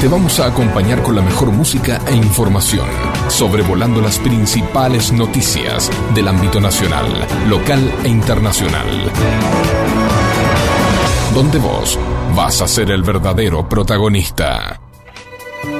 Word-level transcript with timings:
Te 0.00 0.08
vamos 0.08 0.38
a 0.40 0.46
acompañar 0.46 1.02
con 1.02 1.16
la 1.16 1.22
mejor 1.22 1.50
música 1.50 2.02
e 2.06 2.14
información, 2.14 2.86
sobrevolando 3.28 4.02
las 4.02 4.18
principales 4.18 5.10
noticias 5.10 5.90
del 6.14 6.28
ámbito 6.28 6.60
nacional, 6.60 7.06
local 7.48 7.80
e 8.04 8.08
internacional. 8.08 9.10
Donde 11.32 11.58
vos 11.58 11.98
vas 12.34 12.60
a 12.60 12.68
ser 12.68 12.90
el 12.90 13.02
verdadero 13.02 13.66
protagonista. 13.66 14.78
Con 15.62 15.72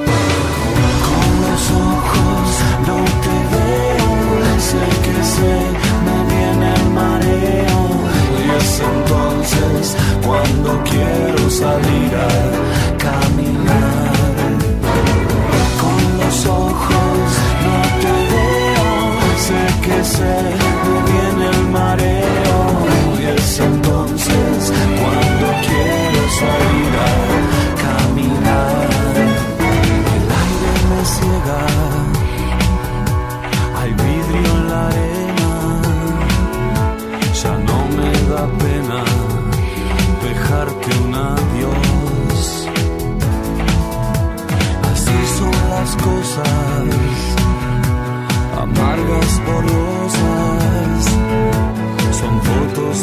los 1.41 1.71
ojos 1.71 2.59
no 2.87 3.07
me 19.97 21.11
viene 21.11 21.49
el 21.49 21.67
mareo. 21.69 22.16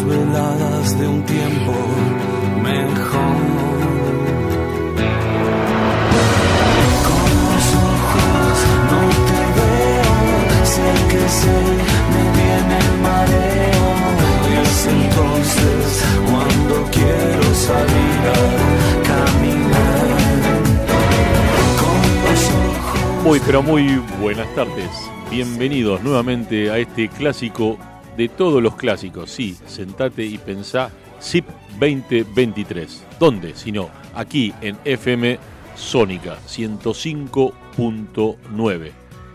De 0.04 1.08
un 1.08 1.22
tiempo 1.24 1.72
mejor. 2.62 3.36
Con 7.08 7.28
los 7.40 7.66
ojos 7.74 8.54
no 8.90 9.00
te 9.28 9.40
veo, 9.56 10.12
sé 10.64 10.88
que 11.08 11.28
sé, 11.28 11.58
me 12.12 12.24
viene 12.36 12.76
el 12.78 12.90
mareo. 13.00 13.88
Y 14.50 14.52
es 14.62 14.86
entonces 14.86 16.04
cuando 16.30 16.74
quiero 16.90 17.54
salir 17.54 18.20
a 18.28 18.42
caminar. 19.08 20.08
Con 21.80 21.98
los 22.24 22.42
ojos. 22.50 23.24
Muy, 23.24 23.40
pero 23.46 23.62
muy 23.62 24.02
buenas 24.20 24.54
tardes. 24.54 24.90
Bienvenidos 25.30 26.02
nuevamente 26.02 26.70
a 26.70 26.76
este 26.76 27.08
clásico 27.08 27.78
de 28.16 28.28
todos 28.28 28.62
los 28.62 28.76
clásicos. 28.76 29.30
Sí, 29.30 29.56
sentate 29.66 30.24
y 30.24 30.38
pensá 30.38 30.90
ZIP 31.20 31.44
2023. 31.78 33.04
¿Dónde? 33.18 33.54
Si 33.54 33.72
no, 33.72 33.90
aquí 34.14 34.54
en 34.60 34.78
FM 34.84 35.38
Sónica 35.76 36.38
105.9. 36.46 38.92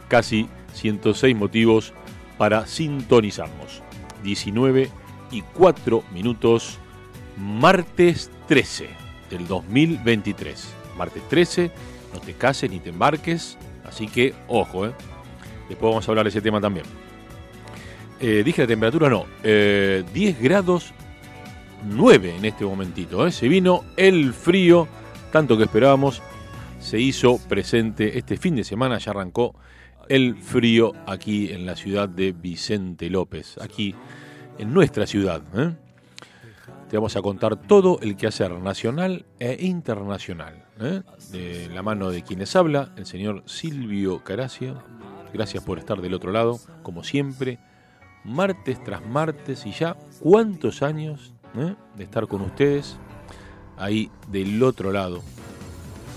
Casi 0.07 0.47
106 0.73 1.35
motivos 1.35 1.93
para 2.37 2.65
sintonizarnos. 2.65 3.83
19 4.23 4.89
y 5.31 5.41
4 5.41 6.03
minutos, 6.13 6.77
martes 7.37 8.31
13 8.47 8.89
del 9.29 9.47
2023. 9.47 10.73
Martes 10.97 11.23
13, 11.29 11.71
no 12.13 12.19
te 12.19 12.33
cases 12.33 12.69
ni 12.69 12.79
te 12.79 12.89
embarques, 12.89 13.57
así 13.85 14.07
que 14.07 14.33
ojo, 14.47 14.87
¿eh? 14.87 14.91
Después 15.69 15.91
vamos 15.91 16.07
a 16.07 16.11
hablar 16.11 16.25
de 16.25 16.29
ese 16.29 16.41
tema 16.41 16.59
también. 16.59 16.85
Eh, 18.21 18.43
dije 18.43 18.63
la 18.63 18.67
temperatura, 18.67 19.09
no, 19.09 19.25
eh, 19.43 20.03
10 20.13 20.41
grados 20.41 20.93
9 21.87 22.35
en 22.35 22.45
este 22.45 22.65
momentito. 22.65 23.25
¿eh? 23.25 23.31
Se 23.31 23.47
vino 23.47 23.85
el 23.95 24.33
frío, 24.33 24.89
tanto 25.31 25.57
que 25.57 25.63
esperábamos, 25.63 26.21
se 26.79 26.99
hizo 26.99 27.37
presente 27.47 28.17
este 28.17 28.35
fin 28.35 28.55
de 28.55 28.65
semana, 28.65 28.97
ya 28.97 29.11
arrancó 29.11 29.55
el 30.09 30.35
frío 30.35 30.93
aquí 31.05 31.51
en 31.51 31.65
la 31.65 31.77
ciudad 31.77 32.09
de 32.09 32.33
Vicente 32.33 33.09
López, 33.09 33.57
aquí 33.61 33.95
en 34.57 34.73
nuestra 34.73 35.07
ciudad. 35.07 35.41
¿eh? 35.55 35.73
Te 36.89 36.97
vamos 36.97 37.15
a 37.15 37.21
contar 37.21 37.55
todo 37.55 37.99
el 38.01 38.17
quehacer 38.17 38.51
nacional 38.51 39.25
e 39.39 39.65
internacional, 39.65 40.65
de 41.31 41.69
la 41.73 41.83
mano 41.83 42.09
de 42.09 42.23
quienes 42.23 42.55
habla, 42.55 42.91
el 42.97 43.05
señor 43.05 43.43
Silvio 43.45 44.23
Caracia. 44.23 44.73
Gracias 45.31 45.63
por 45.63 45.77
estar 45.77 46.01
del 46.01 46.15
otro 46.15 46.31
lado, 46.31 46.59
como 46.81 47.03
siempre, 47.03 47.59
martes 48.23 48.83
tras 48.83 49.05
martes 49.05 49.65
y 49.65 49.71
ya 49.71 49.95
cuántos 50.19 50.81
años 50.81 51.33
¿eh? 51.55 51.75
de 51.95 52.03
estar 52.03 52.27
con 52.27 52.41
ustedes 52.41 52.97
ahí 53.77 54.11
del 54.27 54.61
otro 54.61 54.91
lado, 54.91 55.21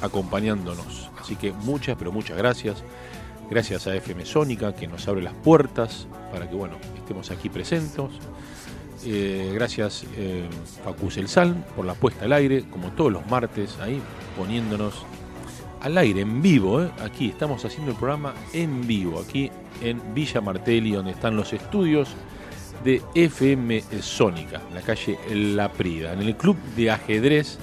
acompañándonos. 0.03 1.11
Así 1.21 1.37
que 1.37 1.53
muchas, 1.53 1.97
pero 1.97 2.13
muchas 2.13 2.37
gracias. 2.37 2.83
Gracias 3.49 3.87
a 3.87 3.95
FM 3.95 4.25
Sónica 4.25 4.75
que 4.75 4.87
nos 4.87 5.07
abre 5.09 5.23
las 5.23 5.35
puertas 5.35 6.07
para 6.33 6.49
que 6.49 6.57
bueno, 6.57 6.77
estemos 6.97 7.31
aquí 7.31 7.49
presentes. 7.49 8.11
Eh, 9.05 9.51
gracias 9.55 10.05
eh, 10.17 10.49
Facu 10.85 11.11
Sal 11.11 11.65
por 11.75 11.85
la 11.85 11.95
puesta 11.95 12.25
al 12.25 12.33
aire, 12.33 12.65
como 12.71 12.91
todos 12.93 13.13
los 13.13 13.27
martes, 13.27 13.79
ahí 13.81 14.01
poniéndonos 14.37 15.05
al 15.83 15.99
aire, 15.99 16.23
en 16.23 16.41
vivo. 16.41 16.83
¿eh? 16.83 16.91
Aquí 17.01 17.29
estamos 17.29 17.65
haciendo 17.65 17.91
el 17.91 17.97
programa 17.97 18.35
en 18.53 18.87
vivo, 18.87 19.21
aquí 19.21 19.51
en 19.81 20.01
Villa 20.15 20.41
Martelli, 20.41 20.93
donde 20.93 21.13
están 21.13 21.37
los 21.37 21.53
estudios 21.53 22.15
de 22.85 23.03
FM 23.15 23.83
Sónica, 24.01 24.61
en 24.69 24.75
la 24.75 24.81
calle 24.81 25.19
La 25.31 25.71
Prida, 25.71 26.13
en 26.13 26.21
el 26.23 26.37
club 26.37 26.57
de 26.77 26.91
ajedrez, 26.91 27.59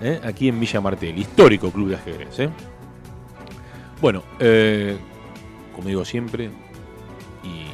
¿eh? 0.00 0.20
aquí 0.24 0.48
en 0.48 0.58
Villa 0.58 0.80
Martelli, 0.80 1.20
histórico 1.20 1.70
club 1.70 1.90
de 1.90 1.94
ajedrez. 1.96 2.40
¿eh? 2.40 2.50
Bueno, 4.00 4.22
eh, 4.38 4.96
como 5.74 5.88
digo 5.88 6.04
siempre, 6.04 6.46
y 7.44 7.66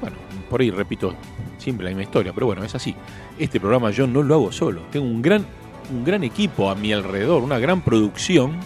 bueno, 0.00 0.16
por 0.48 0.60
ahí 0.60 0.70
repito 0.70 1.14
siempre 1.58 1.84
la 1.84 1.90
misma 1.90 2.04
historia, 2.04 2.32
pero 2.32 2.46
bueno, 2.46 2.64
es 2.64 2.74
así. 2.74 2.94
Este 3.38 3.60
programa 3.60 3.90
yo 3.90 4.06
no 4.06 4.22
lo 4.22 4.34
hago 4.34 4.52
solo, 4.52 4.82
tengo 4.90 5.06
un 5.06 5.20
gran, 5.20 5.44
un 5.90 6.04
gran 6.04 6.24
equipo 6.24 6.70
a 6.70 6.74
mi 6.74 6.92
alrededor, 6.92 7.42
una 7.42 7.58
gran 7.58 7.82
producción. 7.82 8.58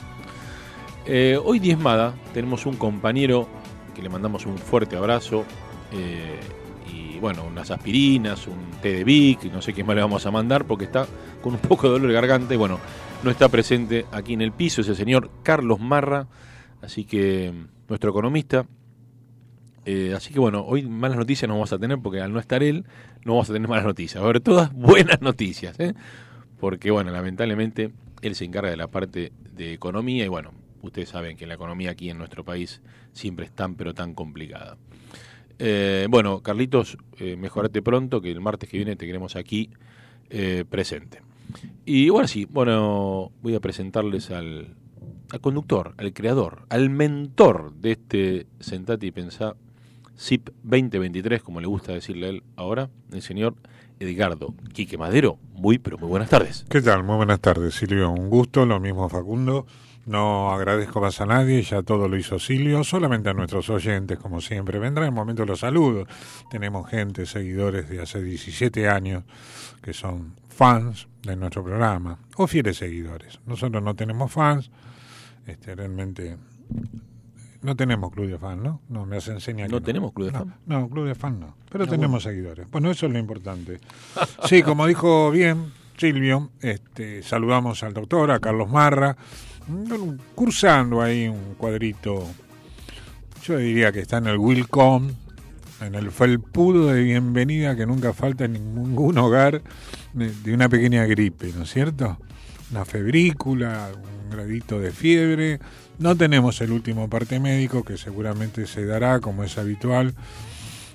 Eh, 1.10 1.40
hoy 1.42 1.58
diezmada 1.58 2.14
tenemos 2.34 2.66
un 2.66 2.76
compañero 2.76 3.48
que 3.94 4.02
le 4.02 4.10
mandamos 4.10 4.44
un 4.44 4.58
fuerte 4.58 4.94
abrazo. 4.94 5.46
eh, 5.92 6.38
y 6.92 7.18
bueno, 7.18 7.44
unas 7.44 7.70
aspirinas, 7.70 8.46
un 8.46 8.58
té 8.82 8.92
de 8.92 9.04
Vic, 9.04 9.44
no 9.50 9.62
sé 9.62 9.72
qué 9.72 9.82
más 9.84 9.96
le 9.96 10.02
vamos 10.02 10.26
a 10.26 10.30
mandar 10.30 10.66
porque 10.66 10.84
está 10.84 11.06
con 11.42 11.54
un 11.54 11.58
poco 11.60 11.86
de 11.86 11.94
dolor 11.94 12.08
de 12.08 12.14
garganta 12.14 12.52
y 12.52 12.58
bueno, 12.58 12.78
no 13.22 13.30
está 13.30 13.48
presente 13.48 14.04
aquí 14.12 14.34
en 14.34 14.42
el 14.42 14.52
piso, 14.52 14.82
es 14.82 14.88
el 14.88 14.96
señor 14.96 15.30
Carlos 15.42 15.80
Marra, 15.80 16.28
así 16.82 17.04
que 17.04 17.54
nuestro 17.88 18.10
economista. 18.10 18.66
Eh, 19.86 20.12
así 20.14 20.34
que 20.34 20.40
bueno, 20.40 20.62
hoy 20.66 20.82
malas 20.82 21.16
noticias 21.16 21.48
no 21.48 21.54
vamos 21.54 21.72
a 21.72 21.78
tener 21.78 21.98
porque 22.00 22.20
al 22.20 22.34
no 22.34 22.38
estar 22.38 22.62
él, 22.62 22.84
no 23.24 23.32
vamos 23.32 23.48
a 23.48 23.54
tener 23.54 23.66
malas 23.66 23.86
noticias. 23.86 24.20
A 24.20 24.24
haber 24.24 24.40
todas 24.40 24.72
buenas 24.74 25.22
noticias, 25.22 25.78
porque 26.60 26.90
bueno, 26.90 27.10
lamentablemente 27.10 27.92
él 28.20 28.34
se 28.34 28.44
encarga 28.44 28.68
de 28.68 28.76
la 28.76 28.88
parte 28.88 29.32
de 29.54 29.72
economía 29.72 30.26
y 30.26 30.28
bueno, 30.28 30.52
ustedes 30.82 31.08
saben 31.08 31.36
que 31.36 31.46
la 31.46 31.54
economía 31.54 31.90
aquí 31.90 32.10
en 32.10 32.18
nuestro 32.18 32.44
país 32.44 32.80
siempre 33.12 33.46
es 33.46 33.52
tan 33.52 33.74
pero 33.74 33.94
tan 33.94 34.14
complicada. 34.14 34.76
Eh, 35.58 36.06
bueno, 36.08 36.40
Carlitos, 36.40 36.96
eh, 37.18 37.36
mejorate 37.36 37.82
pronto, 37.82 38.20
que 38.20 38.30
el 38.30 38.40
martes 38.40 38.68
que 38.68 38.76
viene 38.76 38.96
te 38.96 39.06
queremos 39.06 39.36
aquí 39.36 39.70
eh, 40.30 40.64
presente. 40.68 41.22
Y 41.84 42.08
ahora 42.08 42.28
sí, 42.28 42.46
bueno, 42.48 43.32
voy 43.42 43.54
a 43.54 43.60
presentarles 43.60 44.30
al, 44.30 44.76
conductor, 45.40 45.94
al 45.96 46.12
creador, 46.12 46.66
al 46.68 46.90
mentor 46.90 47.72
de 47.74 47.92
este 47.92 48.46
Sentate 48.60 49.06
y 49.06 49.10
Pensá 49.10 49.56
ZIP 50.18 50.50
2023, 50.62 51.42
como 51.42 51.60
le 51.60 51.66
gusta 51.66 51.92
decirle 51.92 52.26
a 52.26 52.30
él 52.30 52.42
ahora, 52.56 52.90
el 53.12 53.22
señor 53.22 53.54
Edgardo 54.00 54.54
Quique 54.72 54.98
Madero, 54.98 55.38
muy 55.54 55.78
pero 55.78 55.96
muy 55.96 56.08
buenas 56.08 56.28
tardes. 56.28 56.66
¿Qué 56.68 56.82
tal? 56.82 57.04
Muy 57.04 57.16
buenas 57.16 57.40
tardes, 57.40 57.74
Silvio. 57.74 58.10
Un 58.10 58.28
gusto, 58.28 58.66
lo 58.66 58.80
mismo 58.80 59.08
Facundo. 59.08 59.66
No 60.08 60.52
agradezco 60.52 61.02
más 61.02 61.20
a 61.20 61.26
nadie, 61.26 61.60
ya 61.60 61.82
todo 61.82 62.08
lo 62.08 62.16
hizo 62.16 62.38
Silvio, 62.38 62.82
solamente 62.82 63.28
a 63.28 63.34
nuestros 63.34 63.68
oyentes, 63.68 64.18
como 64.18 64.40
siempre. 64.40 64.78
Vendrá 64.78 65.04
el 65.04 65.12
momento 65.12 65.42
de 65.42 65.48
los 65.48 65.60
saludos. 65.60 66.08
Tenemos 66.50 66.88
gente, 66.88 67.26
seguidores 67.26 67.90
de 67.90 68.00
hace 68.00 68.22
17 68.22 68.88
años, 68.88 69.24
que 69.82 69.92
son 69.92 70.34
fans 70.48 71.08
de 71.22 71.36
nuestro 71.36 71.62
programa, 71.62 72.18
o 72.36 72.46
fieles 72.46 72.78
seguidores. 72.78 73.38
Nosotros 73.44 73.82
no 73.82 73.94
tenemos 73.94 74.32
fans, 74.32 74.70
este, 75.46 75.74
realmente 75.74 76.38
no 77.60 77.76
tenemos 77.76 78.10
club 78.10 78.28
de 78.28 78.38
fans, 78.38 78.62
¿no? 78.62 78.80
No, 78.88 79.04
me 79.04 79.18
hace 79.18 79.32
enseña 79.32 79.66
que 79.66 79.72
¿No 79.72 79.82
tenemos 79.82 80.14
club 80.14 80.28
de 80.28 80.32
no, 80.32 80.38
fans? 80.38 80.54
No, 80.64 80.88
club 80.88 81.06
de 81.06 81.14
fans 81.16 81.38
no. 81.38 81.54
Pero 81.70 81.86
tenemos 81.86 82.22
seguidores. 82.22 82.70
Bueno, 82.70 82.90
eso 82.90 83.04
es 83.04 83.12
lo 83.12 83.18
importante. 83.18 83.78
Sí, 84.46 84.62
como 84.62 84.86
dijo 84.86 85.30
bien 85.30 85.70
Silvio, 85.98 86.50
este, 86.62 87.22
saludamos 87.22 87.82
al 87.82 87.92
doctor, 87.92 88.30
a 88.30 88.40
Carlos 88.40 88.70
Marra, 88.70 89.18
cursando 90.34 91.02
ahí 91.02 91.28
un 91.28 91.54
cuadrito. 91.56 92.26
Yo 93.44 93.58
diría 93.58 93.92
que 93.92 94.00
está 94.00 94.18
en 94.18 94.26
el 94.26 94.38
Welcome, 94.38 95.12
en 95.80 95.94
el 95.94 96.10
felpudo 96.10 96.88
de 96.88 97.02
bienvenida 97.02 97.76
que 97.76 97.86
nunca 97.86 98.12
falta 98.12 98.44
en 98.44 98.54
ningún 98.54 99.16
hogar 99.18 99.62
de, 100.12 100.32
de 100.32 100.54
una 100.54 100.68
pequeña 100.68 101.04
gripe, 101.06 101.52
¿no 101.56 101.62
es 101.62 101.70
cierto? 101.70 102.18
Una 102.70 102.84
febrícula, 102.84 103.90
un 103.94 104.30
gradito 104.30 104.80
de 104.80 104.90
fiebre. 104.90 105.60
No 105.98 106.16
tenemos 106.16 106.60
el 106.60 106.72
último 106.72 107.08
parte 107.08 107.40
médico 107.40 107.84
que 107.84 107.96
seguramente 107.96 108.66
se 108.66 108.84
dará, 108.84 109.20
como 109.20 109.44
es 109.44 109.56
habitual, 109.58 110.14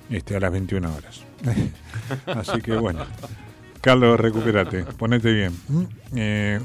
este, 0.09 0.35
a 0.35 0.39
las 0.39 0.51
21 0.51 0.95
horas. 0.95 1.23
Así 2.25 2.61
que 2.61 2.75
bueno, 2.75 3.05
Carlos, 3.81 4.19
recupérate, 4.19 4.83
ponete 4.85 5.33
bien. 5.33 5.53
¿Mm? 5.67 5.83
Eh, 6.15 6.59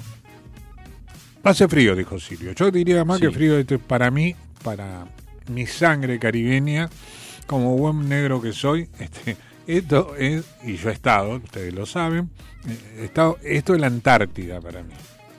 hace 1.45 1.69
frío, 1.69 1.95
dijo 1.97 2.19
Silvio. 2.19 2.53
Yo 2.53 2.71
diría 2.71 3.05
más 3.05 3.19
Sí. 3.19 3.27
que 3.27 3.31
frío 3.33 3.59
este, 3.59 3.79
para 3.79 4.11
mí, 4.11 4.35
para 4.63 5.07
mi 5.51 5.67
sangre 5.67 6.19
caribeña, 6.19 6.89
como 7.47 7.77
buen 7.77 8.09
negro 8.09 8.41
que 8.43 8.53
soy, 8.53 8.89
este, 8.99 9.37
esto 9.67 10.15
es, 10.17 10.45
y 10.65 10.77
yo 10.77 10.91
he 10.91 10.93
estado, 10.93 11.37
ustedes 11.37 11.73
lo 11.75 11.87
saben, 11.87 12.31
eh, 12.69 13.01
he 13.01 13.05
estado, 13.07 13.39
esto 13.43 13.75
es 13.75 13.81
la 13.81 13.87
Antártida 13.87 14.61
para 14.61 14.83
mí. 14.83 14.93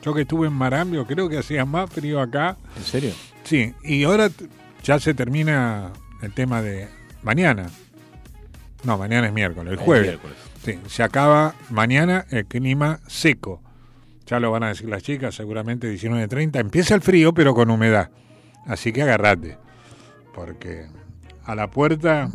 Yo 0.04 0.14
que 0.14 0.22
estuve 0.22 0.48
en 0.48 0.54
Marambio, 0.54 1.06
creo 1.06 1.28
que 1.28 1.38
hacía 1.38 1.66
más 1.66 1.90
frío 1.90 2.22
acá. 2.22 2.58
¿En 2.78 2.84
serio? 2.84 3.12
Sí, 3.44 3.74
y 3.84 4.04
ahora 4.06 4.30
ya 4.84 4.98
se 5.00 5.14
termina 5.14 5.92
el 6.22 6.32
tema 6.34 6.62
de 6.62 6.88
mañana. 7.22 7.70
No, 8.86 8.98
mañana 8.98 9.28
es 9.28 9.34
miércoles, 9.34 9.74
el 9.74 9.80
El 9.80 9.86
jueves. 9.86 10.08
miércoles. 10.08 10.38
Sí, 10.64 10.80
se 10.88 11.04
acaba 11.04 11.54
mañana 11.70 12.26
el 12.30 12.46
clima 12.46 13.00
seco. 13.08 13.62
Ya 14.30 14.40
lo 14.40 14.52
van 14.52 14.64
a 14.64 14.68
decir 14.70 14.88
las 14.90 15.02
chicas, 15.04 15.34
seguramente 15.36 15.92
19.30. 15.94 16.60
Empieza 16.60 16.94
el 16.96 17.02
frío, 17.02 17.34
pero 17.34 17.54
con 17.56 17.70
humedad. 17.72 18.10
Así 18.68 18.92
que 18.94 19.02
agarrate. 19.02 19.58
Porque 20.36 20.86
a 21.46 21.56
la 21.56 21.70
puerta, 21.72 22.30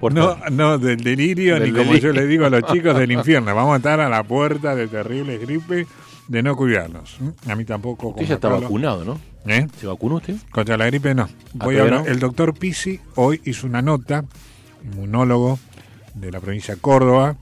no, 0.00 0.36
no 0.50 0.78
del 0.78 0.98
delirio, 1.02 1.60
Del 1.60 1.72
ni 1.72 1.78
como 1.78 1.94
yo 1.96 2.12
le 2.12 2.26
digo 2.26 2.46
a 2.46 2.50
los 2.50 2.62
chicos 2.72 2.96
del 2.96 3.12
infierno. 3.12 3.54
Vamos 3.54 3.74
a 3.74 3.76
estar 3.76 4.00
a 4.00 4.08
la 4.08 4.22
puerta 4.22 4.74
de 4.74 4.88
terribles 4.88 5.40
gripes 5.40 5.86
de 6.28 6.42
no 6.42 6.56
cuidarnos. 6.56 7.18
A 7.46 7.54
mí 7.54 7.64
tampoco. 7.64 8.08
Usted 8.08 8.24
ya 8.26 8.34
está 8.36 8.48
Carlos. 8.48 8.62
vacunado, 8.64 9.04
¿no? 9.04 9.18
¿Eh? 9.46 9.66
¿Se 9.78 9.86
vacunó 9.86 10.16
usted? 10.16 10.36
Contra 10.50 10.76
la 10.76 10.86
gripe 10.86 11.14
no. 11.14 11.28
Voy 11.52 11.76
a 11.78 11.82
hablar- 11.82 12.00
no? 12.00 12.06
El 12.06 12.18
doctor 12.18 12.52
Pisi 12.58 12.98
hoy 13.14 13.40
hizo 13.44 13.66
una 13.66 13.82
nota, 13.82 14.24
inmunólogo 14.82 15.58
de 16.14 16.32
la 16.32 16.40
provincia 16.40 16.74
de 16.74 16.80
Córdoba, 16.80 17.36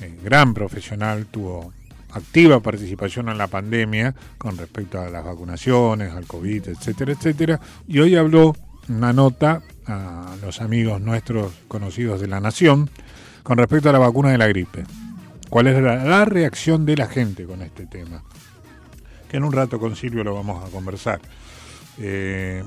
eh, 0.00 0.18
gran 0.24 0.54
profesional, 0.54 1.26
tuvo 1.26 1.72
activa 2.14 2.60
participación 2.60 3.28
en 3.28 3.38
la 3.38 3.48
pandemia 3.48 4.14
con 4.38 4.56
respecto 4.56 5.00
a 5.00 5.10
las 5.10 5.24
vacunaciones, 5.24 6.12
al 6.12 6.26
COVID, 6.26 6.68
etcétera, 6.68 7.12
etcétera. 7.12 7.60
Y 7.86 7.98
hoy 7.98 8.16
habló 8.16 8.54
una 8.88 9.12
nota 9.12 9.62
a 9.86 10.36
los 10.42 10.60
amigos 10.60 11.00
nuestros 11.00 11.52
conocidos 11.68 12.20
de 12.20 12.28
la 12.28 12.40
Nación 12.40 12.90
con 13.42 13.58
respecto 13.58 13.90
a 13.90 13.92
la 13.92 13.98
vacuna 13.98 14.30
de 14.30 14.38
la 14.38 14.46
gripe. 14.46 14.84
¿Cuál 15.50 15.68
es 15.68 15.80
la, 15.80 16.24
reacción 16.24 16.84
de 16.86 16.96
la 16.96 17.06
gente 17.06 17.44
con 17.44 17.62
este 17.62 17.86
tema? 17.86 18.22
Que 19.28 19.36
en 19.36 19.44
un 19.44 19.52
rato 19.52 19.78
con 19.78 19.94
Silvio 19.94 20.24
lo 20.24 20.34
vamos 20.34 20.66
a 20.66 20.70
conversar. 20.70 21.20
Eh, 21.98 22.64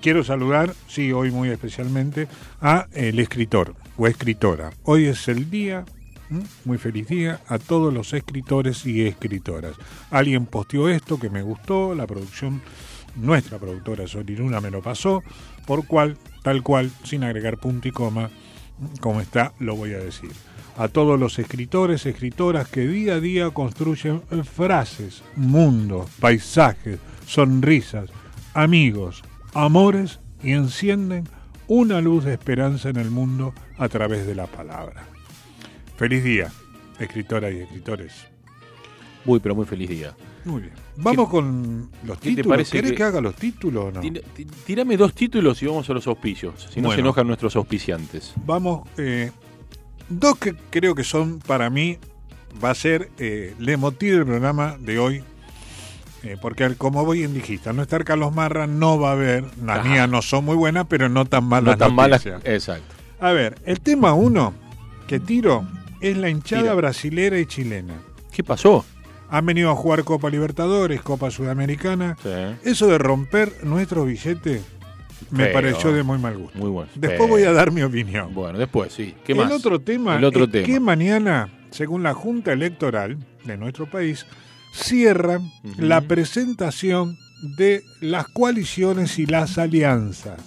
quiero 0.00 0.24
saludar, 0.24 0.74
sí, 0.88 1.12
hoy 1.12 1.30
muy 1.30 1.50
especialmente, 1.50 2.26
a 2.60 2.86
el 2.92 3.20
escritor 3.20 3.74
o 3.96 4.06
escritora. 4.06 4.72
Hoy 4.82 5.06
es 5.06 5.28
el 5.28 5.50
día. 5.50 5.84
Muy 6.64 6.78
feliz 6.78 7.08
día, 7.08 7.40
a 7.46 7.58
todos 7.58 7.92
los 7.92 8.12
escritores 8.12 8.86
y 8.86 9.06
escritoras. 9.06 9.74
Alguien 10.10 10.46
posteó 10.46 10.88
esto 10.88 11.18
que 11.18 11.30
me 11.30 11.42
gustó, 11.42 11.94
la 11.94 12.06
producción, 12.06 12.62
nuestra 13.16 13.58
productora 13.58 14.06
Soliruna 14.06 14.60
me 14.60 14.70
lo 14.70 14.82
pasó, 14.82 15.22
por 15.66 15.86
cual, 15.86 16.16
tal 16.42 16.62
cual, 16.62 16.90
sin 17.04 17.24
agregar 17.24 17.58
punto 17.58 17.88
y 17.88 17.90
coma, 17.90 18.30
como 19.00 19.20
está, 19.20 19.52
lo 19.58 19.76
voy 19.76 19.92
a 19.92 19.98
decir. 19.98 20.30
A 20.76 20.88
todos 20.88 21.18
los 21.18 21.38
escritores, 21.38 22.06
escritoras 22.06 22.68
que 22.68 22.86
día 22.86 23.14
a 23.14 23.20
día 23.20 23.50
construyen 23.50 24.22
frases, 24.44 25.22
mundos, 25.36 26.08
paisajes, 26.20 26.98
sonrisas, 27.26 28.10
amigos, 28.54 29.22
amores 29.52 30.20
y 30.42 30.52
encienden 30.52 31.28
una 31.66 32.00
luz 32.00 32.24
de 32.24 32.32
esperanza 32.32 32.88
en 32.88 32.96
el 32.96 33.10
mundo 33.10 33.52
a 33.78 33.88
través 33.88 34.26
de 34.26 34.34
la 34.34 34.46
palabra. 34.46 35.04
Feliz 36.00 36.24
día, 36.24 36.50
escritoras 36.98 37.52
y 37.52 37.58
escritores. 37.58 38.12
Muy, 39.26 39.38
pero 39.38 39.54
muy 39.54 39.66
feliz 39.66 39.90
día. 39.90 40.16
Muy 40.46 40.62
bien. 40.62 40.72
Vamos 40.96 41.28
con 41.28 41.90
los 42.04 42.18
te 42.18 42.30
títulos. 42.30 42.48
parece 42.48 42.72
¿Querés 42.72 42.90
que- 42.92 42.96
que... 42.96 43.02
haga 43.02 43.20
los 43.20 43.34
títulos 43.34 43.84
o 43.84 43.90
no? 43.92 44.00
Tírame 44.64 44.96
dos 44.96 45.12
títulos 45.12 45.62
y 45.62 45.66
vamos 45.66 45.90
a 45.90 45.92
los 45.92 46.06
auspicios. 46.06 46.68
Si 46.72 46.80
no 46.80 46.88
Bueno. 46.88 46.94
se 46.96 47.00
enojan 47.02 47.26
nuestros 47.26 47.54
auspiciantes. 47.54 48.32
Vamos, 48.46 48.88
eh, 48.96 49.30
dos 50.08 50.38
que 50.38 50.54
creo 50.70 50.94
que 50.94 51.04
son 51.04 51.38
para 51.40 51.68
mí, 51.68 51.98
va 52.64 52.70
a 52.70 52.74
ser 52.74 53.10
eh, 53.18 53.54
el 53.60 53.76
motivo 53.76 54.16
del 54.16 54.24
programa 54.24 54.78
de 54.80 54.98
hoy, 54.98 55.22
eh, 56.22 56.38
porque 56.40 56.64
al- 56.64 56.76
como 56.78 57.04
voy 57.04 57.24
en 57.24 57.34
dijiste, 57.34 57.68
al 57.68 57.76
no 57.76 57.82
estar 57.82 58.04
Carlos 58.04 58.34
Marra 58.34 58.66
no 58.66 58.98
va 58.98 59.10
a 59.10 59.12
haber, 59.12 59.44
las 59.62 59.84
mías 59.84 60.08
no 60.08 60.22
son 60.22 60.46
muy 60.46 60.56
buenas, 60.56 60.86
pero 60.88 61.10
no 61.10 61.26
tan 61.26 61.44
malas 61.44 61.74
No 61.74 61.76
tan 61.76 61.94
malas. 61.94 62.24
Exacto. 62.44 62.94
A 63.20 63.32
ver, 63.32 63.58
el 63.66 63.82
tema 63.82 64.14
uno 64.14 64.54
que 65.06 65.20
tiro 65.20 65.66
es 66.00 66.16
la 66.16 66.28
hinchada 66.28 66.62
Tira. 66.62 66.74
brasilera 66.74 67.38
y 67.38 67.46
chilena. 67.46 67.94
¿Qué 68.32 68.42
pasó? 68.44 68.84
Han 69.28 69.46
venido 69.46 69.70
a 69.70 69.76
jugar 69.76 70.02
Copa 70.04 70.28
Libertadores, 70.30 71.02
Copa 71.02 71.30
Sudamericana. 71.30 72.16
Sí. 72.22 72.30
Eso 72.68 72.86
de 72.88 72.98
romper 72.98 73.52
nuestros 73.64 74.06
billetes 74.06 74.62
me 75.30 75.44
Feo. 75.44 75.52
pareció 75.52 75.92
de 75.92 76.02
muy 76.02 76.18
mal 76.18 76.36
gusto. 76.36 76.58
Muy 76.58 76.70
bueno. 76.70 76.90
Después 76.94 77.18
Feo. 77.18 77.28
voy 77.28 77.42
a 77.44 77.52
dar 77.52 77.70
mi 77.70 77.82
opinión. 77.82 78.34
Bueno, 78.34 78.58
después, 78.58 78.92
sí. 78.92 79.14
¿Qué 79.24 79.32
el 79.32 79.38
más? 79.38 79.52
otro 79.52 79.80
tema 79.80 80.16
El 80.16 80.24
otro 80.24 80.44
es 80.44 80.50
tema. 80.50 80.66
que 80.66 80.80
mañana, 80.80 81.48
según 81.70 82.02
la 82.02 82.14
Junta 82.14 82.52
Electoral 82.52 83.18
de 83.44 83.56
nuestro 83.56 83.88
país, 83.88 84.26
cierran 84.72 85.50
la 85.76 86.00
presentación 86.00 87.16
de 87.56 87.82
las 88.00 88.26
coaliciones 88.28 89.18
y 89.18 89.26
las 89.26 89.58
alianzas. 89.58 90.40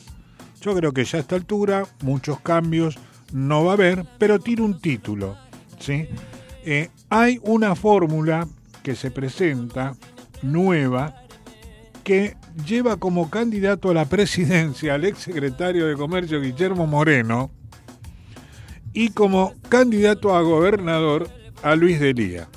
Yo 0.62 0.75
creo 0.75 0.91
que 0.93 1.03
ya 1.05 1.17
a 1.17 1.22
esta 1.22 1.36
altura 1.36 1.83
muchos 2.01 2.39
cambios 2.41 2.98
no 3.33 3.65
va 3.65 3.71
a 3.71 3.73
haber, 3.73 4.05
pero 4.17 4.39
tiene 4.39 4.61
un 4.61 4.79
título. 4.79 5.35
¿sí? 5.79 6.07
Eh, 6.63 6.89
hay 7.09 7.39
una 7.43 7.75
fórmula 7.75 8.47
que 8.83 8.95
se 8.95 9.11
presenta 9.11 9.95
nueva 10.41 11.15
que 12.03 12.35
lleva 12.65 12.97
como 12.97 13.29
candidato 13.29 13.89
a 13.89 13.93
la 13.93 14.05
presidencia 14.05 14.93
al 14.93 15.05
exsecretario 15.05 15.87
de 15.87 15.95
Comercio 15.95 16.41
Guillermo 16.41 16.85
Moreno 16.85 17.51
y 18.93 19.09
como 19.09 19.53
candidato 19.69 20.35
a 20.35 20.41
gobernador 20.41 21.27
a 21.63 21.75
Luis 21.75 21.99
Delía. 21.99 22.47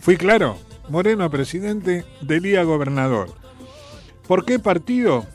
¿Fui 0.00 0.16
claro? 0.16 0.56
Moreno 0.88 1.28
presidente, 1.30 2.04
Delía 2.20 2.62
gobernador. 2.62 3.34
¿Por 4.26 4.44
qué 4.44 4.58
partido? 4.58 5.26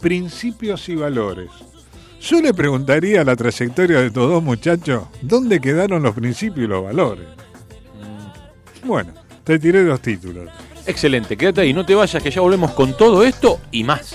Principios 0.00 0.88
y 0.88 0.94
valores. 0.94 1.50
Yo 2.26 2.40
le 2.40 2.54
preguntaría 2.54 3.20
a 3.20 3.24
la 3.24 3.36
trayectoria 3.36 4.00
de 4.00 4.06
estos 4.06 4.30
dos 4.30 4.42
muchachos, 4.42 5.04
¿dónde 5.20 5.60
quedaron 5.60 6.02
los 6.02 6.14
principios 6.14 6.64
y 6.64 6.68
los 6.68 6.82
valores? 6.82 7.26
Bueno, 8.82 9.12
te 9.44 9.58
tiré 9.58 9.84
dos 9.84 10.00
títulos. 10.00 10.48
Excelente, 10.86 11.36
quédate 11.36 11.60
ahí, 11.60 11.74
no 11.74 11.84
te 11.84 11.94
vayas 11.94 12.22
que 12.22 12.30
ya 12.30 12.40
volvemos 12.40 12.70
con 12.70 12.96
todo 12.96 13.22
esto 13.24 13.60
y 13.70 13.84
más. 13.84 14.14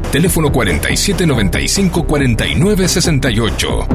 Teléfono 0.11 0.51
4795 0.51 2.03
4968. 2.05 3.87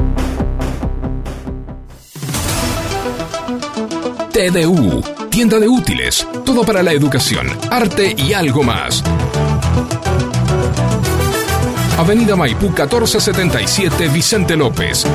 TDU, 4.31 5.03
tienda 5.29 5.59
de 5.59 5.67
útiles, 5.67 6.27
todo 6.43 6.63
para 6.63 6.81
la 6.81 6.91
educación, 6.91 7.47
arte 7.69 8.15
y 8.17 8.33
algo 8.33 8.63
más. 8.63 9.03
Avenida 11.99 12.35
Maipú 12.35 12.65
1477 12.65 14.07
Vicente 14.07 14.55
López. 14.55 15.05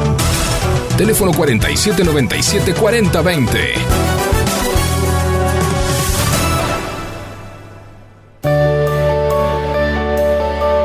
Teléfono 0.96 1.32
4797 1.32 2.74
4020. 2.74 4.11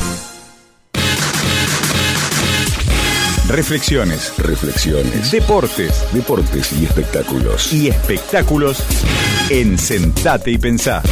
Reflexiones, 3.49 4.39
Reflexiones, 4.39 5.33
deportes 5.33 6.05
deportes 6.13 6.73
y 6.73 6.85
espectáculos. 6.85 7.73
y 7.73 7.89
espectáculos 7.89 8.85
en 9.51 9.77
Sentate 9.79 10.53
y 10.53 10.59
Pensá. 10.59 11.03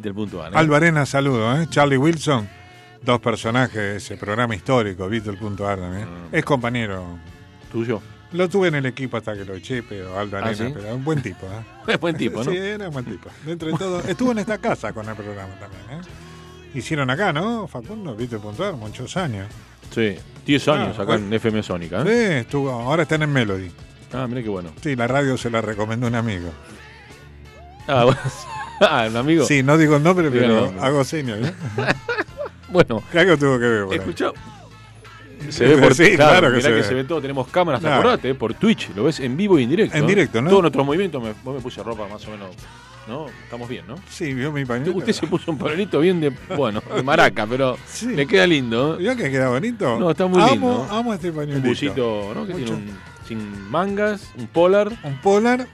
Beatle.ar. 0.00 0.26
Beatle.ar. 0.26 0.52
¿eh? 0.52 0.56
Aldo 0.56 0.74
Arena, 0.76 1.06
saludo, 1.06 1.60
¿eh? 1.60 1.66
Charlie 1.70 1.96
Wilson, 1.96 2.48
dos 3.02 3.20
personajes 3.20 3.74
de 3.74 3.96
ese 3.96 4.16
programa 4.16 4.54
histórico, 4.54 5.08
Beatle.ar 5.08 5.78
también. 5.78 6.06
Mm. 6.08 6.34
Es 6.34 6.44
compañero. 6.44 7.18
Tuyo. 7.70 8.00
Lo 8.32 8.48
tuve 8.48 8.68
en 8.68 8.76
el 8.76 8.86
equipo 8.86 9.16
hasta 9.16 9.34
que 9.34 9.44
lo 9.44 9.54
eché, 9.54 9.82
pero 9.82 10.16
Aldo 10.18 10.38
¿Ah, 10.38 10.54
sí? 10.54 10.70
pero 10.72 10.94
un 10.94 11.04
buen 11.04 11.20
tipo, 11.20 11.46
¿eh? 11.46 11.64
Es 11.92 11.98
buen 12.00 12.16
tipo, 12.16 12.44
¿no? 12.44 12.50
Sí, 12.50 12.56
era 12.56 12.86
un 12.88 12.92
buen 12.92 13.04
tipo. 13.04 13.28
Dentro 13.44 13.70
de 13.70 13.76
todo, 13.78 14.00
estuvo 14.00 14.30
en 14.32 14.38
esta 14.38 14.58
casa 14.58 14.92
con 14.92 15.08
el 15.08 15.16
programa 15.16 15.52
también, 15.58 15.82
¿eh? 15.90 16.02
Hicieron 16.74 17.10
acá, 17.10 17.32
¿no? 17.32 17.66
Facundo, 17.66 18.14
Beatle.ar, 18.14 18.74
muchos 18.74 19.16
años. 19.16 19.48
Sí, 19.92 20.14
10 20.46 20.68
años 20.68 20.88
Ah, 20.98 21.02
acá 21.02 21.04
bueno. 21.12 21.26
en 21.26 21.32
FM 21.32 21.62
Sónica. 21.64 22.02
Sí, 22.04 22.08
¿eh? 22.10 22.38
estuvo, 22.40 22.70
ahora 22.70 23.02
están 23.02 23.22
en 23.22 23.32
Melody. 23.32 23.72
Ah, 24.12 24.26
mira 24.28 24.42
qué 24.42 24.48
bueno. 24.48 24.70
Sí, 24.80 24.94
la 24.94 25.08
radio 25.08 25.36
se 25.36 25.50
la 25.50 25.60
recomendó 25.60 26.06
un 26.06 26.14
amigo. 26.14 26.50
Ah, 27.86 28.04
bueno. 28.04 28.20
ah, 28.80 29.06
un 29.10 29.16
amigo. 29.16 29.44
Sí, 29.44 29.62
no 29.62 29.76
digo 29.78 29.96
el 29.96 30.02
nombre, 30.02 30.30
Diga 30.30 30.42
pero 30.46 30.60
nombre. 30.66 30.80
hago 30.82 31.04
señas, 31.04 31.38
¿eh? 31.48 31.52
Bueno, 32.68 33.02
algo 33.14 33.36
tuvo 33.36 33.58
que 33.58 33.66
ver 33.66 33.86
escucha. 34.00 34.30
Se 35.48 35.64
ve 35.66 35.76
por 35.78 35.94
Sí, 35.94 36.14
claro 36.16 36.52
que 36.52 36.60
se 36.60 36.68
que 36.68 36.74
ve. 36.74 36.82
se 36.84 36.94
ve 36.94 37.02
todo. 37.04 37.20
Tenemos 37.20 37.48
cámaras, 37.48 37.80
Claro. 37.80 37.96
acordate, 37.96 38.30
eh, 38.30 38.34
por 38.34 38.54
Twitch. 38.54 38.90
Lo 38.94 39.04
ves 39.04 39.18
en 39.20 39.36
vivo 39.36 39.58
y 39.58 39.64
en 39.64 39.70
directo. 39.70 39.96
En 39.96 40.06
directo, 40.06 40.40
¿no? 40.40 40.50
Todos 40.50 40.62
nuestros 40.62 40.86
movimientos. 40.86 41.20
Me, 41.22 41.32
vos 41.42 41.54
me 41.56 41.60
puse 41.60 41.82
ropa 41.82 42.06
más 42.06 42.24
o 42.28 42.30
menos. 42.30 42.50
¿No? 43.08 43.26
Estamos 43.44 43.68
bien, 43.68 43.86
¿no? 43.88 43.96
Sí, 44.08 44.34
vio 44.34 44.52
mi 44.52 44.64
pañuelo. 44.64 44.94
Usted 44.98 45.12
se 45.14 45.26
puso 45.26 45.50
un 45.50 45.58
pañuelito 45.58 45.98
bien 45.98 46.20
de. 46.20 46.30
Bueno, 46.56 46.80
de 46.94 47.02
maraca, 47.02 47.44
pero 47.46 47.76
Sí. 47.86 48.06
le 48.14 48.24
queda 48.26 48.46
lindo. 48.46 48.94
¿eh? 48.94 48.98
¿Vio 48.98 49.16
que 49.16 49.30
queda 49.32 49.48
bonito? 49.48 49.98
No, 49.98 50.10
está 50.12 50.26
muy 50.26 50.40
amo, 50.40 50.50
lindo. 50.52 50.86
Amo 50.90 51.14
este 51.14 51.30
Un 51.30 51.36
pañuelito. 51.36 51.68
busito, 51.68 52.32
¿no? 52.36 52.46
Que 52.46 52.52
Mucho. 52.52 52.64
tiene 52.66 52.70
un. 52.82 52.98
Sin 53.26 53.70
mangas, 53.70 54.30
un 54.36 54.46
polar. 54.46 54.92
Un 55.02 55.16
polar. 55.22 55.66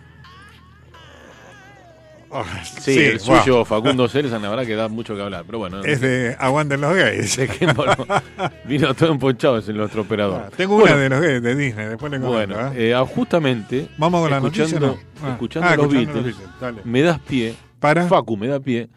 Sí, 2.64 2.98
el 2.98 3.18
wow. 3.18 3.38
suyo, 3.38 3.64
Facundo 3.64 4.08
Ceres, 4.08 4.30
la 4.32 4.38
verdad 4.38 4.64
que 4.66 4.74
da 4.74 4.88
mucho 4.88 5.14
que 5.16 5.22
hablar. 5.22 5.44
Pero 5.46 5.58
bueno, 5.58 5.82
Es 5.84 6.00
de 6.00 6.36
Aguanten 6.38 6.80
los 6.80 6.94
gays. 6.94 7.38
Vino 8.64 8.94
todo 8.94 9.12
emponchado 9.12 9.58
ese 9.58 9.72
nuestro 9.72 10.02
operador. 10.02 10.42
Ah, 10.46 10.50
Tengo 10.56 10.76
Bueno, 10.78 10.94
una 10.96 11.02
de 11.04 11.08
los 11.08 11.20
gays 11.20 11.42
de 11.42 11.54
Disney, 11.54 11.86
después 11.86 12.12
le 12.12 12.20
comento. 12.20 12.54
Bueno, 12.56 12.72
¿eh? 12.72 12.88
eh, 12.90 12.94
ah, 12.94 13.04
justamente. 13.06 13.88
Vamos 13.98 14.20
con 14.22 14.30
la 14.30 14.36
escuchando, 14.38 14.80
noticia. 14.80 15.02
¿no? 15.22 15.26
Ah. 15.28 15.32
escuchando 15.32 15.68
Ah, 15.68 15.76
los 15.76 15.86
escuchando 15.86 16.12
Beatles, 16.12 16.36
Beatles, 16.38 16.60
dale. 16.60 16.80
me 16.84 17.02
das 17.02 17.18
pie. 17.20 17.54
Para. 17.80 18.06
Facu 18.06 18.36
me 18.36 18.48
da 18.48 18.60
pie. 18.60 18.88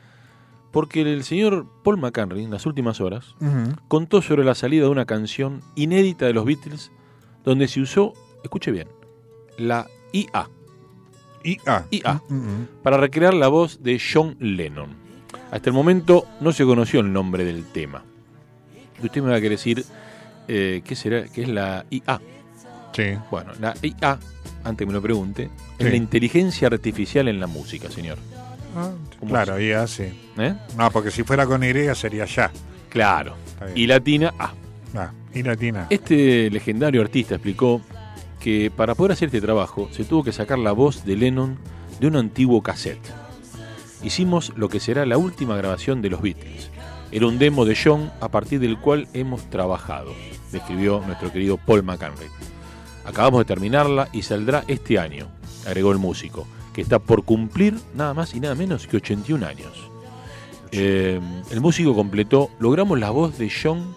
Porque 0.72 1.02
el 1.02 1.24
señor 1.24 1.66
Paul 1.84 1.98
McCartney, 1.98 2.44
en 2.44 2.52
las 2.52 2.66
últimas 2.68 3.02
horas, 3.02 3.36
contó 3.88 4.22
sobre 4.22 4.44
la 4.44 4.54
salida 4.54 4.84
de 4.84 4.90
una 4.90 5.06
canción 5.06 5.62
inédita 5.76 6.28
de 6.28 6.34
los 6.34 6.46
Beatles, 6.46 6.92
donde 7.44 7.68
se 7.68 7.82
usó, 7.82 8.14
escuche 8.44 8.70
bien, 8.72 8.88
la 9.58 9.88
IA, 10.14 10.48
IA. 11.66 11.86
IA. 11.92 12.22
Ujú. 12.30 12.68
para 12.84 12.98
recrear 12.98 13.34
la 13.34 13.48
voz 13.48 13.82
de 13.84 14.00
John 14.00 14.36
Lennon. 14.40 14.90
Hasta 15.52 15.70
el 15.70 15.74
momento 15.74 16.26
no 16.42 16.52
se 16.52 16.64
conoció 16.66 17.00
el 17.00 17.12
nombre 17.12 17.44
del 17.44 17.66
tema. 17.66 18.04
Y 19.02 19.06
usted 19.06 19.22
me 19.22 19.30
va 19.30 19.36
a 19.38 19.42
querer 19.42 19.58
decir 19.58 19.84
eh, 20.48 20.82
qué 20.84 20.96
será, 20.96 21.24
qué 21.26 21.44
es 21.44 21.48
la 21.50 21.86
IA. 21.90 22.20
Sí. 22.94 23.04
Bueno, 23.32 23.52
la 23.60 23.74
IA, 23.82 24.20
antes 24.64 24.78
que 24.78 24.86
me 24.86 24.94
lo 24.94 25.02
pregunte, 25.02 25.50
Sí. 25.78 25.86
es 25.86 25.90
la 25.92 25.96
inteligencia 25.96 26.68
artificial 26.68 27.28
en 27.28 27.40
la 27.40 27.48
música, 27.48 27.90
señor. 27.90 28.18
Ah, 28.76 28.92
¿Cómo 29.20 29.32
claro, 29.32 29.60
IA 29.60 29.88
sí. 29.88 30.04
¿Eh? 30.38 30.54
No, 30.78 30.92
porque 30.92 31.10
si 31.12 31.24
fuera 31.24 31.46
con 31.46 31.64
Y 31.64 31.74
sería 31.96 32.26
ya. 32.26 32.52
Claro. 32.90 33.36
Y 33.76 33.88
latina 33.88 34.34
A. 34.38 34.54
Ah, 34.96 35.12
y 35.34 35.44
latina. 35.44 35.88
Este 35.90 36.50
legendario 36.50 37.02
artista 37.02 37.36
explicó 37.36 37.82
que 38.40 38.72
para 38.72 38.96
poder 38.96 39.12
hacer 39.12 39.28
este 39.28 39.42
trabajo 39.42 39.90
se 39.92 40.06
tuvo 40.06 40.24
que 40.24 40.32
sacar 40.32 40.60
la 40.60 40.72
voz 40.72 41.06
de 41.06 41.16
Lennon 41.16 41.58
de 42.00 42.08
un 42.08 42.16
antiguo 42.16 42.64
cassette. 42.64 43.12
Hicimos 44.02 44.54
lo 44.56 44.70
que 44.70 44.80
será 44.80 45.06
la 45.06 45.18
última 45.18 45.58
grabación 45.58 46.02
de 46.02 46.10
los 46.10 46.22
Beatles. 46.22 46.72
Era 47.12 47.28
un 47.28 47.38
demo 47.38 47.66
de 47.66 47.78
John 47.82 48.12
a 48.22 48.30
partir 48.30 48.60
del 48.60 48.80
cual 48.80 49.08
hemos 49.14 49.50
trabajado, 49.50 50.14
describió 50.52 51.02
nuestro 51.06 51.32
querido 51.32 51.58
Paul 51.58 51.84
McCartney. 51.84 52.28
Acabamos 53.04 53.40
de 53.40 53.46
terminarla 53.46 54.08
y 54.14 54.22
saldrá 54.22 54.64
este 54.68 55.00
año, 55.00 55.28
agregó 55.66 55.92
el 55.92 55.98
músico, 55.98 56.48
que 56.74 56.82
está 56.82 57.00
por 57.00 57.26
cumplir 57.26 57.76
nada 57.96 58.14
más 58.14 58.34
y 58.36 58.40
nada 58.40 58.56
menos 58.56 58.88
que 58.88 58.98
81 58.98 59.46
años. 59.46 59.90
Eh, 60.72 61.20
el 61.50 61.62
músico 61.62 61.96
completó, 61.96 62.52
logramos 62.60 63.00
la 63.00 63.10
voz 63.10 63.38
de 63.38 63.52
John 63.52 63.96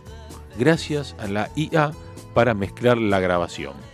gracias 0.59 1.15
a 1.19 1.27
la 1.27 1.51
IA 1.55 1.93
para 2.35 2.55
mezclar 2.55 2.99
la 2.99 3.21
grabación. 3.21 3.92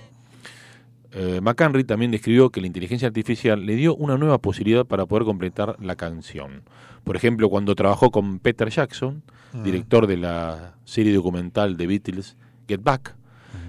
Eh, 1.12 1.40
McCanry 1.42 1.84
también 1.84 2.10
describió 2.10 2.50
que 2.50 2.60
la 2.60 2.66
inteligencia 2.66 3.08
artificial 3.08 3.64
le 3.64 3.76
dio 3.76 3.94
una 3.94 4.18
nueva 4.18 4.38
posibilidad 4.38 4.84
para 4.84 5.06
poder 5.06 5.24
completar 5.24 5.76
la 5.80 5.96
canción. 5.96 6.62
Por 7.04 7.16
ejemplo, 7.16 7.48
cuando 7.48 7.74
trabajó 7.74 8.10
con 8.10 8.38
Peter 8.38 8.68
Jackson, 8.68 9.22
director 9.64 10.06
de 10.06 10.18
la 10.18 10.74
serie 10.84 11.14
documental 11.14 11.76
de 11.78 11.86
Beatles 11.86 12.36
Get 12.68 12.82
Back, 12.82 13.16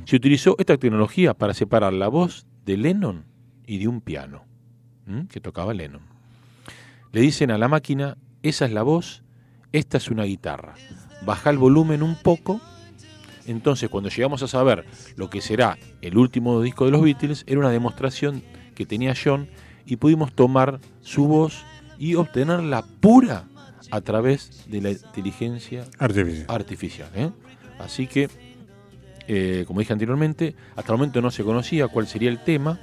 se 0.06 0.16
utilizó 0.16 0.56
esta 0.58 0.78
tecnología 0.78 1.34
para 1.34 1.54
separar 1.54 1.94
la 1.94 2.10
voz 2.10 2.46
de 2.66 2.76
Lennon 2.78 3.26
y 3.66 3.78
de 3.78 3.88
un 3.88 4.02
piano 4.02 4.44
¿m? 5.08 5.28
que 5.28 5.40
tocaba 5.40 5.74
Lennon. 5.74 6.02
Le 7.12 7.22
dicen 7.22 7.52
a 7.52 7.58
la 7.58 7.68
máquina, 7.68 8.18
esa 8.44 8.66
es 8.66 8.72
la 8.72 8.84
voz, 8.84 9.24
esta 9.72 9.98
es 9.98 10.10
una 10.10 10.24
guitarra. 10.24 10.76
Baja 11.26 11.50
el 11.50 11.58
volumen 11.58 12.04
un 12.04 12.16
poco. 12.16 12.60
Entonces, 13.50 13.90
cuando 13.90 14.10
llegamos 14.12 14.44
a 14.44 14.48
saber 14.48 14.86
lo 15.16 15.28
que 15.28 15.42
será 15.42 15.76
el 16.02 16.20
último 16.20 16.62
disco 16.62 16.86
de 16.86 16.92
los 16.92 17.02
Beatles, 17.02 17.44
era 17.48 17.60
una 17.60 17.72
demostración 17.72 18.44
que 18.76 18.86
tenía 18.86 19.16
John 19.22 19.48
y 19.88 19.96
pudimos 19.96 20.34
tomar 20.34 20.80
su 21.02 21.28
voz 21.28 21.64
y 21.98 22.14
obtenerla 22.14 22.86
pura 23.00 23.46
a 23.90 24.02
través 24.02 24.66
de 24.70 24.82
la 24.82 24.92
inteligencia 24.92 25.86
Artificial. 25.98 26.46
artificial. 26.48 27.10
¿eh? 27.16 27.32
Así 27.80 28.06
que, 28.06 28.30
eh, 29.28 29.64
como 29.66 29.80
dije 29.80 29.94
anteriormente, 29.94 30.54
hasta 30.76 30.92
el 30.94 31.00
momento 31.00 31.20
no 31.20 31.32
se 31.32 31.44
conocía 31.44 31.88
cuál 31.88 32.06
sería 32.06 32.30
el 32.30 32.44
tema, 32.44 32.80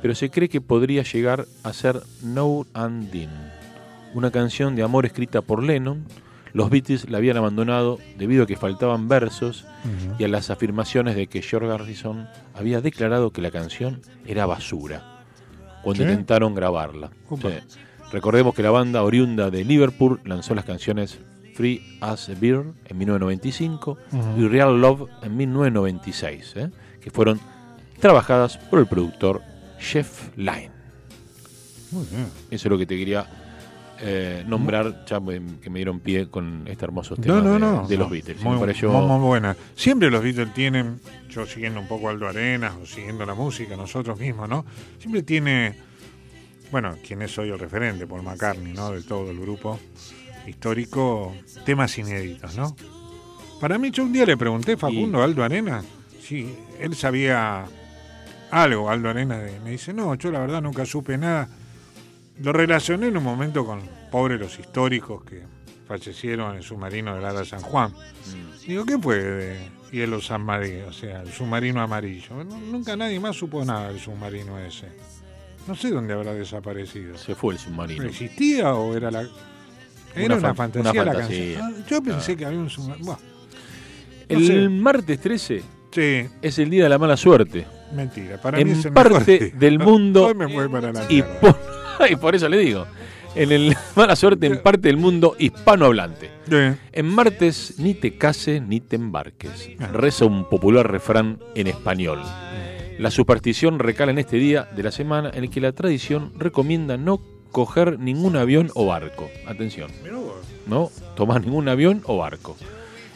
pero 0.00 0.14
se 0.14 0.30
cree 0.30 0.48
que 0.48 0.60
podría 0.60 1.02
llegar 1.02 1.46
a 1.64 1.72
ser 1.72 2.00
No 2.22 2.66
and 2.72 3.10
Dean, 3.10 3.52
una 4.14 4.30
canción 4.30 4.76
de 4.76 4.84
amor 4.84 5.06
escrita 5.06 5.42
por 5.42 5.60
Lennon. 5.60 6.04
Los 6.54 6.70
Beatles 6.70 7.10
la 7.10 7.18
habían 7.18 7.36
abandonado 7.36 7.98
debido 8.16 8.44
a 8.44 8.46
que 8.46 8.56
faltaban 8.56 9.08
versos 9.08 9.66
y 10.18 10.24
a 10.24 10.28
las 10.28 10.48
afirmaciones 10.50 11.16
de 11.16 11.26
que 11.26 11.42
George 11.42 11.68
Harrison 11.70 12.26
había 12.54 12.80
declarado 12.80 13.30
que 13.32 13.42
la 13.42 13.50
canción 13.50 14.00
era 14.24 14.46
basura 14.46 15.02
cuando 15.82 16.04
¿Sí? 16.04 16.08
intentaron 16.08 16.54
grabarla. 16.54 17.10
Sí. 17.28 17.48
Recordemos 18.12 18.54
que 18.54 18.62
la 18.62 18.70
banda 18.70 19.02
oriunda 19.02 19.50
de 19.50 19.64
Liverpool 19.64 20.20
lanzó 20.24 20.54
las 20.54 20.64
canciones 20.64 21.18
Free 21.54 21.98
as 22.00 22.28
a 22.28 22.34
Beer 22.34 22.64
en 22.86 22.98
1995 22.98 23.98
Ujú. 24.12 24.40
y 24.40 24.48
Real 24.48 24.80
Love 24.80 25.08
en 25.22 25.36
1996, 25.36 26.52
¿eh? 26.56 26.70
que 27.00 27.10
fueron 27.10 27.40
trabajadas 28.00 28.56
por 28.58 28.78
el 28.78 28.86
productor 28.86 29.42
Jeff 29.78 30.30
Lynne. 30.36 30.70
Muy 31.90 32.06
bien. 32.10 32.26
Eso 32.50 32.68
es 32.68 32.70
lo 32.70 32.78
que 32.78 32.86
te 32.86 32.96
quería 32.96 33.26
eh, 34.06 34.44
nombrar, 34.46 35.04
ya 35.06 35.18
me- 35.18 35.40
que 35.62 35.70
me 35.70 35.78
dieron 35.78 35.98
pie 36.00 36.28
con 36.28 36.64
este 36.66 36.84
hermoso 36.84 37.16
tema 37.16 37.40
no, 37.40 37.52
de, 37.54 37.58
no. 37.58 37.88
de 37.88 37.96
los 37.96 38.10
Beatles. 38.10 38.40
Muy, 38.42 38.54
Me 38.54 38.60
pareció- 38.60 38.90
muy, 38.90 39.06
muy 39.06 39.18
buena. 39.26 39.56
Siempre 39.74 40.10
los 40.10 40.22
Beatles 40.22 40.52
tienen, 40.52 41.00
yo 41.30 41.46
siguiendo 41.46 41.80
un 41.80 41.88
poco 41.88 42.08
Aldo 42.10 42.28
Arenas 42.28 42.74
o 42.82 42.84
siguiendo 42.86 43.24
la 43.24 43.34
música, 43.34 43.76
nosotros 43.76 44.18
mismos, 44.20 44.48
¿no? 44.48 44.64
Siempre 44.98 45.22
tiene, 45.22 45.74
bueno, 46.70 46.96
quien 47.06 47.22
es 47.22 47.38
hoy 47.38 47.48
el 47.50 47.58
referente, 47.58 48.06
Paul 48.06 48.22
McCartney, 48.22 48.74
¿no? 48.74 48.90
De 48.90 49.02
todo 49.02 49.30
el 49.30 49.40
grupo 49.40 49.80
histórico, 50.46 51.34
temas 51.64 51.96
inéditos, 51.98 52.56
¿no? 52.56 52.76
Para 53.60 53.78
mí, 53.78 53.90
yo 53.90 54.02
un 54.04 54.12
día 54.12 54.26
le 54.26 54.36
pregunté, 54.36 54.76
Facundo, 54.76 55.20
a 55.20 55.24
Aldo 55.24 55.42
Arenas, 55.42 55.84
si 56.20 56.54
él 56.80 56.94
sabía 56.94 57.64
algo, 58.50 58.90
Aldo 58.90 59.08
Arenas, 59.08 59.42
de- 59.42 59.60
me 59.60 59.70
dice, 59.70 59.94
no, 59.94 60.14
yo 60.16 60.30
la 60.30 60.40
verdad 60.40 60.60
nunca 60.60 60.84
supe 60.84 61.16
nada. 61.16 61.48
Lo 62.42 62.52
relacioné 62.52 63.08
en 63.08 63.16
un 63.16 63.22
momento 63.24 63.64
con, 63.64 63.80
pobre, 64.10 64.38
los 64.38 64.58
históricos 64.58 65.22
que 65.24 65.42
fallecieron 65.86 66.50
en 66.52 66.56
el 66.58 66.62
submarino 66.62 67.14
del 67.14 67.24
Ara 67.24 67.44
San 67.44 67.60
Juan. 67.60 67.90
Mm. 67.92 68.66
Digo, 68.66 68.84
¿qué 68.86 68.98
fue 68.98 69.18
de 69.22 69.58
Hielo 69.92 70.20
San 70.20 70.42
María? 70.42 70.86
O 70.88 70.92
sea, 70.92 71.22
el 71.22 71.30
submarino 71.32 71.80
amarillo. 71.80 72.42
No- 72.44 72.58
nunca 72.58 72.96
nadie 72.96 73.20
más 73.20 73.36
supo 73.36 73.64
nada 73.64 73.88
del 73.88 74.00
submarino 74.00 74.58
ese. 74.58 74.88
No 75.68 75.74
sé 75.74 75.90
dónde 75.90 76.12
habrá 76.14 76.34
desaparecido. 76.34 77.16
Se 77.16 77.34
fue 77.34 77.54
el 77.54 77.60
submarino. 77.60 78.04
¿Existía 78.04 78.74
o 78.74 78.96
era 78.96 79.10
la.? 79.10 79.20
Era 80.14 80.26
Una 80.26 80.34
una, 80.36 80.54
fan- 80.54 80.56
fantasía 80.72 81.02
una 81.02 81.12
la 81.12 81.18
canción. 81.20 81.62
Ah, 81.62 81.72
yo 81.88 82.02
pensé 82.02 82.36
que 82.36 82.44
había 82.46 82.58
un 82.58 82.70
submarino. 82.70 83.06
No 83.12 83.18
El 84.28 84.46
sé. 84.46 84.68
martes 84.68 85.20
13 85.20 85.62
Sí, 85.92 86.26
es 86.42 86.58
el 86.58 86.70
día 86.70 86.84
de 86.84 86.88
la 86.88 86.98
mala 86.98 87.16
suerte. 87.16 87.66
mentira. 87.94 88.40
Para 88.40 88.56
mí 88.56 88.62
En 88.62 88.68
es 88.70 88.84
el 88.84 88.92
mejor 88.92 89.12
parte 89.12 89.38
día. 89.38 89.50
del 89.54 89.78
mundo 89.80 90.26
Hoy 90.26 90.34
me 90.34 90.48
fue 90.48 90.68
para 90.68 90.92
la 90.92 91.04
Y 91.04 91.14
mierda. 91.14 91.40
por, 91.40 91.56
y 92.10 92.16
por 92.16 92.34
eso 92.34 92.48
le 92.48 92.58
digo, 92.58 92.86
en 93.34 93.52
el 93.52 93.76
mala 93.96 94.16
suerte 94.16 94.46
en 94.46 94.62
parte 94.62 94.88
del 94.88 94.96
mundo 94.96 95.36
hispanohablante. 95.38 96.30
Sí. 96.48 96.78
En 96.92 97.06
martes 97.06 97.74
ni 97.78 97.94
te 97.94 98.16
cases 98.16 98.62
ni 98.62 98.80
te 98.80 98.96
embarques. 98.96 99.70
Reza 99.92 100.24
un 100.24 100.48
popular 100.48 100.90
refrán 100.90 101.38
en 101.54 101.66
español. 101.66 102.20
La 102.98 103.10
superstición 103.10 103.80
recala 103.80 104.12
en 104.12 104.18
este 104.18 104.36
día 104.36 104.68
de 104.76 104.82
la 104.84 104.92
semana 104.92 105.30
en 105.34 105.44
el 105.44 105.50
que 105.50 105.60
la 105.60 105.72
tradición 105.72 106.32
recomienda 106.38 106.96
no 106.96 107.20
coger 107.50 107.98
ningún 107.98 108.36
avión 108.36 108.70
o 108.74 108.86
barco. 108.86 109.28
Atención, 109.46 109.90
no 110.66 110.90
tomar 111.16 111.40
ningún 111.44 111.68
avión 111.68 112.02
o 112.04 112.18
barco. 112.18 112.56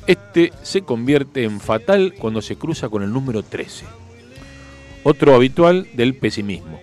Este 0.07 0.53
se 0.63 0.83
convierte 0.83 1.45
en 1.45 1.61
fatal 1.61 2.15
cuando 2.19 2.41
se 2.41 2.57
cruza 2.57 2.89
con 2.89 3.03
el 3.03 3.13
número 3.13 3.43
13. 3.43 3.85
Otro 5.05 5.35
habitual 5.35 5.87
del 5.95 6.15
pesimismo. 6.15 6.81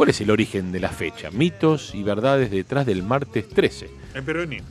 ¿Cuál 0.00 0.08
es 0.08 0.20
el 0.22 0.30
origen 0.30 0.72
de 0.72 0.80
la 0.80 0.88
fecha? 0.88 1.30
Mitos 1.30 1.94
y 1.94 2.02
verdades 2.02 2.50
detrás 2.50 2.86
del 2.86 3.02
martes 3.02 3.46
13. 3.50 3.90
El 4.14 4.22
peronismo. 4.22 4.66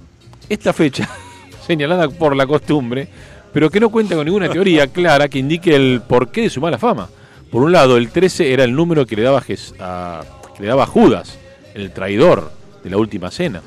Esta 0.50 0.74
fecha, 0.74 1.08
señalada 1.68 2.10
por 2.10 2.36
la 2.36 2.48
costumbre, 2.48 3.08
pero 3.54 3.70
que 3.70 3.80
no 3.80 3.92
cuenta 3.92 4.16
con 4.16 4.26
ninguna 4.26 4.50
teoría 4.50 4.88
clara 4.88 5.28
que 5.28 5.38
indique 5.38 5.76
el 5.76 6.02
porqué 6.02 6.42
de 6.42 6.50
su 6.50 6.60
mala 6.60 6.80
fama. 6.80 7.10
Por 7.52 7.62
un 7.62 7.72
lado, 7.72 7.98
el 7.98 8.10
13 8.10 8.52
era 8.52 8.64
el 8.64 8.74
número 8.74 9.06
que 9.06 9.16
le 9.18 9.22
daba, 9.22 9.40
Jes- 9.44 9.76
a, 9.80 10.24
que 10.58 10.64
le 10.64 10.68
daba 10.70 10.88
Judas, 10.88 11.38
el 11.76 11.92
traidor 11.92 12.52
de 12.84 12.90
la 12.90 12.98
última 12.98 13.30
cena. 13.30 13.62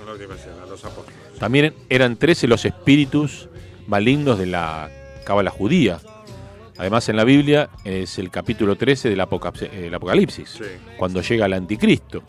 También 1.38 1.74
eran 1.88 2.16
13 2.16 2.48
los 2.48 2.64
espíritus 2.64 3.48
malignos 3.86 4.36
de 4.36 4.46
la 4.46 4.90
cábala 5.24 5.52
judía. 5.52 6.00
Además, 6.78 7.08
en 7.08 7.16
la 7.16 7.24
Biblia 7.24 7.70
es 7.84 8.18
el 8.18 8.30
capítulo 8.30 8.76
13 8.76 9.10
del 9.10 9.20
Apocalipsis, 9.20 10.60
cuando 10.96 11.20
llega 11.20 11.46
el 11.46 11.52
anticristo. 11.52 12.22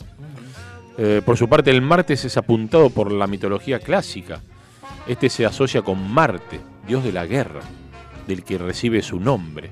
Eh, 0.97 1.21
por 1.25 1.37
su 1.37 1.47
parte, 1.47 1.71
el 1.71 1.81
martes 1.81 2.25
es 2.25 2.37
apuntado 2.37 2.89
por 2.89 3.11
la 3.11 3.27
mitología 3.27 3.79
clásica. 3.79 4.41
Este 5.07 5.29
se 5.29 5.45
asocia 5.45 5.81
con 5.81 6.11
Marte, 6.11 6.59
dios 6.87 7.03
de 7.03 7.11
la 7.11 7.25
guerra, 7.25 7.61
del 8.27 8.43
que 8.43 8.57
recibe 8.57 9.01
su 9.01 9.19
nombre. 9.19 9.71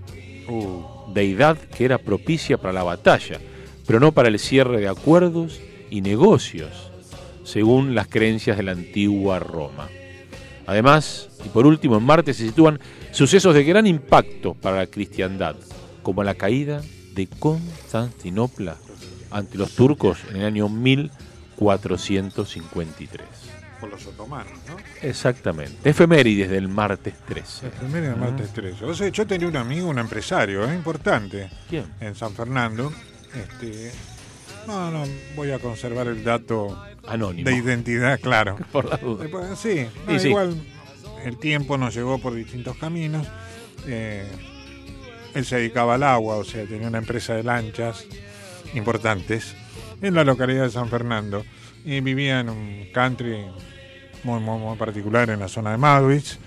Deidad 1.14 1.58
que 1.58 1.86
era 1.86 1.98
propicia 1.98 2.58
para 2.58 2.74
la 2.74 2.84
batalla, 2.84 3.40
pero 3.86 4.00
no 4.00 4.12
para 4.12 4.30
el 4.30 4.40
cierre 4.40 4.80
de 4.80 4.88
acuerdos 4.88 5.62
y 5.90 6.02
negocios, 6.02 6.92
según 7.44 7.94
las 7.96 8.08
creencias 8.08 8.58
de 8.58 8.64
la 8.64 8.72
antigua 8.72 9.40
Roma. 9.40 9.90
Además, 10.72 11.28
y 11.46 11.50
por 11.50 11.66
último, 11.66 11.98
en 11.98 12.04
Marte 12.04 12.34
se 12.34 12.48
sitúan 12.48 12.80
sucesos 13.12 13.54
de 13.54 13.66
gran 13.66 13.86
impacto 13.86 14.54
para 14.54 14.78
la 14.78 14.88
cristiandad, 14.88 15.58
como 16.02 16.24
la 16.24 16.36
caída 16.36 16.82
de 17.14 17.28
Constantinopla 17.28 18.78
ante 19.32 19.58
los 19.58 19.76
turcos 19.76 20.20
en 20.30 20.38
el 20.38 20.46
año 20.46 20.70
1453. 20.70 23.28
Por 23.82 23.90
los 23.90 24.08
otomanos, 24.08 24.54
¿no? 24.70 24.78
Exactamente. 25.02 25.90
Efemérides 25.90 26.50
del 26.50 26.70
martes 26.70 27.16
13. 27.28 27.68
Efeméride 27.68 28.12
del 28.12 28.20
martes 28.20 28.54
13. 28.54 28.86
O 28.86 28.96
sea, 28.96 29.10
yo 29.10 29.28
tenía 29.28 29.50
un 29.50 29.58
amigo, 29.58 29.90
un 29.90 30.00
empresario 30.00 30.72
¿eh? 30.72 30.74
importante 30.74 31.50
¿Quién? 31.70 31.84
en 32.00 32.16
San 32.16 32.34
Fernando. 32.34 32.94
Este, 33.36 33.92
no, 34.68 34.92
no, 34.92 35.04
voy 35.36 35.52
a 35.52 35.60
conservar 35.60 36.08
el 36.08 36.24
dato 36.24 36.78
Anónimo. 37.08 37.50
de 37.50 37.56
identidad, 37.56 38.20
claro. 38.20 38.58
Por 38.72 38.90
la 38.90 38.98
duda. 38.98 39.24
Después, 39.24 39.58
sí, 39.60 39.86
no, 40.08 40.16
Y 40.16 40.20
sí. 40.20 40.30
igual 40.30 40.56
el 41.24 41.38
tiempo 41.38 41.78
nos 41.78 41.94
llevó 41.94 42.18
por 42.20 42.34
distintos 42.34 42.78
caminos. 42.78 43.28
Eh, 43.88 44.26
él 45.34 45.46
se 45.46 45.58
dedicaba 45.58 45.96
al 45.96 46.04
agua, 46.04 46.38
o 46.38 46.44
sea, 46.44 46.66
tenía 46.66 46.88
una 46.88 46.98
empresa 46.98 47.34
de 47.36 47.44
lanchas 47.44 48.06
importantes 48.74 49.56
en 50.02 50.16
la 50.16 50.24
localidad 50.24 50.64
de 50.64 50.72
San 50.72 50.90
Fernando 50.90 51.46
y 51.86 52.00
vivía 52.02 52.40
en 52.40 52.50
un 52.50 52.88
country 52.94 53.46
muy, 54.24 54.40
muy, 54.40 54.60
muy 54.60 54.78
particular 54.78 55.30
en 55.30 55.40
la 55.40 55.48
zona 55.48 55.72
de 55.72 55.78
Madwich. 55.78 56.38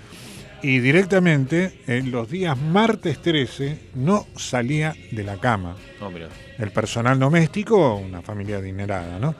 Y 0.62 0.78
directamente, 0.78 1.80
en 1.86 2.10
los 2.10 2.30
días 2.30 2.56
martes 2.58 3.20
13, 3.20 3.90
no 3.94 4.26
salía 4.34 4.94
de 5.12 5.22
la 5.22 5.36
cama 5.36 5.76
No, 6.00 6.10
mira. 6.10 6.28
El 6.58 6.70
personal 6.70 7.18
doméstico, 7.18 7.96
una 7.96 8.22
familia 8.22 8.58
adinerada, 8.58 9.18
¿no? 9.18 9.34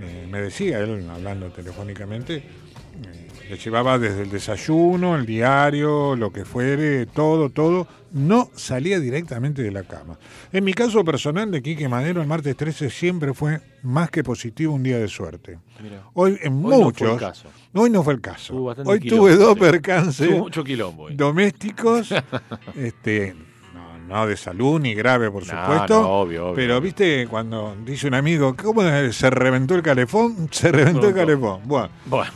Eh, 0.00 0.26
me 0.30 0.40
decía 0.40 0.80
él, 0.80 1.08
hablando 1.08 1.50
telefónicamente, 1.50 2.36
eh, 2.36 3.28
le 3.48 3.56
llevaba 3.56 3.98
desde 3.98 4.22
el 4.22 4.30
desayuno, 4.30 5.16
el 5.16 5.26
diario, 5.26 6.16
lo 6.16 6.32
que 6.32 6.44
fuere, 6.44 7.06
todo, 7.06 7.50
todo, 7.50 7.86
no 8.12 8.50
salía 8.54 8.98
directamente 8.98 9.62
de 9.62 9.70
la 9.70 9.82
cama. 9.82 10.18
En 10.52 10.64
mi 10.64 10.72
caso 10.72 11.04
personal 11.04 11.50
de 11.50 11.62
Quique 11.62 11.88
Madero, 11.88 12.20
el 12.22 12.26
martes 12.26 12.56
13 12.56 12.90
siempre 12.90 13.34
fue 13.34 13.60
más 13.82 14.10
que 14.10 14.24
positivo 14.24 14.74
un 14.74 14.82
día 14.82 14.98
de 14.98 15.08
suerte. 15.08 15.58
Hoy 16.14 16.38
en 16.42 16.54
Hoy 16.54 16.62
no 16.62 16.68
fue 16.68 16.84
muchos... 16.84 17.12
el 17.12 17.18
caso. 17.18 17.48
Hoy 17.74 17.90
no 17.90 18.02
fue 18.02 18.14
el 18.14 18.20
caso. 18.20 18.54
Hoy 18.84 19.00
tuve 19.00 19.36
dos 19.36 19.58
percances 19.58 20.28
Tuvo 20.28 20.38
mucho 20.38 20.64
quilombo 20.64 21.04
hoy. 21.04 21.14
domésticos, 21.16 22.14
este, 22.76 23.34
no, 24.14 24.26
de 24.26 24.36
salud 24.36 24.80
ni 24.80 24.94
grave, 24.94 25.30
por 25.30 25.46
No, 25.46 25.50
supuesto. 25.62 26.00
no, 26.02 26.08
obvio, 26.08 26.46
obvio, 26.46 26.54
pero 26.54 26.80
viste, 26.80 27.26
cuando 27.28 27.76
dice 27.84 28.06
un 28.06 28.14
amigo, 28.14 28.54
¿cómo 28.56 28.82
se 29.12 29.30
reventó 29.30 29.74
el 29.74 29.82
calefón? 29.82 30.48
Se 30.52 30.70
reventó 30.72 31.08
el 31.08 31.14
calefón. 31.14 31.60
Bueno, 31.64 31.88
Bueno, 32.06 32.30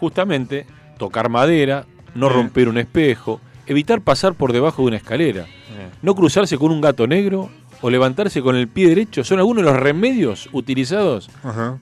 justamente 0.00 0.66
tocar 0.98 1.28
madera, 1.28 1.86
no 2.14 2.28
romper 2.28 2.68
un 2.68 2.78
espejo, 2.78 3.40
evitar 3.66 4.00
pasar 4.00 4.34
por 4.34 4.52
debajo 4.52 4.82
de 4.82 4.88
una 4.88 4.96
escalera, 4.96 5.42
Eh. 5.44 5.88
no 6.02 6.14
cruzarse 6.14 6.58
con 6.58 6.70
un 6.72 6.80
gato 6.80 7.06
negro 7.06 7.48
o 7.80 7.90
levantarse 7.90 8.42
con 8.42 8.54
el 8.56 8.68
pie 8.68 8.88
derecho 8.88 9.24
son 9.24 9.38
algunos 9.38 9.64
de 9.64 9.70
los 9.72 9.80
remedios 9.80 10.48
utilizados 10.52 11.30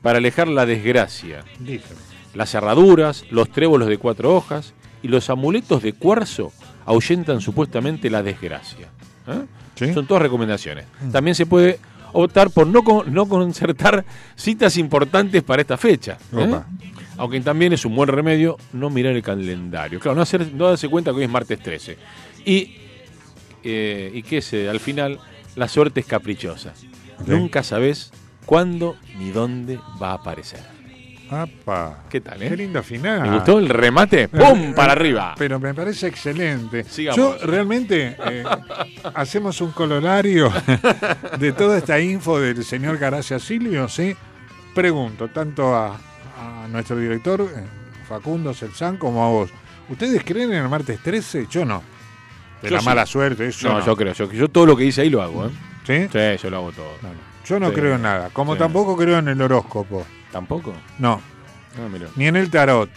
para 0.02 0.18
alejar 0.18 0.48
la 0.48 0.64
desgracia. 0.66 1.44
dice. 1.58 1.94
Las 2.32 2.50
cerraduras, 2.50 3.24
los 3.30 3.50
trébolos 3.50 3.88
de 3.88 3.98
cuatro 3.98 4.34
hojas 4.36 4.72
y 5.02 5.08
los 5.08 5.28
amuletos 5.30 5.82
de 5.82 5.92
cuarzo 5.94 6.52
ahuyentan 6.86 7.40
supuestamente 7.40 8.08
la 8.08 8.22
desgracia. 8.22 8.88
¿Eh? 9.26 9.44
Sí. 9.74 9.94
Son 9.94 10.06
todas 10.06 10.22
recomendaciones. 10.22 10.84
También 11.12 11.34
se 11.34 11.46
puede 11.46 11.78
optar 12.12 12.50
por 12.50 12.66
no, 12.66 12.82
con- 12.82 13.12
no 13.12 13.26
concertar 13.26 14.04
citas 14.34 14.76
importantes 14.76 15.42
para 15.42 15.62
esta 15.62 15.76
fecha. 15.76 16.18
¿eh? 16.36 16.60
Aunque 17.16 17.40
también 17.40 17.72
es 17.72 17.84
un 17.84 17.94
buen 17.94 18.08
remedio 18.08 18.56
no 18.72 18.90
mirar 18.90 19.14
el 19.14 19.22
calendario. 19.22 20.00
Claro, 20.00 20.16
no, 20.16 20.22
hacer, 20.22 20.52
no 20.54 20.68
darse 20.68 20.88
cuenta 20.88 21.10
que 21.12 21.18
hoy 21.18 21.24
es 21.24 21.30
martes 21.30 21.58
13. 21.60 21.96
Y, 22.44 22.76
eh, 23.62 24.10
y 24.14 24.22
que 24.22 24.42
eh, 24.52 24.68
al 24.68 24.80
final 24.80 25.18
la 25.56 25.68
suerte 25.68 26.00
es 26.00 26.06
caprichosa. 26.06 26.72
Nunca 27.26 27.62
sabes 27.62 28.10
cuándo 28.46 28.96
ni 29.18 29.30
dónde 29.30 29.78
va 30.02 30.10
a 30.12 30.14
aparecer. 30.14 30.60
Apa. 31.30 32.04
¿Qué 32.10 32.20
tal, 32.20 32.42
eh? 32.42 32.48
Qué 32.48 32.56
lindo 32.56 32.82
final. 32.82 33.22
¿Me 33.22 33.30
gustó 33.36 33.58
el 33.58 33.68
remate? 33.68 34.28
¡Pum! 34.28 34.74
Para 34.74 34.92
arriba. 34.92 35.34
Pero 35.38 35.60
me 35.60 35.72
parece 35.74 36.08
excelente. 36.08 36.84
Sigamos. 36.84 37.16
Yo 37.16 37.46
realmente 37.46 38.16
eh, 38.26 38.42
hacemos 39.14 39.60
un 39.60 39.70
colorario 39.70 40.52
de 41.38 41.52
toda 41.52 41.78
esta 41.78 42.00
info 42.00 42.40
del 42.40 42.64
señor 42.64 42.98
Garacia 42.98 43.38
Silvio, 43.38 43.88
¿sí? 43.88 44.16
Pregunto 44.74 45.28
tanto 45.28 45.74
a, 45.74 45.94
a 45.94 46.66
nuestro 46.68 46.96
director, 46.96 47.40
eh, 47.42 47.64
Facundo 48.08 48.52
Celsan, 48.52 48.96
como 48.96 49.24
a 49.24 49.28
vos. 49.28 49.50
¿Ustedes 49.88 50.22
creen 50.24 50.52
en 50.52 50.62
el 50.62 50.68
martes 50.68 50.98
13? 51.00 51.46
Yo 51.50 51.64
no. 51.64 51.82
De 52.62 52.68
Yo 52.70 52.74
la 52.74 52.80
sí. 52.80 52.86
mala 52.86 53.06
suerte, 53.06 53.46
eso 53.48 53.68
No, 53.68 53.78
no. 53.78 53.86
yo 53.86 53.96
creo. 53.96 54.12
Yo, 54.14 54.30
yo 54.32 54.48
todo 54.48 54.66
lo 54.66 54.76
que 54.76 54.84
dice 54.84 55.02
ahí 55.02 55.10
lo 55.10 55.22
hago, 55.22 55.46
¿eh? 55.46 55.50
¿Sí? 55.86 56.08
Sí, 56.12 56.42
yo 56.42 56.50
lo 56.50 56.56
hago 56.58 56.72
todo. 56.72 56.92
No, 57.02 57.08
no. 57.08 57.14
Yo 57.44 57.58
no 57.60 57.68
Sí. 57.70 57.74
creo 57.74 57.94
en 57.94 58.02
nada. 58.02 58.30
Como 58.32 58.52
Sí. 58.54 58.58
tampoco 58.58 58.96
creo 58.96 59.18
en 59.18 59.28
el 59.28 59.40
horóscopo. 59.40 60.04
¿Tampoco? 60.32 60.72
No. 60.98 61.20
Mira. 61.90 62.08
Ni 62.16 62.26
en 62.26 62.36
el 62.36 62.50
tarot. 62.50 62.90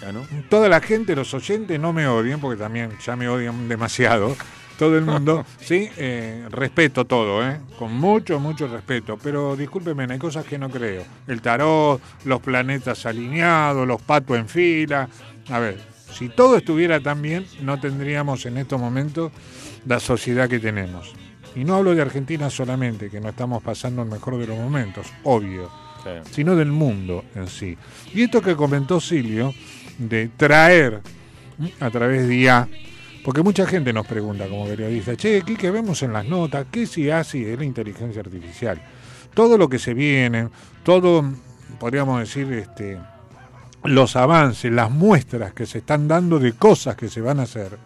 Ya, 0.00 0.12
¿no? 0.12 0.22
Toda 0.48 0.68
la 0.68 0.80
gente, 0.80 1.14
los 1.14 1.32
oyentes, 1.34 1.78
no 1.78 1.92
me 1.92 2.06
odien, 2.06 2.40
porque 2.40 2.58
también 2.58 2.90
ya 3.04 3.16
me 3.16 3.28
odian 3.28 3.68
demasiado. 3.68 4.36
Todo 4.78 4.96
el 4.96 5.04
mundo, 5.04 5.44
sí, 5.60 5.90
eh, 5.98 6.46
respeto 6.50 7.04
todo, 7.04 7.46
¿eh? 7.46 7.60
con 7.78 7.94
mucho, 7.94 8.40
mucho 8.40 8.66
respeto. 8.66 9.18
Pero 9.22 9.54
discúlpeme, 9.54 10.06
hay 10.10 10.18
cosas 10.18 10.46
que 10.46 10.58
no 10.58 10.70
creo. 10.70 11.04
El 11.26 11.42
tarot, 11.42 12.00
los 12.24 12.40
planetas 12.40 13.04
alineados, 13.04 13.86
los 13.86 14.00
patos 14.00 14.38
en 14.38 14.48
fila. 14.48 15.08
A 15.50 15.58
ver, 15.58 15.78
si 16.12 16.30
todo 16.30 16.56
estuviera 16.56 16.98
tan 17.00 17.20
bien, 17.20 17.46
no 17.60 17.78
tendríamos 17.78 18.46
en 18.46 18.56
estos 18.56 18.80
momentos 18.80 19.32
la 19.86 20.00
sociedad 20.00 20.48
que 20.48 20.58
tenemos. 20.58 21.12
Y 21.54 21.64
no 21.64 21.74
hablo 21.74 21.94
de 21.94 22.00
Argentina 22.00 22.48
solamente, 22.48 23.10
que 23.10 23.20
no 23.20 23.28
estamos 23.28 23.62
pasando 23.62 24.02
el 24.02 24.08
mejor 24.08 24.38
de 24.38 24.46
los 24.46 24.56
momentos, 24.56 25.06
obvio 25.24 25.70
Sino 26.30 26.56
del 26.56 26.72
mundo 26.72 27.24
en 27.34 27.48
sí. 27.48 27.76
Y 28.14 28.22
esto 28.22 28.40
que 28.40 28.56
comentó 28.56 29.00
Silvio, 29.00 29.52
de 29.98 30.28
traer 30.28 31.00
a 31.80 31.90
través 31.90 32.26
de 32.26 32.36
IA, 32.36 32.68
porque 33.24 33.42
mucha 33.42 33.66
gente 33.66 33.92
nos 33.92 34.06
pregunta 34.06 34.48
como 34.48 34.66
periodista, 34.66 35.16
che, 35.16 35.42
¿qué 35.42 35.56
que 35.56 35.70
vemos 35.70 36.02
en 36.02 36.12
las 36.12 36.24
notas? 36.24 36.66
¿Qué 36.70 36.86
si 36.86 37.10
hace 37.10 37.52
es 37.52 37.58
la 37.58 37.64
inteligencia 37.64 38.20
artificial? 38.20 38.80
Todo 39.34 39.58
lo 39.58 39.68
que 39.68 39.78
se 39.78 39.94
viene, 39.94 40.48
todo, 40.82 41.22
podríamos 41.78 42.20
decir, 42.20 42.50
este, 42.52 42.98
los 43.84 44.16
avances, 44.16 44.72
las 44.72 44.90
muestras 44.90 45.52
que 45.52 45.66
se 45.66 45.78
están 45.78 46.08
dando 46.08 46.38
de 46.38 46.54
cosas 46.54 46.96
que 46.96 47.08
se 47.08 47.20
van 47.20 47.40
a 47.40 47.44
hacer, 47.44 47.78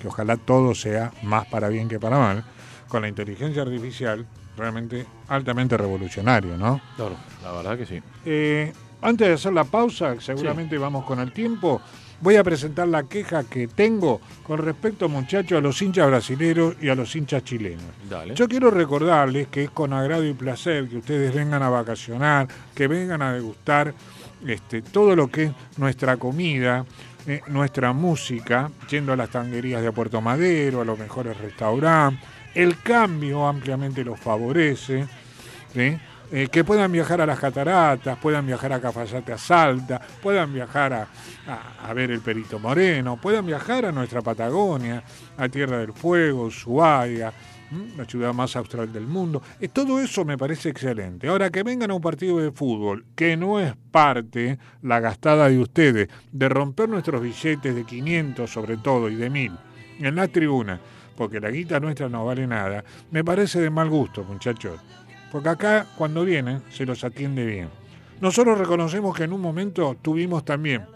que 0.00 0.08
ojalá 0.08 0.36
todo 0.36 0.74
sea 0.74 1.12
más 1.22 1.46
para 1.46 1.68
bien 1.68 1.88
que 1.88 1.98
para 1.98 2.18
mal, 2.18 2.44
con 2.88 3.02
la 3.02 3.08
inteligencia 3.08 3.62
artificial, 3.62 4.26
realmente 4.56 5.06
altamente 5.28 5.76
revolucionario, 5.76 6.56
¿no? 6.56 6.80
Claro, 6.96 7.16
la 7.42 7.52
verdad 7.52 7.78
que 7.78 7.86
sí. 7.86 8.02
Eh, 8.24 8.72
antes 9.00 9.28
de 9.28 9.34
hacer 9.34 9.52
la 9.52 9.64
pausa, 9.64 10.20
seguramente 10.20 10.78
vamos 10.78 11.04
con 11.04 11.18
el 11.20 11.32
tiempo. 11.32 11.80
voy 12.20 12.36
a 12.36 12.44
presentar 12.44 12.86
la 12.86 13.02
queja 13.02 13.42
que 13.42 13.66
tengo 13.66 14.20
con 14.44 14.58
respecto, 14.58 15.08
muchachos, 15.08 15.58
a 15.58 15.60
los 15.60 15.82
hinchas 15.82 16.06
brasileños 16.06 16.76
y 16.80 16.88
a 16.88 16.94
los 16.94 17.16
hinchas 17.16 17.42
chilenos. 17.42 17.82
Dale. 18.08 18.36
Yo 18.36 18.46
quiero 18.46 18.70
recordarles 18.70 19.48
que 19.48 19.64
es 19.64 19.70
con 19.70 19.92
agrado 19.92 20.24
y 20.24 20.32
placer 20.32 20.88
que 20.88 20.98
ustedes 20.98 21.34
vengan 21.34 21.64
a 21.64 21.68
vacacionar, 21.68 22.46
que 22.76 22.86
vengan 22.86 23.22
a 23.22 23.32
degustar 23.32 23.92
este, 24.46 24.82
todo 24.82 25.16
lo 25.16 25.28
que 25.28 25.44
es 25.44 25.52
nuestra 25.76 26.16
comida, 26.16 26.84
eh, 27.26 27.40
nuestra 27.48 27.92
música, 27.92 28.70
yendo 28.88 29.12
a 29.12 29.16
las 29.16 29.30
tanguerías 29.30 29.82
de 29.82 29.92
Puerto 29.92 30.20
Madero, 30.20 30.80
a 30.80 30.84
los 30.84 30.98
mejores 30.98 31.36
restaurantes. 31.38 32.26
El 32.54 32.78
cambio 32.82 33.46
ampliamente 33.46 34.04
los 34.04 34.18
favorece. 34.20 35.06
Eh, 35.74 36.48
que 36.50 36.64
puedan 36.64 36.90
viajar 36.90 37.20
a 37.20 37.26
las 37.26 37.38
cataratas, 37.38 38.16
puedan 38.18 38.46
viajar 38.46 38.72
a 38.72 38.80
Cafayate 38.80 39.34
a 39.34 39.38
Salta, 39.38 40.00
puedan 40.22 40.52
viajar 40.52 40.92
a, 40.94 41.02
a- 41.46 41.88
a 41.90 41.92
ver 41.92 42.10
el 42.10 42.20
Perito 42.20 42.58
Moreno, 42.58 43.18
puedan 43.18 43.44
viajar 43.44 43.84
a 43.84 43.92
nuestra 43.92 44.22
Patagonia, 44.22 45.02
a 45.36 45.48
Tierra 45.50 45.76
del 45.78 45.92
Fuego, 45.92 46.44
Ushuaia, 46.44 47.30
la 47.96 48.04
ciudad 48.04 48.32
más 48.32 48.56
austral 48.56 48.92
del 48.92 49.06
mundo. 49.06 49.42
Eh, 49.60 49.68
todo 49.68 50.00
eso 50.00 50.24
me 50.24 50.38
parece 50.38 50.68
excelente. 50.68 51.28
Ahora 51.28 51.50
que 51.50 51.62
vengan 51.62 51.90
a 51.90 51.94
un 51.94 52.00
partido 52.00 52.38
de 52.38 52.52
fútbol, 52.52 53.04
que 53.14 53.36
no 53.36 53.60
es 53.60 53.74
parte, 53.90 54.58
la 54.82 55.00
gastada 55.00 55.48
de 55.48 55.58
ustedes, 55.58 56.08
de 56.30 56.48
romper 56.48 56.88
nuestros 56.88 57.22
billetes 57.22 57.74
de 57.74 57.84
500 57.84 58.50
sobre 58.50 58.76
todo 58.76 59.08
y 59.08 59.16
de 59.16 59.30
1000 59.30 59.52
en 60.00 60.16
la 60.16 60.28
tribuna, 60.28 60.80
porque 61.16 61.40
la 61.40 61.50
guita 61.50 61.80
nuestra 61.80 62.08
no 62.08 62.24
vale 62.24 62.46
nada, 62.46 62.84
me 63.10 63.24
parece 63.24 63.60
de 63.60 63.70
mal 63.70 63.88
gusto, 63.88 64.24
muchachos. 64.24 64.80
Porque 65.30 65.48
acá, 65.48 65.86
cuando 65.96 66.24
vienen, 66.24 66.62
se 66.70 66.84
los 66.84 67.04
atiende 67.04 67.46
bien. 67.46 67.68
Nosotros 68.20 68.58
reconocemos 68.58 69.16
que 69.16 69.24
en 69.24 69.32
un 69.32 69.40
momento 69.40 69.96
tuvimos 70.00 70.44
también 70.44 70.86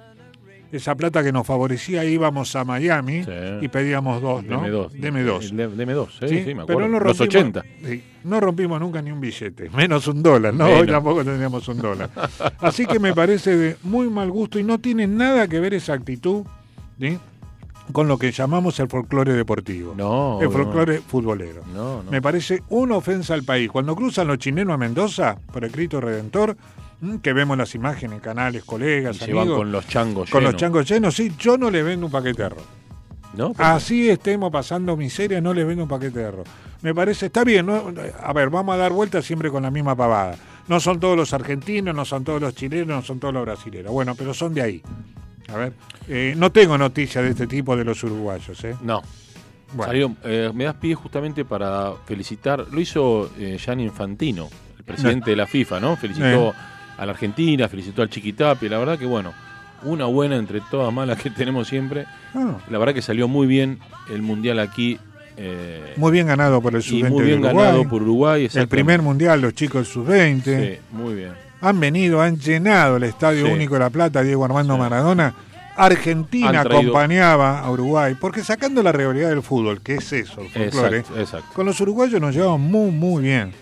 esa 0.72 0.94
plata 0.94 1.22
que 1.22 1.32
nos 1.32 1.46
favorecía, 1.46 2.04
íbamos 2.04 2.54
a 2.56 2.64
Miami 2.64 3.22
Sí. 3.24 3.30
y 3.62 3.68
pedíamos 3.68 4.20
dos, 4.20 4.44
¿no? 4.44 4.56
Deme 4.56 4.70
dos. 4.70 4.92
Deme 4.92 5.22
dos. 5.22 5.44
El 5.50 5.56
de- 5.56 5.68
Deme 5.68 5.92
dos, 5.92 6.16
sí, 6.20 6.28
Sí, 6.28 6.54
me 6.54 6.62
acuerdo. 6.62 6.66
pero 6.66 6.80
no 6.88 6.98
Los 7.00 7.02
rompimos, 7.18 7.20
80. 7.20 7.62
sí, 7.84 8.04
no 8.24 8.40
rompimos 8.40 8.80
nunca 8.80 9.00
ni 9.02 9.10
un 9.12 9.20
billete, 9.20 9.70
menos 9.76 10.06
un 10.08 10.22
dólar, 10.22 10.52
¿no? 10.54 10.64
Menos. 10.66 10.80
Hoy 10.80 10.86
tampoco 10.86 11.24
tendríamos 11.24 11.66
un 11.68 11.78
dólar. 11.78 12.10
Así 12.60 12.84
que 12.86 12.98
me 12.98 13.14
parece 13.14 13.56
de 13.56 13.76
muy 13.82 14.08
mal 14.10 14.30
gusto 14.30 14.58
y 14.58 14.64
no 14.64 14.78
tiene 14.78 15.06
nada 15.06 15.46
que 15.48 15.60
ver 15.60 15.74
esa 15.74 15.92
actitud 15.94 16.44
¿sí? 17.00 17.18
con 17.92 18.08
lo 18.08 18.18
que 18.18 18.32
llamamos 18.32 18.80
el 18.80 18.88
folclore 18.88 19.32
deportivo, 19.34 19.94
No, 19.96 20.38
el 20.40 20.46
no. 20.46 20.50
folclore 20.50 20.98
futbolero. 20.98 21.62
No, 21.72 22.02
no. 22.02 22.10
Me 22.10 22.20
parece 22.20 22.62
una 22.70 22.96
ofensa 22.96 23.32
al 23.34 23.44
país. 23.44 23.70
Cuando 23.70 23.94
cruzan 23.94 24.26
los 24.26 24.38
chilenos 24.38 24.74
a 24.74 24.76
Mendoza, 24.76 25.36
por 25.52 25.64
el 25.64 25.70
Cristo 25.70 26.00
Redentor. 26.00 26.56
Que 27.22 27.32
vemos 27.32 27.58
las 27.58 27.74
imágenes, 27.74 28.20
canales, 28.20 28.64
colegas, 28.64 29.16
Y 29.16 29.18
se 29.20 29.32
van 29.32 29.42
amigos, 29.42 29.58
con 29.58 29.72
los 29.72 29.86
changos 29.86 30.30
con 30.30 30.44
los 30.44 30.56
changos 30.56 30.88
llenos, 30.88 31.14
sí, 31.14 31.32
yo 31.38 31.58
no 31.58 31.70
le 31.70 31.82
vendo 31.82 32.06
un 32.06 32.12
paquete 32.12 32.42
de 32.42 32.46
arroz. 32.46 32.64
¿No? 33.34 33.52
Así 33.58 34.08
estemos 34.08 34.50
pasando 34.50 34.96
miseria, 34.96 35.40
no 35.42 35.52
les 35.52 35.66
vendo 35.66 35.82
un 35.82 35.88
paquete 35.88 36.20
de 36.20 36.24
arroz. 36.24 36.48
Me 36.80 36.94
parece, 36.94 37.26
está 37.26 37.44
bien, 37.44 37.66
¿no? 37.66 37.92
A 38.22 38.32
ver, 38.32 38.48
vamos 38.48 38.74
a 38.74 38.78
dar 38.78 38.92
vueltas 38.92 39.24
siempre 39.24 39.50
con 39.50 39.62
la 39.62 39.70
misma 39.70 39.94
pavada. 39.94 40.36
No 40.68 40.80
son 40.80 40.98
todos 40.98 41.16
los 41.16 41.32
argentinos, 41.32 41.94
no 41.94 42.04
son 42.04 42.24
todos 42.24 42.40
los 42.40 42.54
chilenos, 42.54 42.88
no 42.88 43.02
son 43.02 43.20
todos 43.20 43.34
los 43.34 43.44
brasileños. 43.44 43.92
Bueno, 43.92 44.14
pero 44.14 44.32
son 44.32 44.54
de 44.54 44.62
ahí. 44.62 44.82
A 45.48 45.56
ver, 45.56 45.72
eh, 46.08 46.34
no 46.36 46.50
tengo 46.50 46.76
noticias 46.78 47.22
de 47.22 47.30
este 47.30 47.46
tipo 47.46 47.76
de 47.76 47.84
los 47.84 48.02
uruguayos, 48.02 48.64
¿eh? 48.64 48.74
No. 48.82 49.02
Bueno. 49.72 49.90
Salió, 49.90 50.16
eh, 50.24 50.50
me 50.54 50.64
das 50.64 50.76
pie 50.76 50.94
justamente 50.94 51.44
para 51.44 51.92
felicitar. 52.04 52.66
Lo 52.70 52.80
hizo 52.80 53.30
eh, 53.38 53.58
Gianni 53.58 53.84
Infantino, 53.84 54.48
el 54.78 54.84
presidente 54.84 55.30
de 55.30 55.36
la 55.36 55.46
FIFA, 55.46 55.80
¿no? 55.80 55.96
Felicitó 55.96 56.54
a 56.98 57.06
la 57.06 57.12
Argentina, 57.12 57.68
felicitó 57.68 58.02
al 58.02 58.10
Chiquitapi. 58.10 58.68
La 58.68 58.78
verdad 58.78 58.98
que, 58.98 59.06
bueno, 59.06 59.32
una 59.82 60.06
buena 60.06 60.36
entre 60.36 60.60
todas 60.70 60.92
malas 60.92 61.20
que 61.20 61.30
tenemos 61.30 61.68
siempre. 61.68 62.06
Ah, 62.34 62.56
La 62.70 62.78
verdad 62.78 62.94
que 62.94 63.02
salió 63.02 63.28
muy 63.28 63.46
bien 63.46 63.78
el 64.10 64.22
mundial 64.22 64.58
aquí. 64.58 64.98
eh, 65.38 65.92
muy 65.98 66.12
bien 66.12 66.26
ganado 66.26 66.62
por 66.62 66.74
el 66.74 66.80
y 66.80 66.82
sub-20 66.82 67.08
muy 67.10 67.20
de 67.20 67.26
bien 67.26 67.40
Uruguay. 67.44 67.64
ganado 67.66 67.88
por 67.88 68.02
Uruguay. 68.02 68.48
el 68.54 68.68
primer 68.68 69.02
mundial, 69.02 69.40
los 69.42 69.52
chicos 69.54 69.82
del 69.82 69.92
sub-20. 69.92 70.42
Sí, 70.44 70.78
muy 70.92 71.14
bien. 71.14 71.32
Han 71.60 71.78
venido, 71.80 72.20
han 72.22 72.38
llenado 72.38 72.96
el 72.96 73.02
Estadio 73.02 73.46
Sí. 73.46 73.52
Único 73.52 73.74
de 73.74 73.80
La 73.80 73.90
Plata, 73.90 74.22
Diego 74.22 74.44
Armando 74.44 74.74
Sí. 74.74 74.80
Maradona. 74.80 75.34
Argentina 75.78 76.62
acompañaba 76.62 77.60
a 77.60 77.70
Uruguay, 77.70 78.14
porque 78.18 78.42
sacando 78.42 78.82
la 78.82 78.92
rivalidad 78.92 79.28
del 79.28 79.42
fútbol, 79.42 79.82
que 79.82 79.96
es 79.96 80.10
eso, 80.12 80.40
el 80.40 80.48
folclore, 80.48 80.98
Exacto, 81.00 81.20
exacto. 81.20 81.48
con 81.54 81.66
los 81.66 81.78
uruguayos 81.82 82.18
nos 82.18 82.34
llevaban 82.34 82.60
muy, 82.62 82.90
muy 82.90 83.22
bien. 83.22 83.52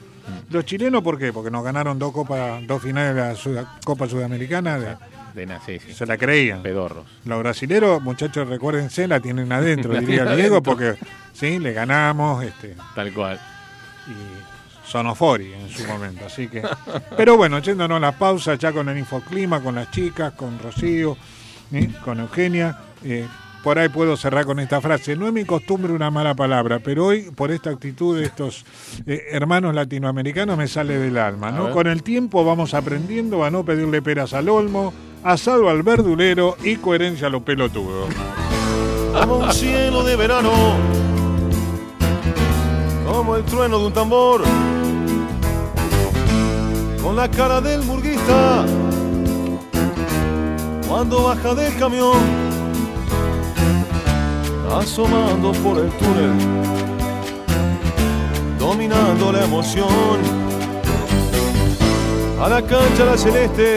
Los 0.50 0.64
chilenos, 0.64 1.02
¿por 1.02 1.18
qué? 1.18 1.32
Porque 1.32 1.50
nos 1.50 1.64
ganaron 1.64 1.98
dos 1.98 2.12
copas, 2.12 2.66
dos 2.66 2.82
finales 2.82 3.42
de 3.44 3.52
la 3.52 3.78
Copa 3.84 4.06
Sudamericana, 4.08 4.78
de- 4.78 4.96
De 5.34 5.46
na- 5.46 5.60
sí, 5.66 5.78
sí. 5.84 5.92
se 5.92 6.06
la 6.06 6.16
creían. 6.16 6.62
Pedorros. 6.62 7.04
Los 7.24 7.40
brasileros, 7.40 8.00
muchachos, 8.02 8.48
recuérdense, 8.48 9.08
la 9.08 9.20
tienen 9.20 9.50
adentro, 9.52 9.92
La 9.92 10.00
diría 10.00 10.18
tienen 10.22 10.36
Diego, 10.36 10.62
porque 10.62 10.94
sí, 11.32 11.58
le 11.58 11.72
ganamos, 11.72 12.44
este, 12.44 12.76
Tal 12.94 13.12
cual. 13.12 13.40
y 14.06 14.88
Sonofori 14.90 15.52
en 15.52 15.68
su 15.70 15.84
momento. 15.86 16.26
Así 16.26 16.46
que. 16.48 16.62
Pero 17.16 17.36
bueno, 17.36 17.58
yéndonos 17.58 17.96
a 17.96 18.00
la 18.00 18.12
pausa 18.12 18.54
ya 18.54 18.70
con 18.72 18.88
el 18.88 18.98
infoclima, 18.98 19.60
con 19.60 19.74
las 19.74 19.90
chicas, 19.90 20.34
con 20.34 20.58
Rocío, 20.58 21.16
¿eh? 21.72 21.90
con 22.04 22.20
Eugenia. 22.20 22.78
eh, 23.02 23.26
por 23.64 23.78
ahí 23.78 23.88
puedo 23.88 24.14
cerrar 24.18 24.44
con 24.44 24.60
esta 24.60 24.82
frase. 24.82 25.16
No 25.16 25.26
es 25.26 25.32
mi 25.32 25.46
costumbre 25.46 25.92
una 25.94 26.10
mala 26.10 26.34
palabra, 26.34 26.80
pero 26.80 27.06
hoy, 27.06 27.30
por 27.34 27.50
esta 27.50 27.70
actitud 27.70 28.18
de 28.18 28.26
estos 28.26 28.66
eh, 29.06 29.22
hermanos 29.30 29.74
latinoamericanos, 29.74 30.58
me 30.58 30.68
sale 30.68 30.98
del 30.98 31.16
alma. 31.16 31.50
¿no? 31.50 31.70
Con 31.70 31.86
el 31.86 32.02
tiempo 32.02 32.44
vamos 32.44 32.74
aprendiendo 32.74 33.42
a 33.42 33.50
no 33.50 33.64
pedirle 33.64 34.02
peras 34.02 34.34
al 34.34 34.50
olmo, 34.50 34.92
asado 35.24 35.70
al 35.70 35.82
verdulero 35.82 36.58
y 36.62 36.76
coherencia 36.76 37.28
a 37.28 37.30
los 37.30 37.42
pelotudos. 37.42 38.10
como 39.18 39.38
un 39.38 39.52
cielo 39.52 40.04
de 40.04 40.16
verano, 40.16 40.52
como 43.06 43.36
el 43.36 43.44
trueno 43.44 43.78
de 43.78 43.86
un 43.86 43.92
tambor, 43.94 44.42
con 47.02 47.16
la 47.16 47.30
cara 47.30 47.62
del 47.62 47.82
murguista, 47.82 48.66
cuando 50.86 51.24
baja 51.24 51.54
del 51.54 51.74
camión, 51.78 52.43
asomando 54.78 55.52
por 55.52 55.78
el 55.78 55.90
túnel, 55.92 56.32
dominando 58.58 59.32
la 59.32 59.44
emoción, 59.44 60.18
a 62.40 62.48
la 62.48 62.62
cancha 62.62 63.04
la 63.04 63.16
celeste, 63.16 63.76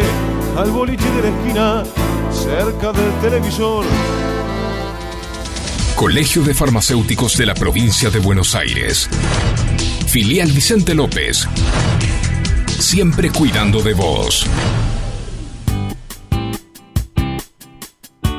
al 0.57 0.71
boliche 0.71 1.09
de 1.11 1.21
la 1.21 1.29
esquina, 1.29 1.83
cerca 2.31 2.91
del 2.91 3.11
televisor. 3.21 3.85
Colegio 5.95 6.43
de 6.43 6.53
Farmacéuticos 6.53 7.37
de 7.37 7.45
la 7.45 7.53
Provincia 7.53 8.09
de 8.09 8.19
Buenos 8.19 8.55
Aires. 8.55 9.09
Filial 10.07 10.51
Vicente 10.51 10.93
López. 10.93 11.47
Siempre 12.79 13.31
cuidando 13.31 13.81
de 13.81 13.93
vos. 13.93 14.45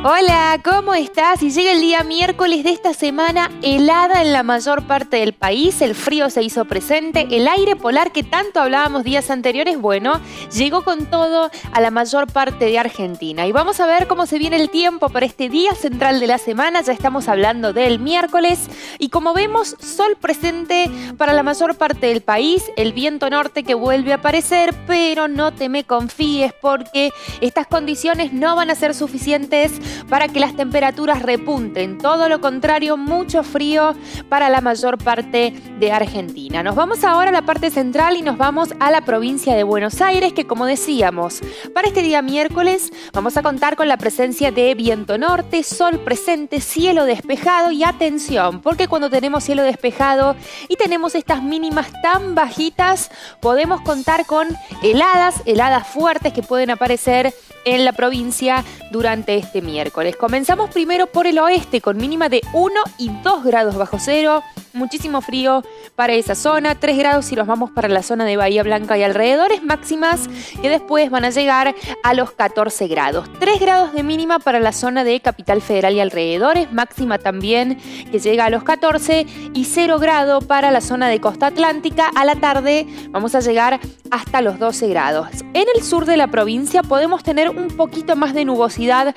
Hola, 0.05 0.61
¿cómo 0.63 0.95
estás? 0.95 1.43
Y 1.43 1.51
llega 1.51 1.73
el 1.73 1.81
día 1.81 2.05
miércoles 2.05 2.63
de 2.63 2.71
esta 2.71 2.95
semana 2.95 3.51
helada 3.63 4.23
en 4.23 4.33
la 4.33 4.45
mayor 4.45 4.87
parte 4.87 5.17
del 5.17 5.33
país, 5.33 5.83
el 5.83 5.97
frío 5.97 6.31
se 6.31 6.41
hizo 6.45 6.67
presente, 6.67 7.27
el 7.33 7.49
aire 7.49 7.75
polar 7.75 8.13
que 8.13 8.23
tanto 8.23 8.61
hablábamos 8.61 9.03
días 9.03 9.29
anteriores, 9.29 9.77
bueno, 9.77 10.21
llegó 10.55 10.85
con 10.85 11.07
todo 11.07 11.51
a 11.73 11.81
la 11.81 11.91
mayor 11.91 12.29
parte 12.33 12.67
de 12.67 12.79
Argentina. 12.79 13.49
Y 13.49 13.51
vamos 13.51 13.81
a 13.81 13.87
ver 13.87 14.07
cómo 14.07 14.27
se 14.27 14.39
viene 14.39 14.55
el 14.55 14.71
tiempo 14.71 15.09
para 15.09 15.27
este 15.27 15.49
día 15.49 15.75
central 15.75 16.21
de 16.21 16.29
la 16.29 16.39
semana, 16.39 16.81
ya 16.81 16.93
estamos 16.93 17.27
hablando 17.27 17.73
del 17.73 17.99
miércoles, 17.99 18.71
y 19.01 19.09
como 19.09 19.35
vemos, 19.35 19.75
sol 19.81 20.17
presente 20.21 20.89
para 21.17 21.33
la 21.33 21.43
mayor 21.43 21.77
parte 21.77 22.07
del 22.07 22.21
país, 22.21 22.71
el 22.77 22.93
viento 22.93 23.29
norte 23.31 23.65
que 23.65 23.75
vuelve 23.75 24.13
a 24.13 24.17
aparecer, 24.17 24.73
pero 24.87 25.27
no 25.27 25.53
te 25.53 25.69
me 25.69 25.83
confíes 25.83 26.53
porque 26.53 27.11
estas 27.41 27.67
condiciones 27.67 28.33
no 28.33 28.55
van 28.55 28.71
a 28.71 28.77
ser 28.77 28.95
suficientes 28.95 29.73
para 30.09 30.29
que 30.29 30.40
las 30.40 30.57
temperaturas 30.57 31.22
repunten. 31.22 31.98
Todo 31.98 32.29
lo 32.29 32.40
contrario, 32.40 32.96
mucho 32.96 33.42
frío 33.42 33.94
para 34.29 34.48
la 34.48 34.61
mayor 34.61 34.98
parte 34.98 35.55
de 35.79 35.92
Argentina. 35.92 36.62
Nos 36.62 36.74
vamos 36.74 37.05
ahora 37.05 37.31
a 37.31 37.33
la 37.33 37.42
parte 37.42 37.70
central 37.70 38.16
y 38.16 38.22
nos 38.22 38.38
vamos 38.38 38.74
a 38.81 38.90
la 38.90 39.03
provincia 39.03 39.55
de 39.55 39.62
Buenos 39.62 40.01
Aires, 40.01 40.33
que 40.33 40.46
como 40.46 40.66
decíamos, 40.66 41.40
para 41.74 41.88
este 41.88 42.03
día 42.03 42.22
miércoles 42.22 42.92
vamos 43.12 43.37
a 43.37 43.42
contar 43.42 43.77
con 43.77 43.88
la 43.88 43.96
presencia 43.96 44.51
de 44.51 44.74
viento 44.74 45.18
norte, 45.18 45.62
sol 45.62 46.01
presente, 46.01 46.61
cielo 46.61 47.05
despejado 47.05 47.70
y 47.70 47.85
atención, 47.85 48.61
porque 48.61 48.88
cuando 48.88 49.11
tenemos 49.11 49.44
cielo 49.44 49.62
despejado 49.62 50.37
y 50.68 50.77
tenemos 50.77 51.14
estas 51.14 51.42
mínimas 51.42 51.88
tan 52.03 52.35
bajitas, 52.35 53.11
podemos 53.40 53.81
contar 53.83 54.27
con 54.27 54.48
heladas, 54.83 55.42
heladas 55.46 55.87
fuertes 55.87 56.33
que 56.33 56.42
pueden 56.42 56.70
aparecer 56.70 57.35
en 57.64 57.85
la 57.85 57.92
provincia 57.92 58.64
durante 58.90 59.37
este 59.37 59.61
miércoles. 59.61 59.78
Comenzamos 60.19 60.71
primero 60.71 61.07
por 61.07 61.29
el 61.29 61.38
oeste 61.38 61.81
con 61.81 61.99
mínima 61.99 62.29
de 62.29 62.41
1 62.53 62.75
y 62.99 63.11
2 63.23 63.45
grados 63.45 63.77
bajo 63.77 63.99
cero. 64.01 64.43
muchísimo 64.75 65.21
frío 65.21 65.64
para 65.97 66.12
esa 66.12 66.35
zona, 66.37 66.77
3 66.77 66.99
grados 66.99 67.25
si 67.25 67.35
nos 67.35 67.49
vamos 67.49 67.71
para 67.71 67.88
la 67.88 68.03
zona 68.03 68.25
de 68.25 68.37
Bahía 68.37 68.62
Blanca 68.62 68.97
y 68.97 69.03
alrededores, 69.03 69.62
máximas 69.64 70.29
que 70.62 70.69
después 70.69 71.11
van 71.11 71.25
a 71.25 71.31
llegar 71.31 71.75
a 72.05 72.14
los 72.14 72.31
14 72.33 72.87
grados. 72.87 73.29
3 73.41 73.59
grados 73.61 73.93
de 73.93 74.03
mínima 74.03 74.38
para 74.38 74.61
la 74.61 74.73
zona 74.73 75.03
de 75.03 75.19
Capital 75.21 75.62
Federal 75.62 75.95
y 75.95 76.01
alrededores, 76.01 76.73
máxima 76.73 77.19
también 77.19 77.79
que 78.11 78.19
llega 78.21 78.45
a 78.45 78.51
los 78.51 78.62
14 78.62 79.27
y 79.55 79.64
0 79.64 79.99
grado 79.99 80.41
para 80.41 80.71
la 80.71 80.81
zona 80.81 81.09
de 81.09 81.21
Costa 81.21 81.47
Atlántica. 81.47 82.11
A 82.14 82.25
la 82.25 82.37
tarde 82.37 82.87
vamos 83.11 83.35
a 83.35 83.41
llegar 83.41 83.81
hasta 84.11 84.43
los 84.43 84.59
12 84.59 84.88
grados. 84.88 85.29
En 85.55 85.67
el 85.75 85.83
sur 85.83 86.05
de 86.05 86.17
la 86.17 86.29
provincia 86.29 86.83
podemos 86.83 87.23
tener 87.23 87.51
un 87.51 87.69
poquito 87.69 88.17
más 88.17 88.35
de 88.35 88.45
nubosidad 88.45 89.14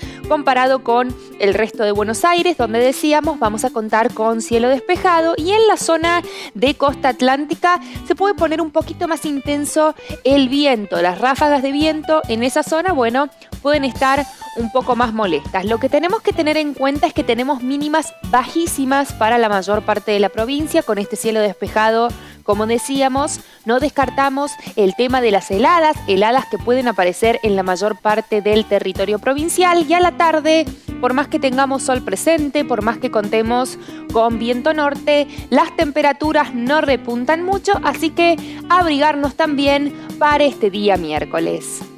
comparado 0.51 0.83
con 0.83 1.15
el 1.39 1.53
resto 1.53 1.83
de 1.83 1.93
Buenos 1.93 2.25
Aires, 2.25 2.57
donde 2.57 2.79
decíamos 2.79 3.39
vamos 3.39 3.63
a 3.63 3.69
contar 3.69 4.13
con 4.13 4.41
cielo 4.41 4.67
despejado 4.67 5.33
y 5.37 5.51
en 5.51 5.65
la 5.65 5.77
zona 5.77 6.21
de 6.55 6.75
Costa 6.75 7.07
Atlántica 7.07 7.79
se 8.05 8.15
puede 8.15 8.33
poner 8.33 8.59
un 8.59 8.69
poquito 8.69 9.07
más 9.07 9.23
intenso 9.23 9.95
el 10.25 10.49
viento. 10.49 11.01
Las 11.01 11.19
ráfagas 11.19 11.63
de 11.63 11.71
viento 11.71 12.21
en 12.27 12.43
esa 12.43 12.63
zona, 12.63 12.91
bueno, 12.91 13.29
pueden 13.61 13.85
estar 13.85 14.25
un 14.57 14.73
poco 14.73 14.97
más 14.97 15.13
molestas. 15.13 15.63
Lo 15.63 15.77
que 15.77 15.87
tenemos 15.87 16.21
que 16.21 16.33
tener 16.33 16.57
en 16.57 16.73
cuenta 16.73 17.07
es 17.07 17.13
que 17.13 17.23
tenemos 17.23 17.63
mínimas 17.63 18.13
bajísimas 18.29 19.13
para 19.13 19.37
la 19.37 19.47
mayor 19.47 19.83
parte 19.83 20.11
de 20.11 20.19
la 20.19 20.27
provincia 20.27 20.83
con 20.83 20.97
este 20.97 21.15
cielo 21.15 21.39
despejado. 21.39 22.09
Como 22.51 22.67
decíamos, 22.67 23.39
no 23.63 23.79
descartamos 23.79 24.51
el 24.75 24.93
tema 24.93 25.21
de 25.21 25.31
las 25.31 25.49
heladas, 25.51 25.95
heladas 26.09 26.47
que 26.47 26.57
pueden 26.57 26.89
aparecer 26.89 27.39
en 27.43 27.55
la 27.55 27.63
mayor 27.63 27.95
parte 27.95 28.41
del 28.41 28.65
territorio 28.65 29.19
provincial 29.19 29.85
y 29.87 29.93
a 29.93 30.01
la 30.01 30.17
tarde, 30.17 30.65
por 30.99 31.13
más 31.13 31.29
que 31.29 31.39
tengamos 31.39 31.83
sol 31.83 32.03
presente, 32.03 32.65
por 32.65 32.81
más 32.81 32.97
que 32.97 33.09
contemos 33.09 33.79
con 34.11 34.37
viento 34.37 34.73
norte, 34.73 35.29
las 35.49 35.73
temperaturas 35.77 36.53
no 36.53 36.81
repuntan 36.81 37.41
mucho, 37.41 37.71
así 37.85 38.09
que 38.09 38.35
abrigarnos 38.67 39.35
también 39.35 39.95
para 40.19 40.43
este 40.43 40.69
día 40.69 40.97
miércoles. 40.97 41.90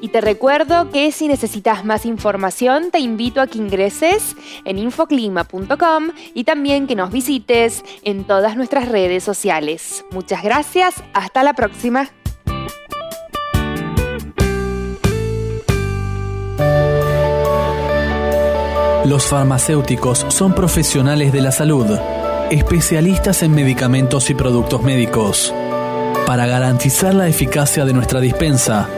Y 0.00 0.08
te 0.08 0.20
recuerdo 0.20 0.90
que 0.90 1.12
si 1.12 1.28
necesitas 1.28 1.84
más 1.84 2.06
información, 2.06 2.90
te 2.90 3.00
invito 3.00 3.40
a 3.40 3.46
que 3.46 3.58
ingreses 3.58 4.34
en 4.64 4.78
infoclima.com 4.78 6.10
y 6.34 6.44
también 6.44 6.86
que 6.86 6.96
nos 6.96 7.10
visites 7.10 7.84
en 8.02 8.24
todas 8.24 8.56
nuestras 8.56 8.88
redes 8.88 9.22
sociales. 9.24 10.04
Muchas 10.10 10.42
gracias, 10.42 10.94
hasta 11.12 11.42
la 11.42 11.52
próxima. 11.52 12.10
Los 19.04 19.26
farmacéuticos 19.26 20.26
son 20.28 20.54
profesionales 20.54 21.32
de 21.32 21.40
la 21.40 21.52
salud, 21.52 21.98
especialistas 22.50 23.42
en 23.42 23.54
medicamentos 23.54 24.30
y 24.30 24.34
productos 24.34 24.82
médicos. 24.82 25.52
Para 26.26 26.46
garantizar 26.46 27.14
la 27.14 27.26
eficacia 27.26 27.84
de 27.84 27.92
nuestra 27.92 28.20
dispensa, 28.20 28.88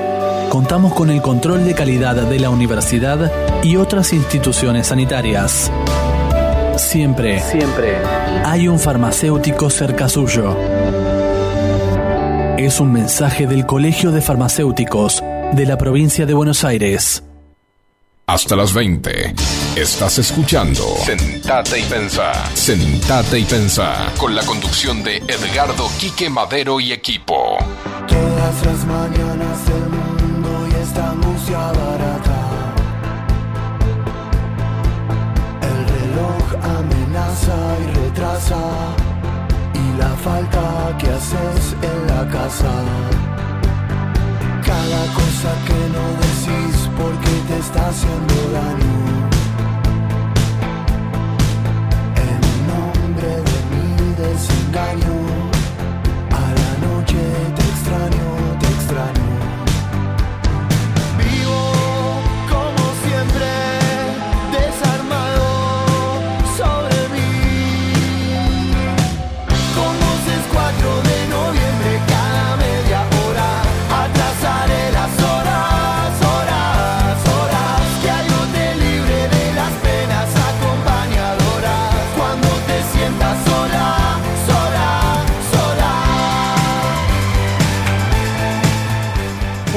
contamos 0.52 0.92
con 0.92 1.08
el 1.08 1.22
control 1.22 1.64
de 1.64 1.74
calidad 1.74 2.14
de 2.14 2.38
la 2.38 2.50
universidad 2.50 3.32
y 3.62 3.76
otras 3.76 4.12
instituciones 4.12 4.88
sanitarias. 4.88 5.72
Siempre, 6.76 7.40
siempre 7.40 7.96
hay 8.44 8.68
un 8.68 8.78
farmacéutico 8.78 9.70
cerca 9.70 10.10
suyo. 10.10 10.54
Es 12.58 12.80
un 12.80 12.92
mensaje 12.92 13.46
del 13.46 13.64
Colegio 13.64 14.10
de 14.10 14.20
Farmacéuticos 14.20 15.24
de 15.54 15.64
la 15.64 15.78
provincia 15.78 16.26
de 16.26 16.34
Buenos 16.34 16.64
Aires. 16.64 17.22
Hasta 18.26 18.54
las 18.54 18.74
20. 18.74 19.34
Estás 19.74 20.18
escuchando 20.18 20.84
Sentate 21.04 21.80
y 21.80 21.82
Pensá. 21.84 22.32
Sentate 22.54 23.38
y 23.38 23.44
Pensá. 23.44 24.12
Con 24.18 24.34
la 24.34 24.44
conducción 24.44 25.02
de 25.02 25.16
Edgardo 25.16 25.90
Quique 25.98 26.28
Madero 26.28 26.78
y 26.78 26.92
equipo. 26.92 27.56
Todas 28.06 28.66
las 28.66 28.81
El 31.52 31.58
reloj 35.94 36.44
amenaza 36.78 37.56
y 37.78 37.86
retrasa. 37.94 38.62
Y 39.74 39.98
la 39.98 40.08
falta 40.24 40.96
que 40.98 41.08
haces 41.10 41.76
en 41.82 42.06
la 42.06 42.26
casa. 42.30 42.72
Cada 44.64 45.02
cosa 45.12 45.50
que 45.66 45.80
no 45.94 46.04
decís 46.24 46.88
porque 46.96 47.32
te 47.48 47.58
está 47.58 47.88
haciendo 47.88 48.34
daño. 48.58 48.96
En 52.28 52.40
nombre 52.72 53.28
de 53.28 53.58
mi 53.72 54.14
desengaño. 54.14 55.41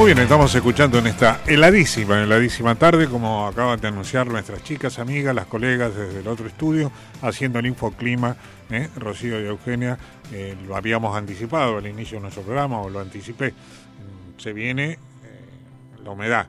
Muy 0.06 0.14
bien, 0.14 0.24
estamos 0.24 0.54
escuchando 0.54 1.00
en 1.00 1.08
esta 1.08 1.42
heladísima, 1.48 2.22
heladísima 2.22 2.76
tarde, 2.76 3.08
como 3.08 3.48
acaban 3.48 3.82
de 3.82 3.88
anunciar 3.88 4.28
nuestras 4.28 4.64
chicas, 4.64 5.00
amigas, 5.00 5.34
las 5.34 5.48
colegas 5.48 5.96
desde 5.96 6.20
el 6.20 6.28
otro 6.28 6.46
estudio, 6.46 6.92
haciendo 7.24 7.58
el 7.58 7.66
infoclima, 7.66 8.38
¿eh? 8.70 8.88
Rocío 8.98 9.42
y 9.42 9.48
Eugenia, 9.48 9.98
eh, 10.32 10.56
lo 10.68 10.76
habíamos 10.76 11.18
anticipado 11.18 11.80
al 11.80 11.88
inicio 11.88 12.18
de 12.18 12.22
nuestro 12.22 12.44
programa, 12.44 12.82
o 12.82 12.90
lo 12.92 13.00
anticipé, 13.00 13.50
Mm, 13.50 14.40
se 14.40 14.54
viene 14.54 14.92
eh, 14.92 14.98
la 16.04 16.12
humedad 16.12 16.46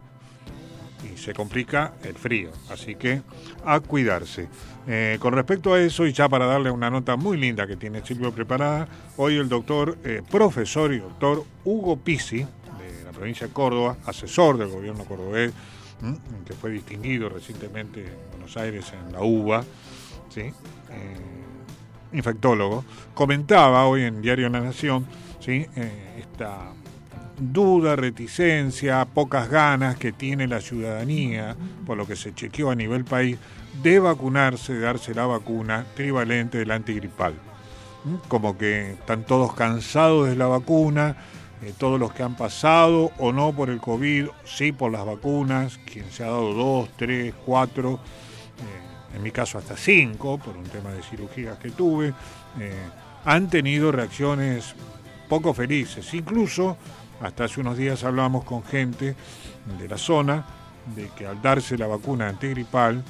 y 1.11 1.17
se 1.17 1.33
complica 1.33 1.95
el 2.05 2.15
frío, 2.15 2.51
así 2.69 2.95
que 2.97 3.23
a 3.65 3.81
cuidarse. 3.81 4.49
Con 5.19 5.33
respecto 5.33 5.73
a 5.73 5.81
eso, 5.81 6.07
y 6.07 6.13
ya 6.13 6.29
para 6.29 6.45
darle 6.45 6.71
una 6.71 6.91
nota 6.91 7.17
muy 7.17 7.39
linda 7.39 7.67
que 7.67 7.77
tiene 7.77 8.05
Silvio 8.05 8.33
preparada, 8.33 8.87
hoy 9.17 9.37
el 9.37 9.49
doctor, 9.49 9.97
profesor 10.31 10.93
y 10.93 10.99
doctor 10.99 11.43
Hugo 11.65 11.97
Pisi, 11.97 12.47
provincia 13.17 13.47
de 13.47 13.53
Córdoba, 13.53 13.97
asesor 14.05 14.59
del 14.59 14.69
gobierno 14.69 15.05
cordobés, 15.05 15.53
que 16.45 16.53
fue 16.53 16.71
distinguido 16.71 17.29
recientemente 17.29 18.01
en 18.01 18.31
Buenos 18.31 18.57
Aires 18.57 18.93
en 18.93 19.13
la 19.13 19.23
UBA. 19.23 19.65
Eh, 20.37 20.53
infectólogo, 22.13 22.85
comentaba 23.15 23.87
hoy 23.87 24.03
en 24.03 24.21
Diario 24.21 24.49
La 24.51 24.61
Nación. 24.61 25.07
Eh, 25.47 26.19
esta 26.19 26.73
duda, 27.39 27.97
reticencia, 27.97 29.05
pocas 29.05 29.49
ganas 29.49 29.97
que 29.97 30.13
tiene 30.13 30.47
la 30.47 30.61
ciudadanía, 30.61 31.57
por 31.87 31.97
lo 31.97 32.07
que 32.07 32.17
se 32.17 32.35
chequeó 32.35 32.71
a 32.71 32.75
nivel 32.75 33.05
país, 33.05 33.39
de 33.83 33.99
vacunarse, 33.99 34.75
de 34.75 34.81
darse 34.81 35.15
la 35.15 35.27
vacuna 35.27 35.87
trivalente 35.95 36.59
del 36.59 36.71
antigripal. 36.71 37.35
Como 38.29 38.59
que 38.59 38.93
están 38.93 39.25
todos 39.25 39.55
cansados 39.55 40.29
de 40.29 40.37
la 40.37 40.47
vacuna, 40.47 41.17
eh, 41.67 41.75
todos 41.77 41.99
los 41.99 42.13
que 42.13 42.23
han 42.23 42.37
pasado 42.37 43.11
o 43.19 43.33
no 43.33 43.53
por 43.53 43.71
el 43.71 43.81
COVID, 43.81 44.29
sí 44.45 44.71
por 44.71 44.93
las 44.93 45.05
vacunas, 45.05 45.79
quien 45.79 46.09
se 46.13 46.23
ha 46.23 46.29
dado 46.29 46.55
dos, 46.55 46.91
tres, 46.97 47.35
cuatro, 47.45 47.99
eh, 48.59 49.17
en 49.17 49.23
mi 49.23 49.33
caso 49.33 49.59
hasta 49.59 49.77
cinco, 49.77 50.39
por 50.39 50.57
un 50.57 50.63
tema 50.65 50.91
de 50.93 51.03
cirugías 51.03 51.59
que 51.59 51.71
tuve, 51.71 52.15
eh, 52.61 52.73
han 53.25 53.51
tenido 53.51 53.91
reacciones 53.91 54.77
poco 55.29 55.53
felices. 55.55 56.15
Incluso, 56.15 56.77
hasta 57.21 57.45
hace 57.45 57.61
unos 57.61 57.77
días 57.77 58.05
hablamos 58.05 58.45
con 58.45 58.63
gente 58.63 59.17
de 59.77 59.89
la 59.89 59.99
zona, 59.99 60.47
de 60.95 61.09
que 61.19 61.27
al 61.27 61.43
darse 61.43 61.77
la 61.77 61.89
vacuna 61.89 62.29
antigripal, 62.29 63.03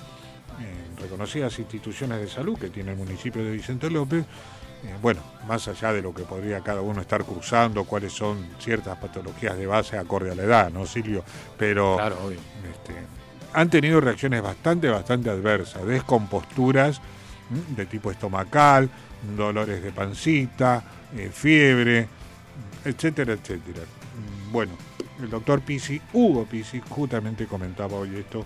reconocidas 0.98 1.58
instituciones 1.58 2.18
de 2.18 2.26
salud 2.26 2.58
que 2.58 2.70
tiene 2.70 2.92
el 2.92 2.96
municipio 2.96 3.44
de 3.44 3.50
Vicente 3.50 3.90
López, 3.90 4.24
eh, 4.86 4.94
bueno, 5.02 5.20
más 5.48 5.66
allá 5.66 5.92
de 5.92 6.00
lo 6.00 6.14
que 6.14 6.22
podría 6.22 6.60
cada 6.60 6.80
uno 6.80 7.00
estar 7.00 7.24
cruzando, 7.24 7.84
cuáles 7.84 8.12
son 8.12 8.46
ciertas 8.58 8.96
patologías 8.98 9.56
de 9.56 9.66
base 9.66 9.98
acorde 9.98 10.30
a 10.30 10.34
la 10.34 10.44
edad, 10.44 10.70
¿no, 10.70 10.86
Silvio? 10.86 11.24
Pero 11.58 11.96
Claro, 11.96 12.30
este, 12.30 12.94
han 13.52 13.68
tenido 13.68 14.00
reacciones 14.00 14.42
bastante, 14.42 14.88
bastante 14.88 15.28
adversas, 15.30 15.84
descomposturas 15.84 17.00
de 17.76 17.86
tipo 17.86 18.10
estomacal, 18.10 18.88
dolores 19.36 19.82
de 19.82 19.90
pancita, 19.92 20.84
eh, 21.16 21.30
fiebre, 21.32 22.08
etcétera, 22.84 23.32
etcétera. 23.32 23.80
Bueno, 24.52 24.72
el 25.20 25.30
doctor 25.30 25.60
Pisi, 25.62 26.00
Hugo 26.12 26.44
Pisi, 26.44 26.80
justamente 26.88 27.46
comentaba 27.46 27.96
hoy 27.96 28.16
esto 28.16 28.44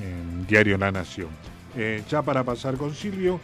en 0.00 0.46
Diario 0.46 0.78
La 0.78 0.90
Nación. 0.90 1.28
Eh, 1.76 2.02
ya 2.08 2.22
para 2.22 2.44
pasar 2.44 2.76
con 2.76 2.94
Silvio, 2.94 3.40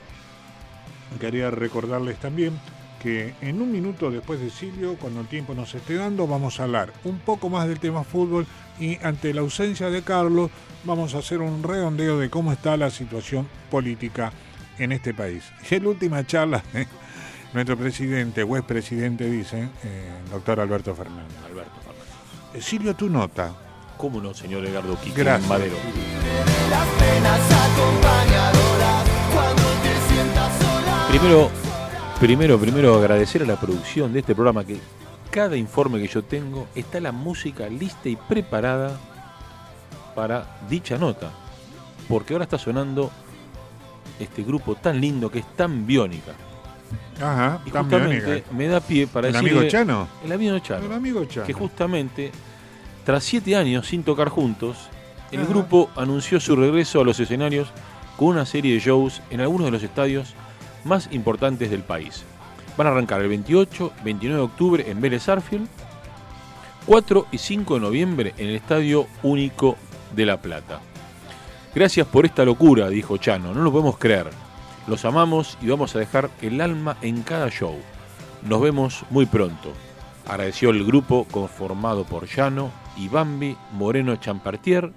quería 1.19 1.51
recordarles 1.51 2.19
también 2.19 2.59
que 3.01 3.35
en 3.41 3.61
un 3.63 3.73
minuto 3.73 4.11
después 4.11 4.41
de 4.41 4.51
Silvio, 4.51 4.97
cuando 4.97 5.23
el 5.23 5.27
tiempo 5.27 5.55
nos 5.55 5.75
esté 5.75 5.95
dando, 5.95 6.27
vamos 6.27 6.61
a 6.61 6.65
hablar 6.65 6.93
un 7.05 7.19
poco 7.19 7.49
más 7.49 7.67
del 7.67 7.81
tema 7.81 8.05
fútbol 8.05 8.47
y 8.79 8.99
ante 9.03 9.33
la 9.33 9.41
ausencia 9.41 9.91
de 9.91 10.03
Carlos 10.03 10.51
vamos 10.85 11.15
a 11.15 11.19
hacer 11.19 11.41
un 11.41 11.63
redondeo 11.63 12.19
de 12.19 12.31
cómo 12.31 12.53
está 12.53 12.77
la 12.77 12.91
situación 12.91 13.49
política 13.71 14.33
en 14.79 14.93
este 14.93 15.15
país. 15.15 15.45
Y 15.71 15.75
en 15.75 15.85
la 15.85 15.89
última 15.89 16.27
charla, 16.27 16.63
nuestro 17.55 17.77
presidente 17.77 18.43
o 18.43 18.57
expresidente 18.57 19.29
dice, 19.29 19.69
eh, 19.83 20.11
doctor 20.31 20.61
Alberto 20.61 20.95
Fernández. 20.95 21.37
Alberto 21.47 21.81
Fernández. 21.81 22.55
Eh, 22.55 22.61
Silvio, 22.61 22.95
tu 22.95 23.09
nota. 23.09 23.53
¿Cómo 23.97 24.21
no, 24.21 24.33
señor 24.33 24.65
Edgardo 24.65 24.99
Quique 25.01 25.23
Gracias. 25.23 25.49
Madero? 25.49 25.77
Las 26.71 26.87
penas 26.87 27.41
Primero, 31.21 31.51
primero, 32.19 32.59
primero 32.59 32.95
agradecer 32.99 33.43
a 33.43 33.47
la 33.47 33.57
producción 33.61 34.13
de 34.13 34.21
este 34.21 34.35
programa 34.35 34.65
que 34.65 34.79
cada 35.31 35.57
informe 35.57 36.01
que 36.01 36.09
yo 36.09 36.23
tengo 36.25 36.67
está 36.75 36.99
la 37.01 37.13
música 37.13 37.69
lista 37.69 38.09
y 38.09 38.17
preparada 38.17 38.99
para 40.15 40.59
dicha 40.69 40.97
nota. 40.99 41.31
Porque 42.09 42.33
ahora 42.33 42.45
está 42.45 42.59
sonando 42.59 43.11
este 44.19 44.43
grupo 44.43 44.75
tan 44.75 45.01
lindo 45.01 45.31
que 45.31 45.41
es 45.41 45.57
tan 45.57 45.87
biónica. 45.87 46.33
Ajá, 47.21 47.61
Y 47.67 47.71
tan 47.71 47.83
justamente 47.85 48.25
biónica. 48.25 48.53
me 48.53 48.67
da 48.67 48.81
pie 48.81 49.07
para 49.07 49.29
¿El 49.29 49.35
decirle- 49.35 49.51
amigo 49.59 49.69
Chano? 49.71 50.09
El 50.25 50.33
amigo 50.33 50.59
Chano. 50.59 50.87
El 50.87 50.93
amigo 50.93 51.25
Chano. 51.27 51.47
Que 51.47 51.53
justamente, 51.53 52.33
tras 53.05 53.23
siete 53.25 53.55
años 53.57 53.87
sin 53.87 54.03
tocar 54.03 54.31
juntos, 54.31 54.77
el 55.31 55.41
Ajá. 55.43 55.49
grupo 55.51 55.91
anunció 55.97 56.41
su 56.41 56.57
regreso 56.57 57.01
a 57.01 57.05
los 57.05 57.21
escenarios 57.21 57.69
con 58.17 58.29
una 58.29 58.47
serie 58.47 58.73
de 58.75 58.81
shows 58.81 59.21
en 59.31 59.41
algunos 59.43 59.67
de 59.67 59.71
los 59.71 59.83
estadios 59.83 60.35
más 60.85 61.09
importantes 61.13 61.71
del 61.71 61.83
país. 61.83 62.25
Van 62.77 62.87
a 62.87 62.91
arrancar 62.91 63.21
el 63.21 63.29
28, 63.29 63.93
29 64.05 64.39
de 64.39 64.45
octubre 64.45 64.91
en 64.91 65.01
Vélez 65.01 65.29
Arfield, 65.29 65.69
4 66.87 67.27
y 67.31 67.39
5 67.39 67.75
de 67.75 67.81
noviembre 67.81 68.35
en 68.39 68.49
el 68.49 68.57
Estadio 68.57 69.07
Único 69.23 69.77
de 70.15 70.27
La 70.27 70.41
Plata. 70.41 70.81
Gracias 71.75 72.07
por 72.07 72.25
esta 72.25 72.45
locura, 72.45 72.89
dijo 72.89 73.17
Chano, 73.17 73.55
no 73.55 73.63
lo 73.63 73.71
podemos 73.71 73.99
creer. 73.99 74.29
Los 74.87 75.05
amamos 75.05 75.57
y 75.63 75.69
vamos 75.69 75.95
a 75.95 76.01
dejar 76.01 76.31
el 76.43 76.61
alma 76.61 76.97
en 77.03 77.23
cada 77.23 77.49
show. 77.49 77.77
Nos 78.43 78.61
vemos 78.61 79.05
muy 79.11 79.27
pronto. 79.27 79.73
Agradeció 80.27 80.71
el 80.71 80.85
grupo 80.85 81.27
conformado 81.31 82.05
por 82.05 82.27
Llano, 82.27 82.71
Ibambi, 82.97 83.57
Moreno 83.73 84.17
Champartier, 84.17 84.93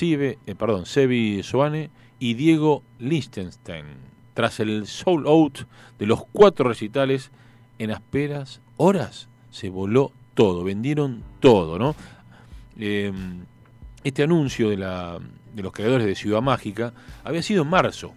eh, 0.00 0.36
Sebi 0.84 1.42
Soane 1.42 1.90
y 2.18 2.34
Diego 2.34 2.82
Lichtenstein. 2.98 4.13
Tras 4.34 4.60
el 4.60 4.86
sold 4.86 5.26
out 5.26 5.60
de 5.98 6.06
los 6.06 6.24
cuatro 6.32 6.68
recitales, 6.68 7.30
en 7.78 7.90
asperas 7.90 8.60
horas 8.76 9.28
se 9.50 9.68
voló 9.70 10.12
todo, 10.34 10.64
vendieron 10.64 11.22
todo, 11.40 11.78
¿no? 11.78 11.94
Eh, 12.78 13.12
este 14.02 14.22
anuncio 14.24 14.68
de, 14.70 14.76
la, 14.76 15.18
de 15.54 15.62
los 15.62 15.72
creadores 15.72 16.06
de 16.06 16.14
Ciudad 16.16 16.42
Mágica 16.42 16.92
había 17.22 17.42
sido 17.42 17.62
en 17.62 17.68
marzo, 17.70 18.12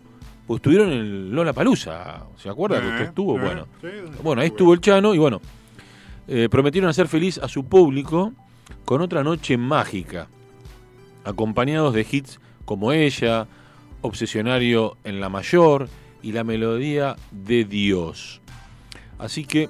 porque 0.47 0.57
estuvieron 0.57 0.91
en 0.91 0.99
el 0.99 1.31
Lola 1.31 1.53
Palusa, 1.53 2.23
¿se 2.37 2.49
acuerda 2.49 2.81
que 2.81 2.87
Eh, 2.87 2.91
usted 2.91 3.05
estuvo? 3.05 3.37
eh, 3.37 3.41
bueno, 3.41 3.67
sí, 3.81 3.87
bueno, 4.23 4.41
ahí 4.41 4.47
estuvo 4.47 4.73
el 4.73 4.81
Chano 4.81 5.13
y 5.13 5.17
bueno, 5.19 5.39
eh, 6.27 6.49
prometieron 6.49 6.89
hacer 6.89 7.07
feliz 7.07 7.37
a 7.37 7.47
su 7.47 7.63
público 7.65 8.33
con 8.83 9.01
otra 9.01 9.23
noche 9.23 9.57
mágica, 9.57 10.27
acompañados 11.23 11.93
de 11.93 12.05
hits 12.09 12.39
como 12.65 12.91
Ella, 12.91 13.47
Obsesionario 14.01 14.97
en 15.03 15.19
la 15.19 15.29
Mayor 15.29 15.89
y 16.21 16.31
la 16.31 16.43
melodía 16.43 17.15
de 17.31 17.65
Dios. 17.65 18.41
Así 19.19 19.45
que 19.45 19.69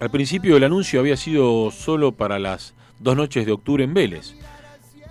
al 0.00 0.10
principio 0.10 0.56
el 0.56 0.64
anuncio 0.64 1.00
había 1.00 1.16
sido 1.16 1.70
solo 1.70 2.12
para 2.12 2.38
las 2.38 2.74
dos 2.98 3.16
noches 3.16 3.46
de 3.46 3.52
octubre 3.52 3.84
en 3.84 3.94
Vélez, 3.94 4.34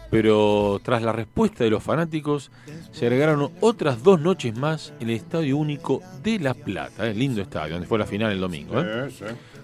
pero 0.09 0.79
tras 0.83 1.01
la 1.01 1.11
respuesta 1.11 1.63
de 1.63 1.69
los 1.69 1.83
fanáticos 1.83 2.51
se 2.91 3.05
agregaron 3.05 3.51
otras 3.59 4.03
dos 4.03 4.21
noches 4.21 4.57
más 4.57 4.93
en 4.99 5.09
el 5.09 5.15
Estadio 5.15 5.57
Único 5.57 6.01
de 6.23 6.39
La 6.39 6.53
Plata, 6.53 7.07
el 7.07 7.19
lindo 7.19 7.41
estadio, 7.41 7.73
donde 7.73 7.87
fue 7.87 7.99
la 7.99 8.05
final 8.05 8.31
el 8.31 8.39
domingo. 8.39 8.79
¿eh? 8.79 9.09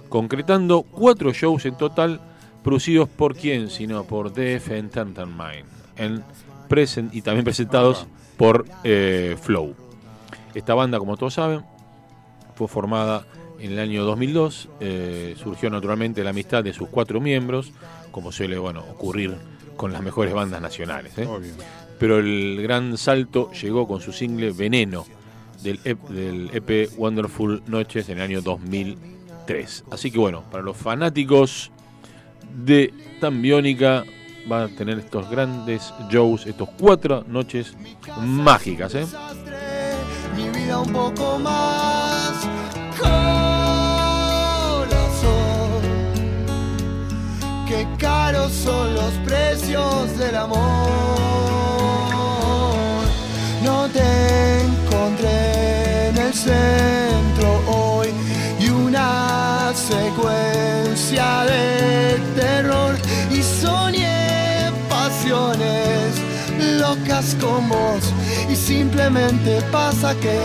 Concretando 0.10 0.84
cuatro 0.84 1.32
shows 1.32 1.66
en 1.66 1.78
total, 1.78 2.22
producidos 2.64 3.10
por 3.10 3.36
quién, 3.36 3.70
sino 3.70 4.04
por 4.04 4.34
DF 4.34 4.72
Entertainment, 4.72 5.66
en 5.96 6.24
present, 6.68 7.14
y 7.16 7.22
también 7.22 7.44
presentados 7.46 8.08
por 8.38 8.66
eh, 8.84 9.38
Flow. 9.42 9.76
Esta 10.54 10.74
banda, 10.74 11.00
como 11.00 11.18
todos 11.18 11.34
saben, 11.34 11.62
fue 12.56 12.68
formada 12.68 13.26
en 13.60 13.72
el 13.72 13.80
año 13.80 14.04
2002, 14.04 14.70
eh, 14.80 15.36
surgió 15.38 15.70
naturalmente 15.70 16.24
la 16.24 16.32
amistad 16.32 16.64
de 16.64 16.74
sus 16.74 16.90
cuatro 16.90 17.22
miembros, 17.22 17.72
como 18.12 18.32
suele 18.32 18.58
bueno, 18.58 18.82
ocurrir 18.82 19.36
con 19.76 19.94
las 19.94 20.02
mejores 20.02 20.34
bandas 20.34 20.62
nacionales. 20.62 21.18
¿eh? 21.18 21.28
Pero 22.00 22.20
el 22.20 22.60
gran 22.62 22.98
salto 22.98 23.52
llegó 23.52 23.88
con 23.88 24.02
su 24.02 24.12
single 24.12 24.52
Veneno 24.52 25.06
del, 25.64 25.80
EP 25.86 26.00
del 26.10 26.50
EP 26.54 26.90
Wonderful 26.98 27.64
Noches 27.68 28.10
en 28.10 28.18
el 28.18 28.24
año 28.24 28.42
2003. 28.42 29.86
Así 29.92 30.12
que 30.12 30.20
bueno, 30.20 30.44
para 30.52 30.64
los 30.64 30.76
fanáticos 30.76 31.72
de 32.66 32.94
Tan 33.20 33.42
Biónica 33.42 34.04
van 34.46 34.64
a 34.64 34.76
tener 34.76 35.00
estos 35.00 35.30
grandes 35.30 35.94
shows, 36.10 36.46
estos 36.46 36.70
cuatro 36.78 37.24
noches 37.28 37.76
mágicas. 38.20 38.94
¿eh? 38.96 39.06
Vida 40.64 40.80
un 40.80 40.92
poco 40.92 41.40
más. 41.40 42.32
Corazón, 42.98 43.22
qué 47.68 47.88
caros 47.98 48.52
son 48.52 48.94
los 48.96 49.14
precios 49.26 50.18
del 50.18 50.36
amor. 50.36 50.60
No 53.64 53.88
te 53.90 54.62
encontré 54.62 56.10
en 56.10 56.18
el 56.18 56.34
centro 56.34 57.62
hoy 57.68 58.10
y 58.60 58.70
una 58.70 59.72
secuencia 59.74 61.44
de 61.46 62.20
terror 62.36 62.98
y 63.32 63.42
soñé 63.42 64.72
pasiones 64.90 66.13
locas 66.96 67.36
con 67.40 67.70
vos. 67.70 68.14
Y 68.50 68.56
simplemente 68.56 69.62
pasa 69.72 70.16
que 70.16 70.38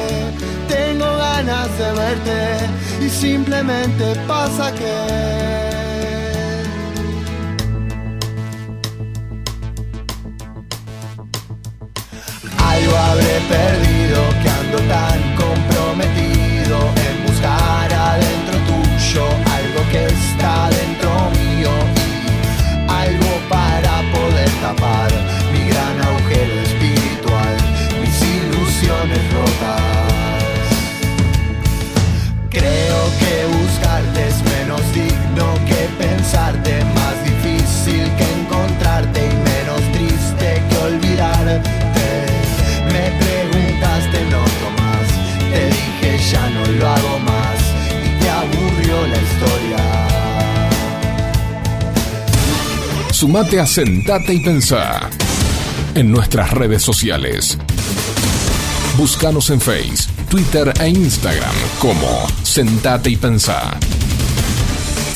tengo 0.68 1.04
ganas 1.04 1.68
de 1.78 1.92
verte. 1.92 3.04
Y 3.04 3.08
simplemente 3.08 4.14
pasa 4.26 4.72
que 4.74 4.92
algo 12.58 12.96
habré 12.96 13.40
perdido 13.48 14.20
que 14.42 14.50
ando 14.50 14.78
tan 14.94 15.36
comprometido 15.36 16.78
en 17.08 17.26
buscar 17.26 17.92
adentro 17.92 18.58
tuyo 18.66 19.47
Sumate 53.18 53.58
a 53.58 53.66
Sentate 53.66 54.32
y 54.32 54.38
Pensá 54.38 55.10
en 55.96 56.12
nuestras 56.12 56.52
redes 56.52 56.84
sociales. 56.84 57.58
Búscanos 58.96 59.50
en 59.50 59.60
Face, 59.60 60.08
Twitter 60.28 60.72
e 60.80 60.88
Instagram 60.88 61.52
como 61.80 62.28
Sentate 62.44 63.10
y 63.10 63.16
Pensá. 63.16 63.76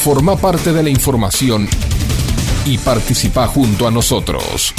Forma 0.01 0.35
parte 0.35 0.73
de 0.73 0.83
la 0.83 0.91
información 0.91 1.69
y 2.67 2.77
participa 2.79 3.47
junto 3.47 3.87
a 3.87 3.93
nosotros. 3.93 4.75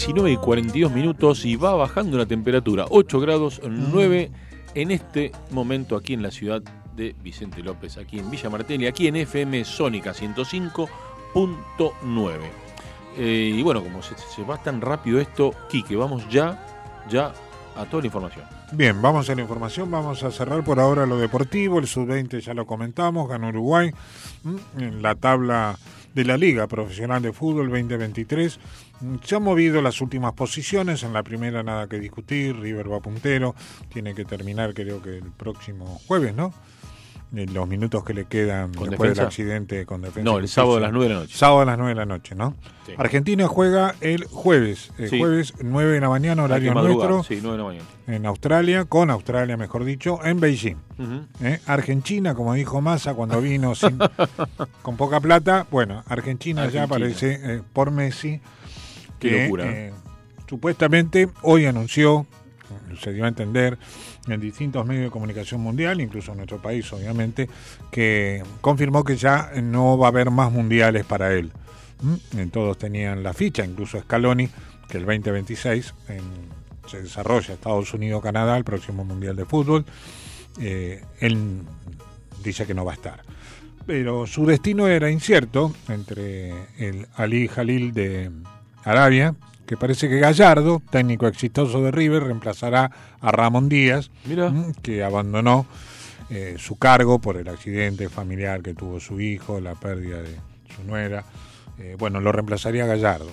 19 0.00 0.32
y 0.32 0.36
42 0.38 0.92
minutos 0.92 1.44
y 1.44 1.56
va 1.56 1.74
bajando 1.74 2.16
la 2.16 2.24
temperatura, 2.24 2.86
8 2.88 3.20
grados 3.20 3.60
9 3.62 4.30
en 4.74 4.90
este 4.92 5.30
momento 5.50 5.94
aquí 5.94 6.14
en 6.14 6.22
la 6.22 6.30
ciudad 6.30 6.62
de 6.96 7.14
Vicente 7.22 7.62
López, 7.62 7.98
aquí 7.98 8.18
en 8.18 8.30
Villa 8.30 8.48
Martelli, 8.48 8.86
aquí 8.86 9.08
en 9.08 9.16
FM 9.16 9.62
Sónica 9.66 10.14
105.9. 10.14 12.32
Eh, 13.18 13.52
y 13.54 13.62
bueno, 13.62 13.82
como 13.82 14.00
se, 14.02 14.14
va 14.42 14.56
tan 14.62 14.80
rápido 14.80 15.20
esto, 15.20 15.52
Quique, 15.68 15.96
vamos 15.96 16.26
ya, 16.30 17.04
ya 17.10 17.34
a 17.76 17.84
toda 17.84 18.00
la 18.00 18.06
información. 18.06 18.46
Bien, 18.72 19.02
vamos 19.02 19.28
a 19.28 19.34
la 19.34 19.42
información, 19.42 19.90
vamos 19.90 20.22
a 20.22 20.30
cerrar 20.30 20.64
por 20.64 20.80
ahora 20.80 21.04
lo 21.04 21.18
deportivo, 21.18 21.78
el 21.78 21.86
sub-20 21.86 22.40
ya 22.40 22.54
lo 22.54 22.64
comentamos, 22.64 23.28
ganó 23.28 23.50
Uruguay 23.50 23.92
en 24.78 25.02
la 25.02 25.14
tabla 25.14 25.76
de 26.14 26.24
la 26.24 26.36
Liga 26.36 26.66
Profesional 26.66 27.22
de 27.22 27.32
Fútbol 27.32 27.70
2023. 27.70 28.58
Mm, 29.00 29.14
Se 29.24 29.36
han 29.36 29.42
movido 29.42 29.80
las 29.82 30.00
últimas 30.00 30.32
posiciones, 30.32 31.02
en 31.02 31.12
la 31.12 31.22
primera 31.22 31.62
nada 31.62 31.88
que 31.88 31.98
discutir, 31.98 32.56
River 32.56 32.90
va 32.90 33.00
puntero, 33.00 33.54
tiene 33.92 34.14
que 34.14 34.24
terminar 34.24 34.74
creo 34.74 35.02
que 35.02 35.18
el 35.18 35.32
próximo 35.32 36.00
jueves, 36.06 36.34
¿no? 36.34 36.52
En 37.32 37.54
los 37.54 37.68
minutos 37.68 38.02
que 38.02 38.12
le 38.12 38.24
quedan 38.24 38.74
¿Con 38.74 38.90
después 38.90 39.10
defensa? 39.10 39.22
del 39.22 39.26
accidente 39.28 39.86
con 39.86 40.02
defensa. 40.02 40.28
No, 40.28 40.38
el 40.38 40.48
sábado 40.48 40.78
a 40.78 40.80
las 40.80 40.90
9 40.92 41.08
de 41.08 41.14
la 41.14 41.20
noche. 41.20 41.36
Sábado 41.38 41.60
a 41.60 41.64
las 41.64 41.78
9 41.78 41.90
de 41.90 41.94
la 41.94 42.06
noche, 42.06 42.34
¿no? 42.34 42.56
Sí. 42.86 42.92
Argentina 42.98 43.46
juega 43.46 43.94
el 44.00 44.24
jueves, 44.24 44.90
el 44.98 45.10
Sí. 45.10 45.18
jueves 45.20 45.54
9 45.62 45.92
de 45.92 46.00
la 46.00 46.08
mañana, 46.08 46.42
horario 46.42 46.74
nuestro, 46.74 47.22
Sí, 47.22 47.38
9 47.40 47.56
de 47.56 47.62
la 47.62 47.68
mañana. 47.68 47.84
en 48.08 48.26
Australia, 48.26 48.84
con 48.84 49.10
Australia 49.10 49.56
mejor 49.56 49.84
dicho, 49.84 50.18
en 50.24 50.40
Beijing. 50.40 50.76
¿eh? 51.40 51.60
Argentina, 51.66 52.34
como 52.34 52.52
dijo 52.54 52.80
Massa 52.80 53.14
cuando 53.14 53.40
vino 53.40 53.76
sin- 53.76 53.98
con 54.82 54.96
poca 54.96 55.20
plata, 55.20 55.68
bueno, 55.70 56.02
Argentina, 56.08 56.68
ya 56.68 56.82
aparece 56.82 57.38
eh, 57.42 57.62
por 57.72 57.92
Messi, 57.92 58.40
Qué 59.20 59.28
que 59.30 59.42
locura, 59.44 59.66
eh, 59.70 59.92
supuestamente 60.48 61.28
hoy 61.42 61.66
anunció, 61.66 62.26
se 63.00 63.12
dio 63.12 63.24
a 63.24 63.28
entender 63.28 63.78
en 64.28 64.40
distintos 64.40 64.84
medios 64.86 65.04
de 65.04 65.10
comunicación 65.10 65.60
mundial, 65.60 66.00
incluso 66.00 66.32
en 66.32 66.38
nuestro 66.38 66.58
país 66.60 66.92
obviamente, 66.92 67.48
que 67.90 68.42
confirmó 68.60 69.02
que 69.04 69.16
ya 69.16 69.50
no 69.62 69.96
va 69.98 70.06
a 70.06 70.10
haber 70.10 70.30
más 70.30 70.52
mundiales 70.52 71.04
para 71.04 71.32
él. 71.32 71.50
¿Mm? 72.02 72.48
Todos 72.48 72.78
tenían 72.78 73.22
la 73.22 73.32
ficha, 73.34 73.64
incluso 73.64 73.98
Scaloni, 74.00 74.48
que 74.88 74.98
el 74.98 75.04
2026 75.06 75.94
en- 76.08 76.60
se 76.88 77.02
desarrolla 77.02 77.54
Estados 77.54 77.92
Unidos-Canadá, 77.94 78.56
el 78.56 78.64
próximo 78.64 79.04
Mundial 79.04 79.36
de 79.36 79.44
Fútbol. 79.44 79.84
Eh, 80.60 81.04
él 81.20 81.62
dice 82.42 82.66
que 82.66 82.74
no 82.74 82.84
va 82.84 82.92
a 82.92 82.94
estar. 82.96 83.22
Pero 83.86 84.26
su 84.26 84.44
destino 84.46 84.88
era 84.88 85.10
incierto 85.10 85.72
entre 85.88 86.50
el 86.78 87.06
Ali 87.14 87.48
Jalil 87.48 87.92
de 87.92 88.30
Arabia, 88.84 89.34
que 89.66 89.76
parece 89.76 90.08
que 90.08 90.18
Gallardo, 90.18 90.82
técnico 90.90 91.26
exitoso 91.26 91.82
de 91.82 91.90
River, 91.90 92.24
reemplazará 92.24 92.90
a 93.20 93.30
Ramón 93.30 93.68
Díaz, 93.68 94.10
Mira. 94.24 94.50
mm, 94.50 94.74
que 94.82 95.04
abandonó 95.04 95.66
eh, 96.30 96.56
su 96.58 96.76
cargo 96.76 97.18
por 97.18 97.36
el 97.36 97.48
accidente 97.48 98.08
familiar 98.08 98.62
que 98.62 98.74
tuvo 98.74 99.00
su 99.00 99.20
hijo, 99.20 99.60
la 99.60 99.74
pérdida 99.74 100.22
de 100.22 100.36
su 100.74 100.84
nuera. 100.84 101.24
Eh, 101.78 101.96
bueno, 101.98 102.20
lo 102.20 102.32
reemplazaría 102.32 102.86
Gallardo. 102.86 103.30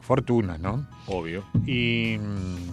Fortuna, 0.00 0.56
¿no? 0.58 0.86
Obvio. 1.06 1.44
Y 1.66 2.16
mm, 2.18 2.70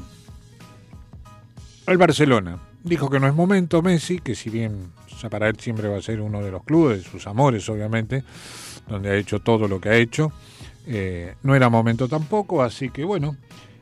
el 1.88 1.97
Barcelona 1.97 2.59
dijo 2.84 3.09
que 3.09 3.19
no 3.19 3.28
es 3.28 3.34
momento 3.34 3.82
Messi, 3.82 4.19
que 4.19 4.36
si 4.36 4.49
bien 4.49 4.91
para 5.30 5.47
él 5.47 5.57
siempre 5.59 5.88
va 5.88 5.97
a 5.97 6.01
ser 6.01 6.21
uno 6.21 6.41
de 6.41 6.51
los 6.51 6.63
clubes, 6.63 7.03
sus 7.03 7.26
amores 7.28 7.67
obviamente, 7.69 8.23
donde 8.88 9.09
ha 9.09 9.15
hecho 9.15 9.39
todo 9.39 9.67
lo 9.67 9.82
que 9.82 9.89
ha 9.89 9.95
hecho, 9.95 10.32
eh, 10.88 11.36
no 11.43 11.55
era 11.55 11.69
momento 11.69 12.07
tampoco, 12.07 12.63
así 12.63 12.89
que 12.89 13.03
bueno, 13.03 13.38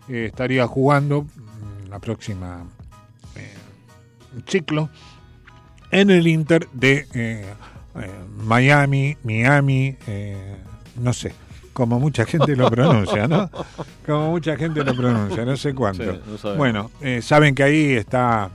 eh, 0.07 0.25
estaría 0.25 0.67
jugando 0.67 1.23
mm, 1.23 1.89
la 1.89 1.99
próxima 1.99 2.65
eh, 3.35 3.53
ciclo 4.47 4.89
en 5.91 6.09
el 6.09 6.27
Inter 6.27 6.67
de 6.73 7.05
Miami, 8.37 9.15
Miami, 9.23 9.95
no 10.95 11.13
sé, 11.13 11.33
como 11.73 11.99
mucha 11.99 12.25
gente 12.25 12.55
lo 12.55 12.69
pronuncia, 12.69 13.27
¿no? 13.27 13.49
Como 14.05 14.31
mucha 14.31 14.55
gente 14.55 14.83
lo 14.83 14.93
pronuncia, 14.95 15.43
no 15.43 15.57
sé 15.57 15.73
cuánto. 15.73 16.03
Sí, 16.03 16.19
no 16.27 16.37
sabemos. 16.37 16.57
bueno, 16.57 16.91
eh, 17.01 17.21
saben 17.21 17.55
que 17.55 17.63
ahí 17.63 17.93
está 17.93 18.49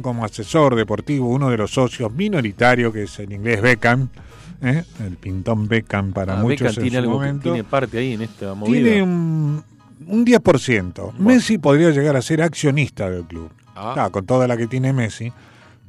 como 0.00 0.24
asesor 0.24 0.76
deportivo 0.76 1.28
uno 1.28 1.50
de 1.50 1.56
los 1.56 1.72
socios 1.72 2.12
minoritarios, 2.12 2.92
que 2.92 3.02
es 3.02 3.18
el 3.18 3.32
inglés 3.32 3.60
Beckham, 3.60 4.08
¿eh? 4.62 4.84
el 5.04 5.16
pintón 5.16 5.68
Beckham 5.68 6.12
para 6.12 6.34
Ah, 6.38 6.42
muchos 6.42 6.60
Beckham 6.60 6.74
en 6.84 6.90
tiene 6.90 6.90
su 6.90 6.98
algo 6.98 7.12
que 7.20 7.26
momento. 7.26 7.42
tiene 7.52 7.64
parte 7.64 7.98
ahí 7.98 8.12
en 8.14 8.22
esta 8.22 8.54
movida. 8.54 8.72
Tiene 8.82 9.02
un, 9.02 9.64
un 10.06 10.26
10%. 10.26 11.12
Messi 11.18 11.58
podría 11.58 11.90
llegar 11.90 12.16
a 12.16 12.22
ser 12.22 12.42
accionista 12.42 13.08
del 13.10 13.24
club. 13.24 13.50
Ah. 13.74 13.90
Está, 13.90 14.10
con 14.10 14.26
toda 14.26 14.46
la 14.48 14.56
que 14.56 14.66
tiene 14.66 14.92
Messi. 14.92 15.32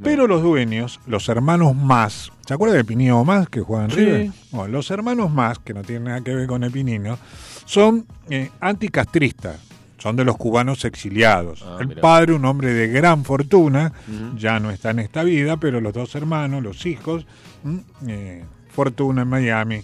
Pero 0.01 0.28
los 0.28 0.41
dueños, 0.41 1.01
los 1.07 1.28
hermanos 1.28 1.76
más, 1.76 2.32
¿se 2.47 2.53
acuerda 2.53 2.74
de 2.76 2.86
Pinino 2.86 3.26
más 3.26 3.49
que 3.49 3.59
juega 3.59 3.84
en 3.84 3.91
Sí. 3.91 3.97
River? 3.97 4.32
Bueno, 4.51 4.67
los 4.72 4.89
hermanos 4.91 5.30
más, 5.30 5.59
que 5.59 5.74
no 5.74 5.82
tienen 5.82 6.05
nada 6.05 6.22
que 6.22 6.34
ver 6.34 6.47
con 6.47 6.63
el 6.63 6.72
Pinino, 6.72 7.17
son 7.65 8.05
eh, 8.30 8.49
anticastristas, 8.61 9.59
son 9.97 10.15
de 10.15 10.24
los 10.24 10.38
cubanos 10.38 10.86
exiliados. 10.86 11.65
Ah, 11.67 11.80
el 11.82 11.88
mirá. 11.89 11.99
padre, 11.99 12.32
un 12.32 12.45
hombre 12.45 12.72
de 12.72 12.88
gran 12.88 13.26
fortuna, 13.26 13.91
ya 14.38 14.57
no 14.61 14.70
está 14.72 14.91
en 14.91 14.99
esta 14.99 15.24
vida, 15.24 15.57
pero 15.57 15.82
los 15.82 15.91
dos 15.91 16.15
hermanos, 16.15 16.63
los 16.63 16.86
hijos, 16.86 17.26
mm, 17.63 17.78
eh, 18.07 18.45
fortuna 18.80 19.23
en 19.23 19.27
Miami, 19.27 19.82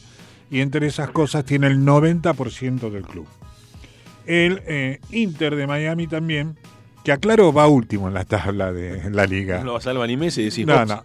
y 0.50 0.62
entre 0.62 0.88
esas 0.88 1.10
cosas 1.10 1.44
tiene 1.44 1.68
el 1.68 1.80
90% 1.80 2.90
del 2.90 3.04
club. 3.04 3.28
El 4.26 4.62
eh, 4.68 5.02
Inter 5.12 5.58
de 5.58 5.68
Miami 5.68 6.08
también, 6.08 6.56
que 7.04 7.12
aclaro 7.12 7.52
va 7.52 7.68
último 7.68 8.08
en 8.08 8.14
la 8.14 8.24
tabla 8.24 8.72
de 8.72 9.10
la 9.10 9.26
liga. 9.26 9.60
No 9.60 9.74
lo 9.74 9.82
salva 9.82 10.08
ni 10.08 10.16
Messi, 10.16 10.46
decís 10.46 10.66
No, 10.66 10.86
no. 10.86 11.04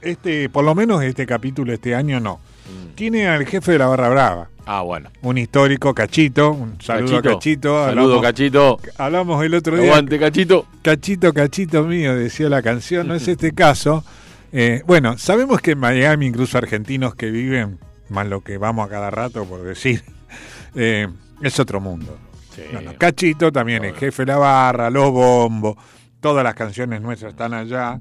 Este, 0.00 0.48
por 0.48 0.64
lo 0.64 0.74
menos 0.74 1.00
este 1.04 1.24
capítulo 1.24 1.72
este 1.72 1.94
año 1.94 2.18
no. 2.18 2.36
Mm. 2.38 2.94
Tiene 2.96 3.28
al 3.28 3.46
jefe 3.46 3.70
de 3.72 3.78
la 3.78 3.86
barra 3.86 4.08
brava, 4.08 4.48
Ah, 4.66 4.80
bueno. 4.82 5.08
un 5.22 5.38
histórico 5.38 5.94
Cachito, 5.94 6.50
un 6.50 6.80
saludo 6.82 7.18
a 7.18 7.22
Cachito. 7.22 7.84
Saludo, 7.84 8.02
hablamos, 8.02 8.22
Cachito. 8.22 8.80
hablamos 8.98 9.44
el 9.44 9.54
otro 9.54 9.76
día. 9.76 9.90
Aguante, 9.92 10.18
Cachito. 10.18 10.66
Cachito, 10.82 11.32
cachito 11.32 11.84
mío, 11.84 12.16
decía 12.16 12.48
la 12.48 12.62
canción, 12.62 13.06
no 13.06 13.14
es 13.14 13.28
este 13.28 13.52
caso. 13.52 14.04
Eh, 14.52 14.82
bueno, 14.86 15.16
sabemos 15.16 15.60
que 15.62 15.72
en 15.72 15.78
Miami, 15.78 16.26
incluso 16.26 16.58
argentinos 16.58 17.14
que 17.14 17.30
viven, 17.30 17.78
más 18.10 18.26
lo 18.26 18.42
que 18.42 18.58
vamos 18.58 18.86
a 18.86 18.90
cada 18.90 19.10
rato 19.10 19.46
por 19.46 19.62
decir, 19.62 20.04
eh, 20.74 21.08
es 21.40 21.58
otro 21.58 21.80
mundo. 21.80 22.18
Sí. 22.54 22.62
Bueno, 22.70 22.92
Cachito 22.98 23.50
también, 23.50 23.84
el 23.84 23.94
jefe 23.94 24.22
de 24.22 24.32
la 24.32 24.38
barra, 24.38 24.90
los 24.90 25.10
bombos, 25.10 25.76
todas 26.20 26.44
las 26.44 26.54
canciones 26.54 27.00
nuestras 27.00 27.32
están 27.32 27.54
allá. 27.54 27.98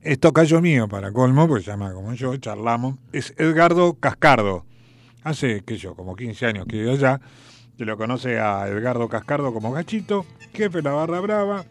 Esto 0.00 0.32
cayó 0.32 0.62
mío 0.62 0.88
para 0.88 1.12
colmo, 1.12 1.46
porque 1.46 1.64
se 1.64 1.70
llama 1.72 1.92
como 1.92 2.14
yo, 2.14 2.34
charlamos. 2.38 2.96
Es 3.12 3.34
Edgardo 3.36 3.94
Cascardo. 3.94 4.64
Hace, 5.24 5.62
qué 5.64 5.74
sé 5.74 5.80
yo, 5.80 5.94
como 5.94 6.16
15 6.16 6.46
años 6.46 6.66
que 6.66 6.78
vive 6.78 6.92
allá. 6.92 7.20
Se 7.76 7.84
lo 7.84 7.98
conoce 7.98 8.38
a 8.38 8.66
Edgardo 8.68 9.08
Cascardo 9.08 9.52
como 9.52 9.74
Cachito, 9.74 10.24
jefe 10.54 10.78
de 10.78 10.82
la 10.82 10.92
barra 10.92 11.20
brava, 11.20 11.64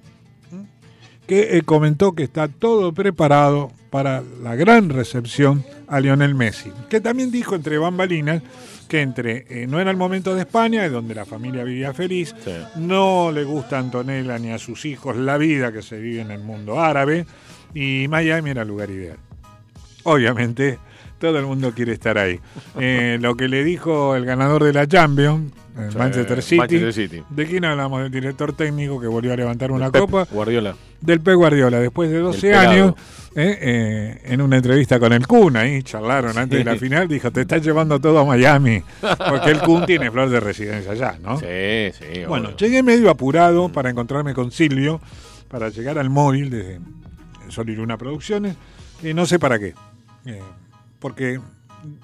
que 1.32 1.58
eh, 1.58 1.62
comentó 1.62 2.12
que 2.12 2.24
está 2.24 2.50
todo 2.50 2.94
preparado 2.94 3.72
para 3.90 4.22
la 4.44 4.54
gran 4.58 4.90
recepción 4.90 5.64
a 5.88 6.02
Lionel 6.02 6.36
Messi, 6.36 6.74
que 6.90 7.00
también 7.00 7.32
dijo 7.32 7.56
entre 7.56 7.78
bambalinas 7.78 8.44
que 8.90 9.00
entre 9.00 9.46
eh, 9.48 9.66
no 9.66 9.80
era 9.80 9.92
el 9.92 9.96
momento 9.96 10.36
de 10.36 10.42
España, 10.42 10.86
es 10.86 10.92
donde 10.92 11.16
la 11.16 11.24
familia 11.24 11.64
vivía 11.64 11.94
feliz, 11.94 12.36
Sí. 12.44 12.52
no 12.76 13.32
le 13.32 13.46
gusta 13.46 13.78
a 13.78 13.80
Antonella 13.80 14.38
ni 14.40 14.52
a 14.52 14.58
sus 14.58 14.84
hijos 14.84 15.16
la 15.16 15.38
vida 15.38 15.72
que 15.72 15.82
se 15.82 16.02
vive 16.02 16.20
en 16.20 16.32
el 16.32 16.42
mundo 16.44 16.82
árabe, 16.82 17.26
y 17.74 18.08
Miami 18.10 18.50
era 18.50 18.64
el 18.64 18.68
lugar 18.68 18.90
ideal. 18.90 19.16
Obviamente, 20.04 20.80
todo 21.18 21.40
el 21.40 21.46
mundo 21.46 21.72
quiere 21.74 21.94
estar 21.94 22.18
ahí. 22.18 22.42
Eh, 22.78 23.18
lo 23.22 23.36
que 23.38 23.48
le 23.48 23.64
dijo 23.64 24.18
el 24.18 24.26
ganador 24.26 24.66
de 24.66 24.74
la 24.74 24.86
Champions, 24.86 25.54
el 25.78 25.96
Manchester 25.98 26.42
City, 26.42 26.58
Manchester 26.58 26.94
City. 26.94 27.24
¿de 27.30 27.46
quién 27.46 27.66
hablamos? 27.66 28.02
Del 28.02 28.12
director 28.12 28.54
técnico 28.54 29.00
que 29.00 29.08
volvió 29.08 29.34
a 29.34 29.36
levantar 29.36 29.72
una 29.72 29.92
Pep 29.92 30.02
copa 30.02 30.26
Guardiola. 30.32 30.76
del 31.00 31.22
Pep 31.22 31.36
Guardiola 31.36 31.80
después 31.80 32.10
de 32.10 32.20
12 32.20 32.42
pelado. 32.42 32.70
años 32.70 32.94
eh, 33.36 33.58
eh, 33.62 34.22
en 34.26 34.42
una 34.42 34.58
entrevista 34.58 35.00
con 35.00 35.14
el 35.14 35.26
Kun 35.28 35.56
ahí 35.56 35.82
charlaron 35.84 36.38
antes 36.38 36.60
de 36.60 36.66
la 36.66 36.76
final 36.78 37.08
dijo 37.08 37.32
te 37.32 37.42
estás 37.42 37.64
llevando 37.64 38.00
todo 38.00 38.20
a 38.20 38.26
Miami 38.26 38.84
porque 39.30 39.52
el 39.52 39.60
Kun 39.62 39.86
tiene 39.86 40.12
flor 40.12 40.30
de 40.30 40.40
residencia 40.42 40.92
allá 40.92 41.18
¿no? 41.24 41.40
Sí, 41.40 41.46
sí. 41.94 42.26
bueno 42.28 42.50
obvio. 42.50 42.58
llegué 42.58 42.84
medio 42.84 43.10
apurado 43.10 43.70
para 43.70 43.90
encontrarme 43.90 44.34
con 44.34 44.52
Silvio 44.52 45.00
para 45.48 45.70
llegar 45.70 45.98
al 45.98 46.10
móvil 46.10 46.50
de 46.50 46.80
Sol 47.50 47.70
y 47.70 47.76
Luna 47.76 47.98
Producciones 47.98 48.56
y 49.04 49.14
no 49.14 49.26
sé 49.26 49.40
para 49.40 49.58
qué 49.60 49.74
Eh, 50.26 50.40
porque 51.00 51.40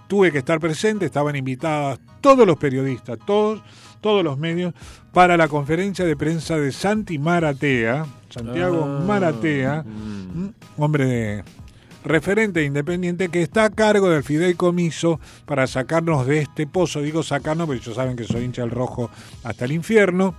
tuve 0.08 0.32
que 0.32 0.40
estar 0.40 0.60
presente 0.60 1.06
estaban 1.06 1.36
invitadas 1.36 2.00
todos 2.22 2.46
los 2.46 2.58
periodistas 2.58 3.18
todos 3.26 3.62
todos 4.02 4.24
los 4.24 4.38
medios 4.38 4.74
para 5.12 5.38
la 5.38 5.48
conferencia 5.48 6.06
de 6.06 6.16
prensa 6.16 6.58
de 6.58 6.72
Santi 6.72 7.18
Maratea 7.18 8.06
Santiago 8.30 8.84
Ah, 8.86 9.04
Maratea 9.06 9.84
mm. 9.84 10.82
hombre 10.82 11.06
de 11.06 11.44
referente 12.08 12.62
de 12.62 12.66
Independiente 12.66 13.30
que 13.30 13.42
está 13.42 13.66
a 13.66 13.70
cargo 13.70 14.10
del 14.10 14.24
fideicomiso 14.24 15.20
para 15.46 15.68
sacarnos 15.68 16.26
de 16.26 16.40
este 16.40 16.66
pozo. 16.66 17.02
Digo 17.02 17.22
sacarnos 17.22 17.68
porque 17.68 17.82
ellos 17.82 17.96
saben 17.96 18.16
que 18.16 18.24
soy 18.24 18.46
hincha 18.46 18.62
del 18.62 18.72
rojo 18.72 19.12
hasta 19.44 19.66
el 19.66 19.74
infierno. 19.74 20.36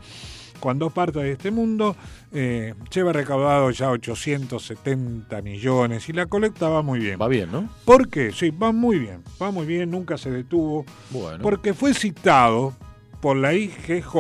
Cuando 0.61 0.91
parta 0.91 1.21
de 1.21 1.33
este 1.33 1.51
mundo, 1.51 1.97
eh, 2.33 2.75
lleva 2.93 3.13
recaudado 3.13 3.71
ya 3.71 3.91
870 3.91 5.41
millones 5.43 6.09
y 6.09 6.13
la 6.13 6.27
colecta 6.27 6.69
va 6.69 6.83
muy 6.83 6.99
bien. 6.99 7.19
Va 7.21 7.29
bien, 7.29 7.51
¿no? 7.53 7.69
¿Por 7.85 8.09
qué? 8.09 8.33
Sí, 8.33 8.51
va 8.51 8.73
muy 8.73 8.99
bien, 8.99 9.23
va 9.41 9.51
muy 9.51 9.67
bien, 9.67 9.91
nunca 9.91 10.19
se 10.19 10.31
detuvo. 10.31 10.85
Bueno. 11.11 11.43
Porque 11.43 11.75
fue 11.75 11.95
citado 11.95 12.75
por 13.21 13.37
la 13.37 13.55
IGJ, 13.55 14.15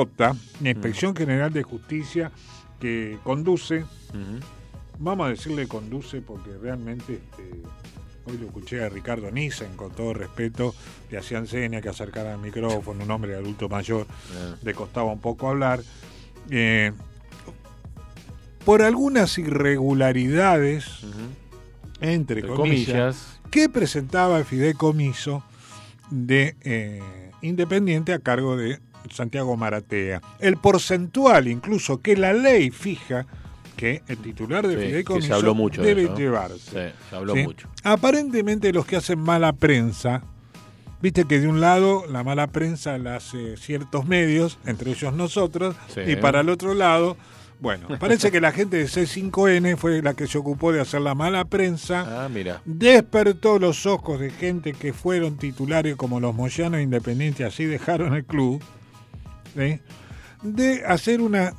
la 0.60 0.70
Inspección 0.70 1.14
General 1.14 1.52
de 1.52 1.62
Justicia, 1.62 2.30
que 2.80 3.18
conduce, 3.24 3.84
vamos 4.98 5.26
a 5.26 5.30
decirle 5.30 5.66
conduce 5.68 6.20
porque 6.20 6.50
realmente 6.60 7.14
este, 7.14 7.62
hoy 8.26 8.38
lo 8.38 8.46
escuché 8.46 8.84
a 8.84 8.88
Ricardo 8.88 9.30
Nissen, 9.30 9.74
con 9.76 9.90
todo 9.92 10.14
respeto, 10.14 10.74
le 11.10 11.18
hacían 11.18 11.46
señas 11.46 11.82
que 11.82 11.88
acercara 11.88 12.34
al 12.34 12.40
micrófono, 12.40 13.04
un 13.04 13.10
hombre 13.10 13.34
adulto 13.34 13.68
mayor, 13.68 14.06
Eh. 14.32 14.54
le 14.62 14.74
costaba 14.74 15.12
un 15.12 15.20
poco 15.20 15.48
hablar. 15.48 15.80
Eh, 16.50 16.92
por 18.64 18.82
algunas 18.82 19.38
irregularidades, 19.38 20.84
entre, 22.00 22.40
Entre 22.40 22.42
comillas, 22.42 22.86
comillas. 22.86 23.40
que 23.50 23.68
presentaba 23.68 24.38
el 24.38 24.44
fideicomiso 24.44 25.42
de 26.10 26.54
eh, 26.62 27.02
Independiente 27.40 28.12
a 28.12 28.18
cargo 28.18 28.56
de 28.56 28.80
Santiago 29.12 29.56
Maratea. 29.56 30.20
El 30.40 30.56
porcentual, 30.56 31.46
incluso, 31.48 32.00
que 32.00 32.16
la 32.16 32.32
ley 32.32 32.70
fija 32.70 33.26
que 33.76 34.02
el 34.08 34.18
titular 34.18 34.66
del 34.66 34.80
Sí, 34.80 34.86
fideicomiso 34.86 35.40
de 35.70 35.84
debe 35.84 36.08
llevarse. 36.16 36.58
Sí, 36.90 36.94
se 37.08 37.16
habló 37.16 37.34
¿sí? 37.34 37.44
mucho. 37.44 37.68
Aparentemente 37.84 38.72
los 38.72 38.84
que 38.86 38.96
hacen 38.96 39.20
mala 39.20 39.52
prensa, 39.52 40.24
viste 41.02 41.24
que 41.24 41.40
de 41.40 41.48
un 41.48 41.60
lado 41.60 42.04
la 42.10 42.24
mala 42.24 42.46
prensa 42.48 42.98
la 42.98 43.16
hace 43.16 43.56
ciertos 43.56 44.06
medios, 44.06 44.58
entre 44.66 44.90
ellos 44.92 45.12
nosotros, 45.14 45.76
Sí. 45.94 46.00
y 46.06 46.16
para 46.16 46.40
el 46.40 46.48
otro 46.48 46.74
lado, 46.74 47.16
bueno, 47.60 47.88
parece 48.00 48.30
que 48.30 48.40
la 48.40 48.52
gente 48.52 48.76
de 48.76 48.84
C5N 48.86 49.76
fue 49.76 50.00
la 50.02 50.14
que 50.14 50.26
se 50.26 50.38
ocupó 50.38 50.72
de 50.72 50.80
hacer 50.80 51.00
la 51.00 51.14
mala 51.14 51.44
prensa 51.44 52.24
Ah, 52.24 52.28
mira. 52.28 52.62
despertó 52.64 53.58
los 53.58 53.86
ojos 53.86 54.20
de 54.20 54.30
gente 54.30 54.72
que 54.72 54.92
fueron 54.92 55.36
titulares 55.36 55.96
como 55.96 56.20
los 56.20 56.34
Moyanos 56.34 56.80
Independientes, 56.80 57.46
así 57.46 57.64
dejaron 57.64 58.14
el 58.14 58.24
club, 58.24 58.62
¿sí? 59.56 59.80
de 60.42 60.84
hacer 60.86 61.20
una 61.20 61.52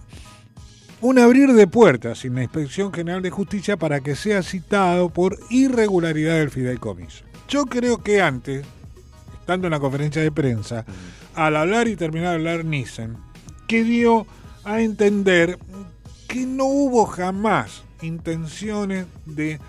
un 1.02 1.18
abrir 1.18 1.54
de 1.54 1.66
puertas 1.66 2.26
en 2.26 2.36
la 2.36 2.44
Inspección 2.44 2.92
General 2.92 3.22
de 3.22 3.30
Justicia 3.30 3.78
para 3.78 4.02
que 4.02 4.16
sea 4.18 4.44
citado 4.44 5.10
por 5.10 5.38
irregularidad 5.50 6.36
del 6.36 6.50
fideicomiso. 6.50 7.24
Yo 7.48 7.66
creo 7.68 8.04
que 8.04 8.22
antes, 8.22 8.66
estando 9.50 9.66
en 9.66 9.72
la 9.72 9.80
conferencia 9.80 10.22
de 10.22 10.32
prensa, 10.32 10.86
al 11.34 11.56
hablar 11.56 11.88
y 11.88 11.96
terminar 11.96 12.30
de 12.30 12.36
hablar 12.36 12.66
Nissen, 12.66 13.18
que 13.66 13.84
dio 13.84 14.28
a 14.64 14.80
entender 14.82 15.58
que 16.28 16.46
no 16.46 16.66
hubo 16.66 17.08
jamás 17.08 17.82
intenciones 18.04 19.08
de 19.26 19.60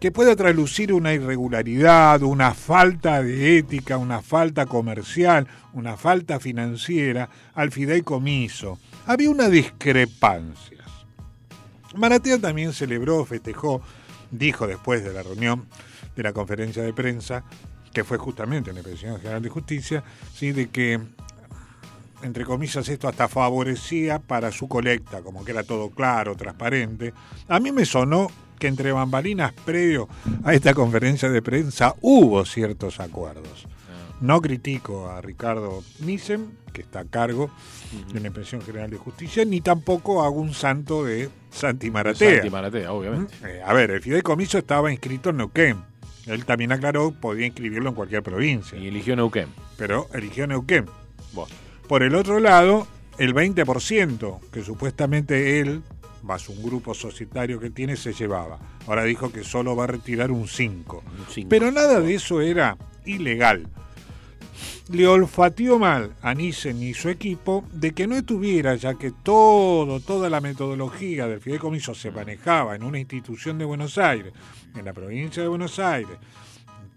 que 0.00 0.10
pueda 0.10 0.34
traslucir 0.34 0.92
una 0.92 1.12
irregularidad, 1.14 2.20
una 2.24 2.52
falta 2.52 3.22
de 3.22 3.58
ética, 3.58 3.96
una 3.96 4.22
falta 4.22 4.66
comercial, 4.66 5.46
una 5.72 5.96
falta 5.96 6.40
financiera 6.40 7.28
al 7.54 7.70
fideicomiso. 7.70 8.80
Había 9.06 9.30
una 9.30 9.48
discrepancia. 9.48 10.82
Maratea 11.94 12.40
también 12.40 12.72
celebró, 12.72 13.24
festejó, 13.24 13.82
dijo 14.32 14.66
después 14.66 15.04
de 15.04 15.12
la 15.12 15.22
reunión 15.22 15.64
de 16.16 16.22
la 16.24 16.32
conferencia 16.32 16.82
de 16.82 16.92
prensa, 16.92 17.44
que 17.94 18.04
fue 18.04 18.18
justamente 18.18 18.70
en 18.70 18.74
la 18.76 18.80
Inspección 18.80 19.18
General 19.18 19.40
de 19.40 19.48
Justicia, 19.48 20.04
¿sí? 20.34 20.52
de 20.52 20.68
que, 20.68 21.00
entre 22.22 22.44
comillas, 22.44 22.86
esto 22.88 23.08
hasta 23.08 23.28
favorecía 23.28 24.18
para 24.18 24.52
su 24.52 24.68
colecta, 24.68 25.22
como 25.22 25.44
que 25.44 25.52
era 25.52 25.62
todo 25.62 25.88
claro, 25.90 26.36
transparente. 26.36 27.14
A 27.48 27.60
mí 27.60 27.72
me 27.72 27.86
sonó 27.86 28.26
que 28.58 28.66
entre 28.66 28.92
bambalinas 28.92 29.52
previo 29.52 30.08
a 30.42 30.54
esta 30.54 30.74
conferencia 30.74 31.30
de 31.30 31.40
prensa 31.40 31.94
hubo 32.00 32.44
ciertos 32.44 33.00
acuerdos. 33.00 33.66
No 34.20 34.40
critico 34.40 35.08
a 35.08 35.20
Ricardo 35.20 35.82
Nissen, 36.00 36.56
que 36.72 36.82
está 36.82 37.00
a 37.00 37.04
cargo 37.04 37.50
de 38.12 38.20
la 38.20 38.28
Inspección 38.28 38.62
General 38.62 38.90
de 38.90 38.96
Justicia, 38.96 39.44
ni 39.44 39.60
tampoco 39.60 40.22
hago 40.22 40.40
un 40.40 40.54
santo 40.54 41.04
de 41.04 41.30
Santi 41.50 41.90
Maratea. 41.90 42.36
Santi 42.36 42.50
Maratea, 42.50 42.92
obviamente. 42.92 43.34
Eh, 43.44 43.62
a 43.64 43.72
ver, 43.72 43.90
el 43.90 44.00
fideicomiso 44.00 44.58
estaba 44.58 44.90
inscrito 44.90 45.30
en 45.30 45.36
Neuquén. 45.38 45.93
Él 46.26 46.44
también 46.44 46.72
aclaró, 46.72 47.12
podía 47.12 47.46
inscribirlo 47.46 47.90
en 47.90 47.94
cualquier 47.94 48.22
provincia. 48.22 48.78
Y 48.78 48.88
eligió 48.88 49.14
Neuquén. 49.16 49.48
Pero 49.76 50.08
eligió 50.14 50.46
Neuquén. 50.46 50.86
Vos. 51.32 51.50
Por 51.88 52.02
el 52.02 52.14
otro 52.14 52.40
lado, 52.40 52.86
el 53.18 53.34
20% 53.34 54.40
que 54.50 54.62
supuestamente 54.62 55.60
él, 55.60 55.82
más 56.22 56.48
un 56.48 56.62
grupo 56.62 56.94
societario 56.94 57.60
que 57.60 57.70
tiene, 57.70 57.96
se 57.96 58.12
llevaba. 58.12 58.58
Ahora 58.86 59.04
dijo 59.04 59.30
que 59.30 59.44
solo 59.44 59.76
va 59.76 59.84
a 59.84 59.88
retirar 59.88 60.30
un 60.30 60.48
5. 60.48 61.02
cinco. 61.28 61.48
Pero 61.50 61.70
nada 61.70 62.00
de 62.00 62.14
eso 62.14 62.40
era 62.40 62.76
ilegal. 63.04 63.68
Le 64.90 65.06
olfateó 65.06 65.78
mal 65.78 66.14
a 66.20 66.34
Nissen 66.34 66.82
y 66.82 66.92
su 66.92 67.08
equipo 67.08 67.64
de 67.72 67.92
que 67.92 68.06
no 68.06 68.16
estuviera, 68.16 68.74
ya 68.76 68.94
que 68.94 69.10
todo, 69.10 70.00
toda 70.00 70.28
la 70.28 70.40
metodología 70.40 71.26
del 71.26 71.40
fideicomiso 71.40 71.94
se 71.94 72.10
manejaba 72.10 72.76
en 72.76 72.82
una 72.82 72.98
institución 72.98 73.56
de 73.56 73.64
Buenos 73.64 73.96
Aires, 73.96 74.34
en 74.74 74.84
la 74.84 74.92
provincia 74.92 75.42
de 75.42 75.48
Buenos 75.48 75.78
Aires, 75.78 76.16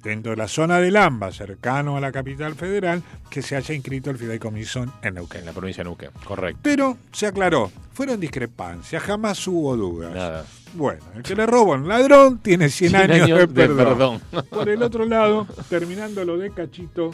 dentro 0.04 0.32
de 0.32 0.38
la 0.38 0.48
zona 0.48 0.80
del 0.80 0.96
AMBA, 0.96 1.32
cercano 1.32 1.98
a 1.98 2.00
la 2.00 2.12
capital 2.12 2.56
federal, 2.56 3.04
que 3.30 3.42
se 3.42 3.56
haya 3.56 3.74
inscrito 3.74 4.10
el 4.10 4.18
fideicomiso 4.18 4.86
en 5.02 5.16
Neuquén. 5.16 5.42
En 5.42 5.48
la 5.48 5.54
provincia 5.54 5.84
de 5.84 5.90
Neuquén, 5.90 6.12
correcto. 6.24 6.60
Pero 6.64 6.98
se 7.12 7.28
aclaró, 7.28 7.72
fueron 7.94 8.20
discrepancias, 8.20 9.04
jamás 9.04 9.46
hubo 9.48 9.76
dudas. 9.76 10.14
Nada. 10.14 10.46
Bueno, 10.74 11.02
el 11.16 11.24
que 11.24 11.36
le 11.36 11.46
roba 11.46 11.76
a 11.76 11.78
un 11.78 11.88
ladrón 11.88 12.40
tiene 12.40 12.70
100, 12.70 12.92
100 12.92 13.02
años, 13.12 13.26
años 13.26 13.40
de, 13.40 13.48
de 13.48 13.54
perdón. 13.54 14.22
perdón. 14.32 14.46
Por 14.50 14.70
el 14.70 14.84
otro 14.84 15.06
lado, 15.06 15.48
terminando 15.70 16.24
lo 16.26 16.38
de 16.38 16.52
Cachito 16.52 17.12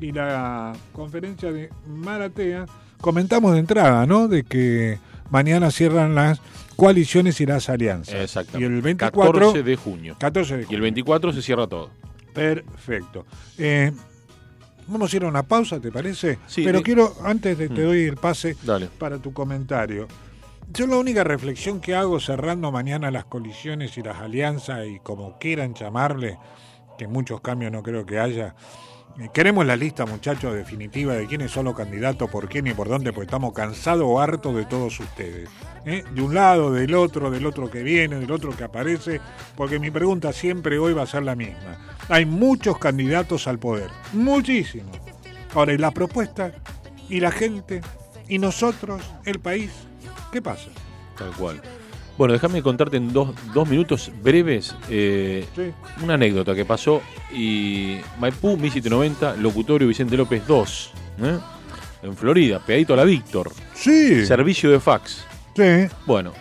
y 0.00 0.12
la 0.12 0.72
conferencia 0.92 1.50
de 1.50 1.70
Maratea, 1.86 2.66
comentamos 3.00 3.52
de 3.52 3.58
entrada, 3.58 4.06
¿no? 4.06 4.28
De 4.28 4.44
que 4.44 4.98
mañana 5.30 5.70
cierran 5.70 6.14
las 6.14 6.40
coaliciones 6.80 7.40
y 7.40 7.46
las 7.46 7.68
alianzas. 7.68 8.14
Exactamente. 8.16 8.72
Y 8.72 8.76
el 8.76 8.82
24 8.82 9.32
14 9.32 9.62
de 9.62 9.76
junio. 9.76 10.16
14 10.18 10.54
de 10.54 10.60
Y 10.60 10.62
el 10.62 10.66
junio. 10.66 10.82
24 10.82 11.32
se 11.32 11.42
cierra 11.42 11.66
todo. 11.66 11.90
Perfecto. 12.34 13.26
Eh, 13.58 13.92
vamos 14.86 15.12
a 15.12 15.16
ir 15.16 15.24
a 15.24 15.28
una 15.28 15.42
pausa, 15.42 15.78
¿te 15.80 15.92
parece? 15.92 16.38
Sí, 16.46 16.62
Pero 16.64 16.78
de- 16.78 16.84
quiero, 16.84 17.14
antes 17.24 17.58
de 17.58 17.68
te 17.68 17.82
Mm. 17.82 17.86
doy 17.86 18.02
el 18.04 18.16
pase 18.16 18.56
Dale. 18.62 18.86
para 18.98 19.18
tu 19.18 19.32
comentario. 19.32 20.08
Yo 20.72 20.86
la 20.86 20.96
única 20.96 21.24
reflexión 21.24 21.80
que 21.80 21.94
hago 21.96 22.20
cerrando 22.20 22.70
mañana 22.70 23.10
las 23.10 23.24
colisiones 23.24 23.98
y 23.98 24.02
las 24.02 24.18
alianzas 24.20 24.86
y 24.86 25.00
como 25.00 25.36
quieran 25.38 25.74
llamarle, 25.74 26.38
que 26.96 27.06
muchos 27.08 27.40
cambios 27.40 27.72
no 27.72 27.82
creo 27.82 28.06
que 28.06 28.18
haya, 28.20 28.54
queremos 29.32 29.66
la 29.66 29.76
lista, 29.76 30.06
muchachos, 30.06 30.54
definitiva 30.54 31.14
de 31.14 31.26
quiénes 31.26 31.50
son 31.50 31.66
los 31.66 31.76
candidatos, 31.76 32.30
por 32.30 32.48
quién 32.48 32.66
y 32.66 32.74
por 32.74 32.88
dónde, 32.88 33.12
porque 33.12 33.26
estamos 33.26 33.52
cansados 33.52 34.04
o 34.06 34.20
hartos 34.20 34.56
de 34.56 34.64
todos 34.64 34.98
ustedes. 34.98 35.48
¿eh? 35.84 36.04
De 36.12 36.22
un 36.22 36.34
lado, 36.34 36.72
del 36.72 36.94
otro, 36.94 37.30
del 37.30 37.46
otro 37.46 37.70
que 37.70 37.82
viene, 37.82 38.16
del 38.16 38.30
otro 38.30 38.56
que 38.56 38.64
aparece, 38.64 39.20
porque 39.56 39.78
mi 39.78 39.90
pregunta 39.90 40.32
siempre 40.32 40.78
hoy 40.78 40.92
va 40.92 41.02
a 41.02 41.06
ser 41.06 41.22
la 41.22 41.36
misma. 41.36 41.78
Hay 42.08 42.26
muchos 42.26 42.78
candidatos 42.78 43.46
al 43.46 43.58
poder, 43.58 43.90
muchísimos. 44.12 44.96
Ahora, 45.54 45.72
¿y 45.72 45.78
la 45.78 45.90
propuesta? 45.90 46.52
¿Y 47.08 47.20
la 47.20 47.30
gente? 47.30 47.80
¿Y 48.28 48.38
nosotros? 48.38 49.02
¿El 49.24 49.40
país? 49.40 49.70
¿Qué 50.32 50.40
pasa? 50.40 50.70
Tal 51.16 51.30
cual. 51.32 51.60
Bueno, 52.20 52.34
déjame 52.34 52.60
contarte 52.60 52.98
en 52.98 53.14
dos, 53.14 53.30
dos 53.54 53.66
minutos 53.66 54.12
breves 54.22 54.76
eh, 54.90 55.46
Sí. 55.56 55.72
una 56.04 56.14
anécdota 56.14 56.54
que 56.54 56.66
pasó 56.66 57.00
y 57.32 57.96
Maipú 58.18 58.58
1790, 58.58 59.36
locutorio 59.36 59.88
Vicente 59.88 60.18
López 60.18 60.46
2, 60.46 60.92
¿eh? 61.22 61.38
en 62.02 62.14
Florida, 62.18 62.58
pegadito 62.58 62.92
a 62.92 62.98
la 62.98 63.04
Víctor. 63.04 63.50
Sí. 63.72 64.26
Servicio 64.26 64.70
de 64.70 64.80
fax. 64.80 65.24
Sí. 65.56 65.86
Bueno, 66.04 66.34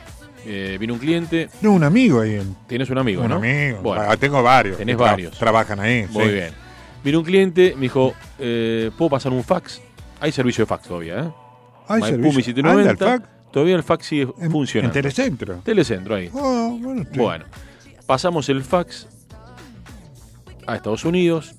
eh, 0.46 0.76
vino 0.78 0.96
un 0.96 1.00
cliente, 1.00 1.48
No, 1.62 1.72
un 1.72 1.86
amigo 1.86 2.20
ahí. 2.20 2.34
en- 2.36 2.58
tienes 2.68 2.90
un 2.90 2.98
amigo, 2.98 3.22
un 3.22 3.30
¿no? 3.30 3.36
amigo. 3.36 3.80
Bueno, 3.82 4.04
Ah, 4.06 4.18
tengo 4.18 4.44
varios. 4.44 4.76
tenés 4.76 4.98
tra- 4.98 5.12
varios. 5.12 5.40
Trabajan 5.40 5.80
ahí. 5.80 6.06
Muy 6.10 6.26
sí. 6.26 6.30
bien. 6.34 6.50
Vino 7.06 7.20
un 7.20 7.24
cliente, 7.24 7.72
me 7.76 7.84
dijo, 7.84 8.14
eh, 8.38 8.92
¿puedo 8.98 9.12
pasar 9.12 9.32
un 9.32 9.46
fax? 9.46 9.82
Hay 10.20 10.34
servicio 10.34 10.64
de 10.64 10.66
fax 10.66 10.90
todavía, 10.90 11.20
¿eh? 11.22 11.30
Hay 11.88 12.02
Maipú 12.02 12.06
servicio. 12.18 12.34
1790, 12.34 12.90
Anda, 12.92 13.14
el 13.14 13.22
fax. 13.22 13.39
Todavía 13.52 13.76
el 13.76 13.84
fax 13.84 14.06
sigue 14.06 14.28
En- 14.40 14.52
funcionando. 14.52 14.96
en 14.98 15.02
Telecentro. 15.04 15.56
Telecentro, 15.64 16.16
ahí. 16.16 16.30
Ah, 16.36 16.70
bueno, 16.80 17.04
sí. 17.12 17.18
Bueno, 17.20 17.46
pasamos 18.06 18.48
el 18.50 18.64
fax 18.64 19.08
a 20.68 20.76
Estados 20.76 21.04
Unidos, 21.06 21.56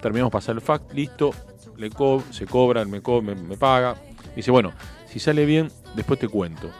terminamos 0.00 0.30
de 0.30 0.32
pasar 0.32 0.54
el 0.54 0.60
fax, 0.62 0.92
listo, 0.94 1.32
le 1.76 1.90
co 1.90 2.22
se 2.30 2.46
cobra, 2.46 2.84
me, 2.84 3.00
co- 3.02 3.20
me, 3.22 3.34
me 3.34 3.56
paga. 3.56 3.96
Dice, 4.34 4.50
bueno, 4.50 4.72
si 5.08 5.18
sale 5.20 5.44
bien, 5.44 5.70
después 5.94 6.18
te 6.18 6.28
cuento. 6.28 6.70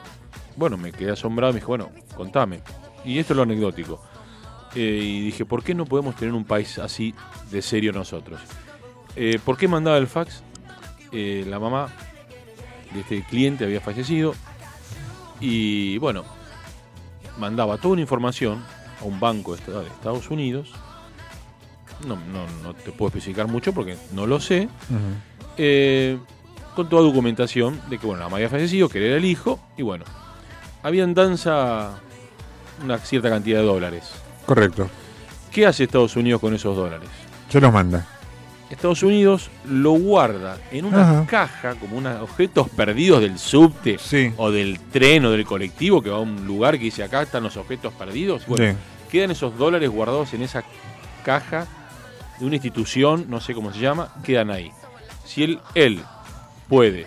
Bueno, 0.56 0.76
me 0.76 0.92
quedé 0.92 1.10
asombrado, 1.12 1.52
me 1.52 1.58
dijo, 1.60 1.68
bueno, 1.68 1.90
contame. 2.16 2.60
Y 3.04 3.18
esto 3.18 3.32
es 3.34 3.36
lo 3.36 3.42
anecdótico. 3.42 4.00
eh, 4.74 4.80
y 5.02 5.20
dije, 5.26 5.44
¿por 5.44 5.62
qué 5.62 5.74
no 5.74 5.84
podemos 5.84 6.16
tener 6.16 6.34
un 6.34 6.44
país 6.44 6.78
así 6.78 7.14
de 7.50 7.60
serio 7.62 7.92
nosotros? 7.92 8.40
Eh, 9.14 9.38
¿Por 9.44 9.56
qué 9.56 9.68
mandaba 9.68 9.98
el 9.98 10.06
fax? 10.08 10.42
Eh, 11.12 11.44
la 11.46 11.60
mamá 11.60 11.88
de 12.92 13.00
este 13.00 13.22
cliente 13.24 13.64
había 13.64 13.80
fallecido 13.80 14.34
y 15.40 15.98
bueno, 15.98 16.24
mandaba 17.38 17.76
toda 17.78 17.92
una 17.92 18.02
información 18.02 18.62
a 19.00 19.04
un 19.04 19.18
banco 19.20 19.54
de 19.54 19.58
Est- 19.60 19.68
de 19.68 19.86
Estados 19.86 20.30
Unidos. 20.30 20.70
No, 22.06 22.16
no, 22.16 22.46
no 22.62 22.74
te 22.74 22.92
puedo 22.92 23.08
especificar 23.08 23.46
mucho 23.48 23.72
porque 23.72 23.96
no 24.12 24.26
lo 24.26 24.40
sé. 24.40 24.68
Eh, 25.56 26.18
con 26.74 26.88
toda 26.88 27.02
documentación 27.02 27.80
de 27.88 27.98
que 27.98 28.06
bueno, 28.06 28.20
la 28.20 28.26
mamá 28.26 28.36
había 28.36 28.48
fallecido, 28.48 28.88
que 28.88 28.98
él 28.98 29.04
era 29.04 29.16
el 29.16 29.24
hijo, 29.24 29.60
y 29.76 29.82
bueno, 29.82 30.04
había 30.82 31.04
en 31.04 31.14
danza 31.14 31.92
una 32.82 32.98
cierta 32.98 33.30
cantidad 33.30 33.60
de 33.60 33.64
dólares. 33.66 34.10
Correcto. 34.44 34.88
¿Qué 35.52 35.66
hace 35.66 35.84
Estados 35.84 36.16
Unidos 36.16 36.40
con 36.40 36.52
esos 36.52 36.76
dólares? 36.76 37.08
Se 37.48 37.60
los 37.60 37.72
manda. 37.72 38.04
Estados 38.70 39.02
Unidos 39.02 39.50
lo 39.68 39.92
guarda 39.92 40.58
en 40.72 40.84
una 40.86 41.02
Ajá. 41.02 41.26
caja 41.26 41.74
como 41.76 41.96
unos 41.98 42.20
objetos 42.22 42.68
perdidos 42.70 43.20
del 43.20 43.38
subte 43.38 43.98
o 44.36 44.50
del 44.50 44.80
tren 44.80 45.24
o 45.26 45.30
del 45.30 45.44
colectivo 45.44 46.02
que 46.02 46.10
va 46.10 46.16
a 46.16 46.20
un 46.20 46.46
lugar 46.46 46.78
que 46.78 46.84
dice 46.84 47.02
acá 47.04 47.22
están 47.22 47.42
los 47.44 47.56
objetos 47.56 47.92
perdidos. 47.92 48.46
Bueno, 48.46 48.72
Sí. 48.72 48.78
quedan 49.10 49.30
esos 49.30 49.56
dólares 49.58 49.90
guardados 49.90 50.32
en 50.34 50.42
esa 50.42 50.64
caja 51.24 51.66
de 52.40 52.46
una 52.46 52.56
institución, 52.56 53.26
no 53.28 53.40
sé 53.40 53.54
cómo 53.54 53.72
se 53.72 53.78
llama, 53.78 54.12
quedan 54.24 54.50
ahí. 54.50 54.72
Si 55.24 55.44
él, 55.44 55.60
él 55.74 56.02
puede 56.68 57.06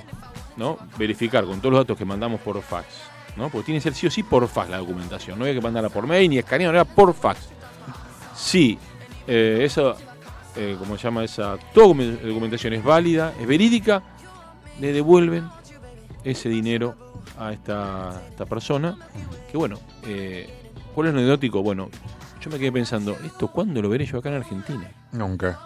¿no? 0.55 0.77
verificar 0.97 1.43
con 1.45 1.59
todos 1.59 1.71
los 1.73 1.81
datos 1.81 1.97
que 1.97 2.05
mandamos 2.05 2.39
por 2.41 2.61
fax, 2.61 2.85
¿no? 3.35 3.49
porque 3.49 3.65
tiene 3.65 3.79
que 3.79 3.83
ser 3.83 3.93
sí 3.93 4.07
o 4.07 4.11
sí 4.11 4.23
por 4.23 4.47
fax 4.47 4.69
la 4.69 4.77
documentación, 4.77 5.37
no 5.37 5.43
había 5.45 5.55
que 5.55 5.61
mandarla 5.61 5.89
por 5.89 6.07
mail 6.07 6.29
ni 6.29 6.37
escanear, 6.37 6.71
no 6.71 6.79
era 6.79 6.85
por 6.85 7.13
fax. 7.13 7.49
Si 8.35 8.77
eh, 9.27 9.59
esa, 9.63 9.95
eh, 10.57 10.75
¿cómo 10.79 10.97
se 10.97 11.03
llama? 11.03 11.23
Esa 11.23 11.55
docu- 11.73 12.19
documentación 12.21 12.73
es 12.73 12.83
válida, 12.83 13.33
es 13.39 13.47
verídica, 13.47 14.01
le 14.79 14.91
devuelven 14.93 15.45
ese 16.23 16.49
dinero 16.49 16.95
a 17.39 17.53
esta, 17.53 18.21
esta 18.29 18.45
persona. 18.45 18.97
Que 19.51 19.57
bueno, 19.57 19.79
eh, 20.03 20.49
¿cuál 20.93 21.07
es 21.07 21.13
lo 21.13 21.19
anecdótico? 21.19 21.61
Bueno, 21.63 21.89
yo 22.41 22.49
me 22.51 22.59
quedé 22.59 22.71
pensando, 22.71 23.15
¿esto 23.25 23.47
cuándo 23.49 23.81
lo 23.81 23.89
veré 23.89 24.05
yo 24.05 24.17
acá 24.19 24.29
en 24.29 24.35
Argentina? 24.35 24.89
Nunca. 25.11 25.59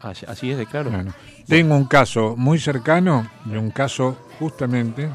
Así, 0.00 0.26
así 0.28 0.50
es 0.50 0.58
de 0.58 0.66
claro. 0.66 0.90
Bueno, 0.90 1.12
Tengo 1.48 1.74
un 1.74 1.86
caso 1.86 2.34
muy 2.36 2.58
cercano 2.58 3.28
y 3.46 3.56
un 3.56 3.70
caso 3.70 4.16
justamente, 4.38 5.08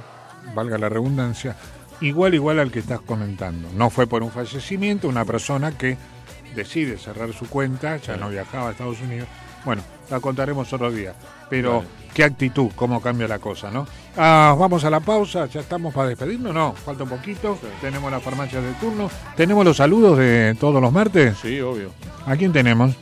valga 0.55 0.77
la 0.77 0.89
redundancia, 0.89 1.55
igual 2.01 2.33
igual 2.33 2.59
al 2.59 2.71
que 2.71 2.79
estás 2.79 2.99
comentando. 3.01 3.69
No 3.75 3.89
fue 3.91 4.07
por 4.07 4.23
un 4.23 4.31
fallecimiento, 4.31 5.07
una 5.07 5.23
persona 5.23 5.77
que 5.77 5.97
decide 6.55 6.97
cerrar 6.97 7.33
su 7.33 7.47
cuenta, 7.47 7.97
ya 7.97 8.17
no 8.17 8.29
viajaba 8.29 8.69
a 8.69 8.71
Estados 8.71 8.99
Unidos. 9.01 9.27
Bueno, 9.63 9.83
la 10.09 10.19
contaremos 10.19 10.71
otro 10.73 10.91
día. 10.91 11.13
Pero 11.49 11.77
Vale. 11.77 11.87
qué 12.13 12.23
actitud, 12.23 12.71
cómo 12.75 13.01
cambia 13.01 13.27
la 13.27 13.39
cosa, 13.39 13.69
¿no? 13.69 13.85
Ah, 14.17 14.55
vamos 14.57 14.83
a 14.83 14.89
la 14.89 14.99
pausa, 14.99 15.45
ya 15.45 15.59
estamos 15.61 15.93
para 15.93 16.09
despedirnos, 16.09 16.53
no, 16.53 16.73
falta 16.73 17.03
un 17.03 17.09
poquito. 17.09 17.59
Tenemos 17.79 18.11
las 18.11 18.23
farmacias 18.23 18.63
de 18.63 18.71
turno, 18.73 19.09
tenemos 19.35 19.63
los 19.63 19.77
saludos 19.77 20.17
de 20.17 20.55
todos 20.59 20.81
los 20.81 20.91
martes. 20.91 21.37
Sí, 21.41 21.59
obvio. 21.61 21.91
¿A 22.25 22.35
quién 22.35 22.51
tenemos? 22.51 22.95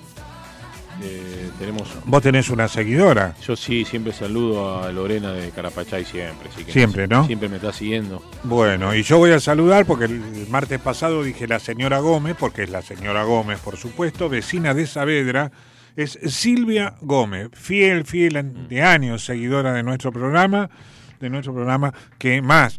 Eh, 1.01 1.38
tenemos. 1.59 1.87
Vos 2.05 2.21
tenés 2.23 2.49
una 2.49 2.67
seguidora. 2.67 3.35
Yo 3.45 3.55
sí, 3.55 3.85
siempre 3.85 4.13
saludo 4.13 4.81
a 4.83 4.91
Lorena 4.91 5.31
de 5.33 5.49
Carapachay, 5.51 6.05
siempre. 6.05 6.49
así 6.49 6.63
que 6.63 6.71
Siempre, 6.71 7.07
¿no? 7.07 7.25
Siempre 7.27 7.49
me 7.49 7.57
está 7.57 7.71
siguiendo. 7.73 8.23
Bueno, 8.43 8.95
y 8.95 9.03
yo 9.03 9.17
voy 9.19 9.31
a 9.31 9.39
saludar 9.39 9.85
porque 9.85 10.05
el 10.05 10.47
martes 10.49 10.79
pasado 10.79 11.21
dije 11.23 11.47
la 11.47 11.59
señora 11.59 11.99
Gómez, 11.99 12.35
porque 12.39 12.63
es 12.63 12.69
la 12.69 12.81
señora 12.81 13.23
Gómez, 13.23 13.59
por 13.59 13.77
supuesto, 13.77 14.29
vecina 14.29 14.73
de 14.73 14.87
Saavedra, 14.87 15.51
es 15.95 16.17
Silvia 16.27 16.95
Gómez, 17.01 17.49
fiel, 17.53 18.05
fiel 18.05 18.37
an- 18.37 18.67
de 18.69 18.81
años, 18.81 19.25
seguidora 19.25 19.73
de 19.73 19.83
nuestro 19.83 20.11
programa, 20.11 20.69
de 21.19 21.29
nuestro 21.29 21.53
programa, 21.53 21.93
que 22.17 22.41
más 22.41 22.77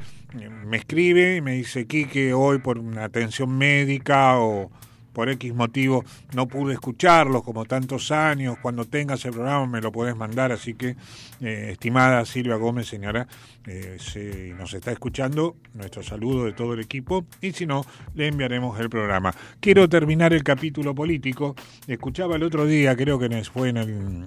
me 0.64 0.76
escribe 0.76 1.36
y 1.36 1.40
me 1.40 1.52
dice, 1.54 1.86
Quique, 1.86 2.32
hoy 2.32 2.58
por 2.58 2.78
una 2.78 3.04
atención 3.04 3.58
médica 3.58 4.38
o 4.38 4.70
por 5.12 5.28
X 5.28 5.54
motivo 5.54 6.04
no 6.34 6.46
pude 6.46 6.74
escucharlos 6.74 7.42
como 7.42 7.64
tantos 7.64 8.10
años, 8.10 8.56
cuando 8.60 8.84
tengas 8.84 9.24
el 9.24 9.32
programa 9.32 9.66
me 9.66 9.80
lo 9.80 9.92
podés 9.92 10.16
mandar, 10.16 10.52
así 10.52 10.74
que, 10.74 10.96
eh, 11.40 11.68
estimada 11.72 12.24
Silvia 12.24 12.56
Gómez, 12.56 12.86
señora, 12.88 13.26
eh, 13.66 13.96
si 13.98 14.52
nos 14.52 14.74
está 14.74 14.92
escuchando, 14.92 15.56
nuestro 15.74 16.02
saludo 16.02 16.44
de 16.44 16.52
todo 16.52 16.74
el 16.74 16.80
equipo, 16.80 17.26
y 17.40 17.52
si 17.52 17.66
no, 17.66 17.84
le 18.14 18.28
enviaremos 18.28 18.78
el 18.80 18.90
programa. 18.90 19.34
Quiero 19.60 19.88
terminar 19.88 20.32
el 20.32 20.42
capítulo 20.42 20.94
político, 20.94 21.54
escuchaba 21.86 22.36
el 22.36 22.42
otro 22.42 22.66
día, 22.66 22.96
creo 22.96 23.18
que 23.18 23.30
fue 23.44 23.70
en 23.70 23.76
el 23.76 24.26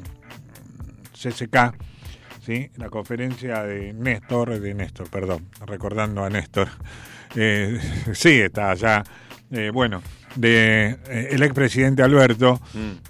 CCK, 1.14 1.76
¿sí? 2.42 2.70
la 2.78 2.90
conferencia 2.90 3.64
de 3.64 3.94
Néstor, 3.94 4.60
de 4.60 4.74
Néstor, 4.74 5.10
perdón, 5.10 5.48
recordando 5.66 6.24
a 6.24 6.30
Néstor, 6.30 6.70
eh, 7.36 7.80
sí, 8.14 8.42
está 8.42 8.72
allá, 8.72 9.04
eh, 9.52 9.72
bueno, 9.72 10.02
de 10.36 10.98
eh, 11.10 11.28
el 11.32 11.44
expresidente 11.44 12.02
Alberto, 12.04 12.60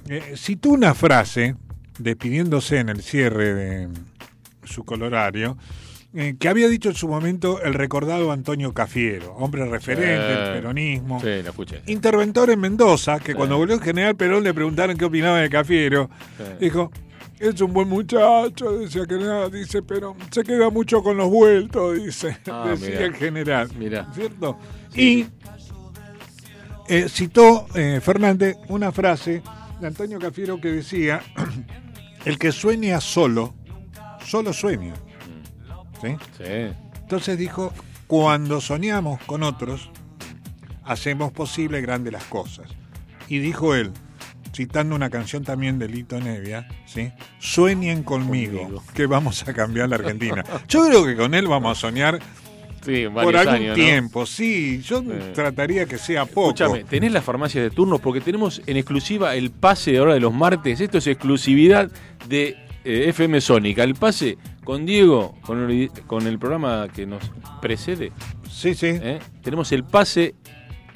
eh, 0.09 0.33
citó 0.35 0.69
una 0.69 0.93
frase, 0.93 1.55
despidiéndose 1.99 2.79
en 2.79 2.89
el 2.89 3.01
cierre 3.01 3.53
de 3.53 3.87
su 4.63 4.83
colorario, 4.83 5.57
eh, 6.15 6.35
que 6.39 6.47
había 6.47 6.67
dicho 6.67 6.89
en 6.89 6.95
su 6.95 7.07
momento 7.07 7.61
el 7.63 7.73
recordado 7.73 8.31
Antonio 8.31 8.73
Cafiero, 8.73 9.33
hombre 9.35 9.65
referente 9.65 10.05
del 10.27 10.53
peronismo, 10.53 11.19
Sí, 11.19 11.27
escuché. 11.29 11.81
interventor 11.87 12.49
en 12.51 12.59
Mendoza, 12.59 13.19
que 13.19 13.33
cuando 13.33 13.57
volvió 13.57 13.75
el 13.75 13.81
general 13.81 14.15
Perón 14.15 14.43
le 14.43 14.53
preguntaron 14.53 14.95
qué 14.97 15.05
opinaba 15.05 15.39
de 15.39 15.49
Cafiero, 15.49 16.09
Sí. 16.37 16.43
dijo, 16.65 16.91
es 17.39 17.59
un 17.61 17.73
buen 17.73 17.89
muchacho, 17.89 18.77
decía 18.77 19.05
que 19.07 19.15
nada, 19.15 19.49
dice, 19.49 19.81
pero 19.81 20.15
se 20.29 20.43
queda 20.43 20.69
mucho 20.69 21.01
con 21.01 21.17
los 21.17 21.29
vueltos, 21.29 21.95
dice, 22.03 22.37
Ah, 22.49 22.67
decía 22.71 22.89
mirá. 22.89 23.05
el 23.05 23.13
general, 23.15 23.69
Mirá. 23.77 24.07
¿cierto? 24.13 24.57
Y 24.95 25.25
eh, 26.87 27.07
citó 27.09 27.67
eh, 27.75 27.99
Fernández 28.01 28.57
una 28.67 28.91
frase 28.91 29.41
de 29.79 29.87
Antonio 29.87 30.19
Cafiero 30.19 30.59
que 30.59 30.71
decía, 30.71 31.21
el 32.25 32.37
que 32.37 32.51
sueña 32.51 33.01
solo, 33.01 33.53
solo 34.25 34.53
sueña. 34.53 34.93
¿Sí? 36.01 36.15
Sí. 36.37 36.73
Entonces 37.01 37.37
dijo, 37.37 37.73
cuando 38.07 38.61
soñamos 38.61 39.21
con 39.23 39.43
otros, 39.43 39.89
hacemos 40.83 41.31
posible 41.31 41.81
grandes 41.81 42.13
las 42.13 42.25
cosas. 42.25 42.67
Y 43.27 43.39
dijo 43.39 43.75
él, 43.75 43.91
citando 44.53 44.95
una 44.95 45.09
canción 45.09 45.43
también 45.43 45.79
de 45.79 45.87
Lito 45.87 46.19
Nevia, 46.19 46.67
¿sí? 46.85 47.11
Sueñen 47.39 48.03
conmigo, 48.03 48.83
que 48.93 49.05
vamos 49.05 49.47
a 49.47 49.53
cambiar 49.53 49.89
la 49.89 49.95
Argentina. 49.95 50.43
Yo 50.67 50.87
creo 50.87 51.05
que 51.05 51.15
con 51.15 51.33
él 51.33 51.47
vamos 51.47 51.77
a 51.77 51.81
soñar 51.81 52.19
Sí, 52.85 53.05
por 53.13 53.35
algún 53.35 53.53
años, 53.55 53.77
¿no? 53.77 53.83
tiempo, 53.83 54.25
sí. 54.25 54.81
Yo 54.83 55.03
trataría 55.33 55.85
que 55.85 55.97
sea 55.97 56.25
poco. 56.25 56.49
Escúchame, 56.49 56.83
tenés 56.83 57.11
las 57.11 57.23
farmacias 57.23 57.63
de 57.63 57.69
turno 57.69 57.99
porque 57.99 58.21
tenemos 58.21 58.61
en 58.65 58.77
exclusiva 58.77 59.35
el 59.35 59.51
pase 59.51 59.91
de 59.93 59.97
ahora 59.99 60.13
de 60.13 60.19
los 60.19 60.33
martes. 60.33 60.81
Esto 60.81 60.97
es 60.97 61.07
exclusividad 61.07 61.89
de 62.27 62.57
eh, 62.83 63.05
FM 63.09 63.39
Sónica. 63.41 63.83
El 63.83 63.95
pase 63.95 64.37
con 64.63 64.85
Diego, 64.85 65.35
con 65.41 65.69
el, 65.69 65.89
con 66.07 66.27
el 66.27 66.37
programa 66.39 66.87
que 66.93 67.05
nos 67.05 67.31
precede. 67.61 68.11
Sí, 68.49 68.73
sí. 68.75 68.99
Tenemos 69.41 69.71
el 69.71 69.83
pase. 69.83 70.35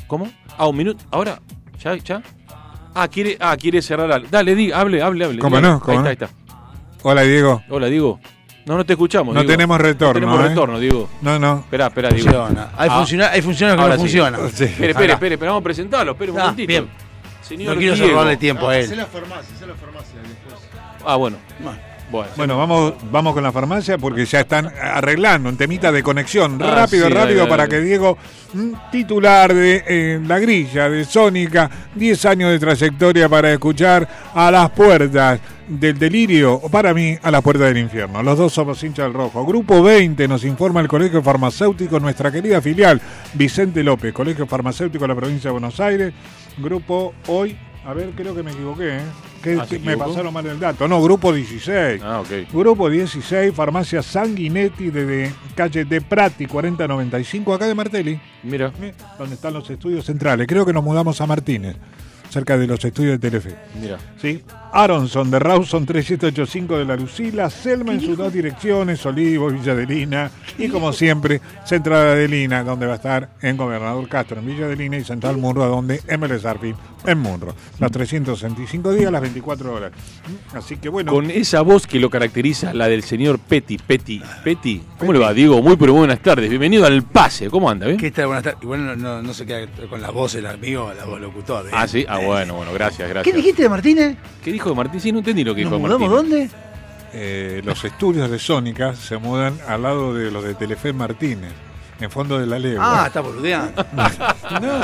¿Cómo? 0.07 0.29
Ah, 0.57 0.67
un 0.67 0.77
minuto. 0.77 1.03
Ahora, 1.11 1.41
ya, 1.83 1.95
ya. 1.97 2.21
Ah, 2.93 3.07
quiere, 3.07 3.37
ah, 3.39 3.55
quiere 3.57 3.81
cerrar. 3.81 4.11
al- 4.11 4.29
Dale, 4.29 4.55
di, 4.55 4.71
hable, 4.71 5.01
hable, 5.01 5.25
hable. 5.25 5.39
¿Cómo 5.39 5.59
no? 5.61 5.79
¿Cómo 5.79 5.99
ahí 5.99 6.03
no? 6.03 6.09
está, 6.09 6.25
ahí 6.25 6.29
está. 6.31 6.53
Hola, 7.03 7.21
Diego. 7.23 7.61
Hola, 7.69 7.87
Diego. 7.87 8.19
No, 8.67 8.75
no 8.75 8.85
te 8.85 8.93
escuchamos. 8.93 9.33
No 9.33 9.39
Diego. 9.41 9.51
tenemos 9.53 9.79
retorno, 9.79 10.19
No 10.19 10.25
tenemos 10.27 10.39
¿eh? 10.45 10.49
retorno, 10.49 10.79
Diego. 10.79 11.09
No, 11.21 11.39
no. 11.39 11.59
Espera, 11.59 11.87
espera, 11.87 12.09
Diego. 12.09 12.29
Funciona. 12.31 12.69
Hay 12.77 12.89
funciona- 12.89 13.29
hay 13.31 13.41
funcionarios 13.41 13.77
que 13.77 13.81
Ahora 13.83 13.95
no 13.95 14.01
sí. 14.03 14.07
funcionan. 14.19 14.51
Sí. 14.53 14.63
Espere, 14.65 14.91
espere, 14.91 15.13
espere, 15.13 15.37
vamos 15.47 15.61
a 15.61 15.63
presentarlo. 15.63 16.11
Espere 16.11 16.31
un 16.31 16.37
Ah, 16.39 16.41
momentito. 16.41 16.67
bien. 16.67 16.89
Señor 17.41 17.75
No 17.75 17.79
quiero 17.79 18.07
robarle 18.09 18.35
tiempo 18.37 18.67
a 18.67 18.77
él. 18.77 18.83
Hacé 18.85 18.95
la 18.97 19.05
farmacia, 19.05 19.55
hacé 19.55 19.67
la 19.67 19.73
farmacia 19.75 20.15
después. 20.21 20.69
Ah, 21.05 21.15
bueno. 21.15 21.37
Bueno, 21.59 21.79
Bueno, 22.09 22.57
vamos, 22.57 22.93
vamos 23.11 23.33
con 23.33 23.43
la 23.43 23.51
farmacia 23.51 23.97
porque 23.97 24.25
ya 24.25 24.41
están 24.41 24.67
arreglando 24.67 25.49
un 25.49 25.57
temita 25.57 25.91
de 25.91 26.01
conexión. 26.01 26.57
Ah, 26.61 26.75
rápido, 26.75 27.07
sí, 27.07 27.13
rápido, 27.13 27.39
dale, 27.39 27.49
para 27.49 27.67
dale. 27.67 27.79
que 27.79 27.85
Diego, 27.85 28.17
titular 28.91 29.53
de 29.53 29.83
eh, 29.85 30.19
la 30.25 30.39
grilla 30.39 30.89
de 30.89 31.03
Sónica, 31.03 31.69
10 31.95 32.25
años 32.25 32.51
de 32.51 32.59
trayectoria 32.59 33.27
para 33.27 33.51
escuchar 33.51 34.07
a 34.33 34.49
las 34.49 34.69
puertas 34.69 35.39
del 35.67 35.99
delirio, 35.99 36.53
o 36.53 36.69
para 36.69 36.93
mí, 36.93 37.17
a 37.21 37.29
las 37.29 37.41
puertas 37.41 37.67
del 37.67 37.77
infierno. 37.77 38.23
Los 38.23 38.37
dos 38.37 38.53
somos 38.53 38.81
hinchas 38.83 39.05
del 39.07 39.13
rojo. 39.13 39.45
Grupo 39.45 39.83
20 39.83 40.27
nos 40.29 40.45
informa 40.45 40.79
el 40.79 40.87
Colegio 40.87 41.21
Farmacéutico, 41.21 41.99
nuestra 41.99 42.31
querida 42.31 42.61
filial, 42.61 43.01
Vicente 43.33 43.83
López, 43.83 44.13
Colegio 44.13 44.47
Farmacéutico 44.47 45.03
de 45.03 45.09
la 45.09 45.15
provincia 45.15 45.49
de 45.49 45.51
Buenos 45.51 45.79
Aires. 45.81 46.13
Grupo 46.57 47.13
hoy, 47.27 47.57
a 47.85 47.93
ver, 47.93 48.11
creo 48.15 48.33
que 48.33 48.43
me 48.43 48.51
equivoqué, 48.51 48.97
¿eh? 48.97 49.01
Que 49.55 49.61
Ah, 49.61 49.65
¿se 49.67 49.79
me 49.79 49.97
pasaron 49.97 50.33
mal 50.33 50.45
el 50.45 50.59
dato. 50.59 50.87
No, 50.87 51.01
grupo 51.01 51.33
16. 51.33 52.01
Ah, 52.03 52.21
ok. 52.21 52.51
Grupo 52.53 52.89
16, 52.89 53.53
farmacia 53.53 54.01
Sanguinetti 54.01 54.89
de, 54.89 55.05
de 55.05 55.31
calle 55.55 55.85
de 55.85 56.01
Prati 56.01 56.45
4095, 56.45 57.53
acá 57.53 57.67
de 57.67 57.75
Martelli, 57.75 58.19
Mira. 58.43 58.71
donde 59.17 59.35
están 59.35 59.53
los 59.53 59.69
estudios 59.69 60.05
centrales. 60.05 60.47
Creo 60.47 60.65
que 60.65 60.73
nos 60.73 60.83
mudamos 60.83 61.19
a 61.21 61.25
Martínez, 61.25 61.75
cerca 62.29 62.57
de 62.57 62.67
los 62.67 62.83
estudios 62.83 63.13
de 63.13 63.19
Telefe. 63.19 63.55
Mira. 63.81 63.97
¿sí? 64.21 64.43
Aronson 64.77 65.31
de 65.31 65.39
Rawson 65.39 65.87
3785 65.87 66.77
de 66.77 66.85
la 66.85 66.95
Lucila, 66.95 67.49
Selma 67.49 67.93
en 67.93 67.99
sus 67.99 68.15
dos 68.15 68.31
direcciones, 68.31 69.03
Olivos, 69.07 69.51
Villa 69.51 69.73
de 69.73 69.87
Lina 69.87 70.29
y 70.55 70.69
como 70.69 70.93
siempre, 70.93 71.41
Central 71.65 72.15
de 72.15 72.27
Lina, 72.27 72.63
donde 72.63 72.85
va 72.85 72.93
a 72.93 72.97
estar 72.97 73.29
en 73.41 73.57
Gobernador 73.57 74.07
Castro 74.07 74.39
en 74.39 74.45
Villa 74.45 74.67
de 74.67 74.75
Lina 74.75 74.97
y 74.97 75.03
Central 75.03 75.37
Munro, 75.37 75.65
donde 75.65 75.99
MLS 76.19 76.45
Arpin 76.45 76.75
en 77.07 77.17
Munro. 77.17 77.55
Los 77.79 77.91
365 77.91 78.93
días, 78.93 79.11
las 79.11 79.21
24 79.21 79.73
horas. 79.73 79.91
Así 80.53 80.77
que 80.77 80.89
bueno. 80.89 81.11
Con 81.11 81.31
esa 81.31 81.61
voz 81.61 81.87
que 81.87 81.99
lo 81.99 82.11
caracteriza, 82.11 82.73
la 82.73 82.87
del 82.87 83.01
señor 83.01 83.39
Petty, 83.39 83.79
Petty, 83.79 84.21
Petty. 84.43 84.83
¿Cómo 84.99 85.13
le 85.13 85.19
va, 85.19 85.33
Diego? 85.33 85.61
Muy 85.61 85.75
pero 85.75 85.93
buenas 85.93 86.19
tardes. 86.19 86.49
Bienvenido 86.49 86.85
al 86.85 87.01
pase. 87.03 87.49
¿Cómo 87.49 87.69
anda? 87.69 87.87
¿Bien? 87.87 87.97
¿Qué 87.97 88.11
tal? 88.11 88.27
Buenas 88.27 88.43
tardes. 88.43 88.61
Igual 88.61 89.01
no, 89.01 89.21
no, 89.21 89.33
se 89.33 89.45
queda 89.45 89.67
con 89.89 90.01
la 90.01 90.11
voz 90.11 90.35
el 90.35 90.45
amigo, 90.45 90.91
la 90.95 91.05
voz 91.05 91.19
locutor. 91.19 91.65
¿eh? 91.65 91.71
Ah, 91.73 91.87
sí. 91.87 92.05
Ah, 92.07 92.19
bueno, 92.19 92.55
bueno, 92.55 92.73
gracias, 92.73 93.07
¿Qué 93.07 93.13
gracias. 93.13 93.35
dijiste 93.35 93.63
de 93.63 93.69
Martínez? 93.69 94.17
¿Qué 94.43 94.51
dijo 94.51 94.66
de 94.69 94.75
Martín? 94.75 94.99
Sí, 94.99 95.11
no 95.11 95.19
entendí 95.19 95.43
lo 95.43 95.53
que 95.53 95.59
dijo 95.61 95.71
¿Nos 95.71 95.79
mudamos 95.81 96.09
Martín. 96.09 96.29
dónde? 96.29 96.49
Eh, 97.13 97.61
los 97.63 97.83
estudios 97.85 98.29
de 98.29 98.37
Sónica 98.39 98.93
se 98.95 99.17
mudan 99.17 99.57
al 99.67 99.81
lado 99.83 100.13
de 100.13 100.29
los 100.29 100.43
de 100.43 100.53
Telefe 100.55 100.91
Martínez, 100.93 101.51
en 101.99 102.11
fondo 102.11 102.37
de 102.37 102.45
la 102.45 102.59
legua. 102.59 103.03
Ah, 103.03 103.07
está 103.07 103.21
boludeando. 103.21 103.85
no. 104.61 104.81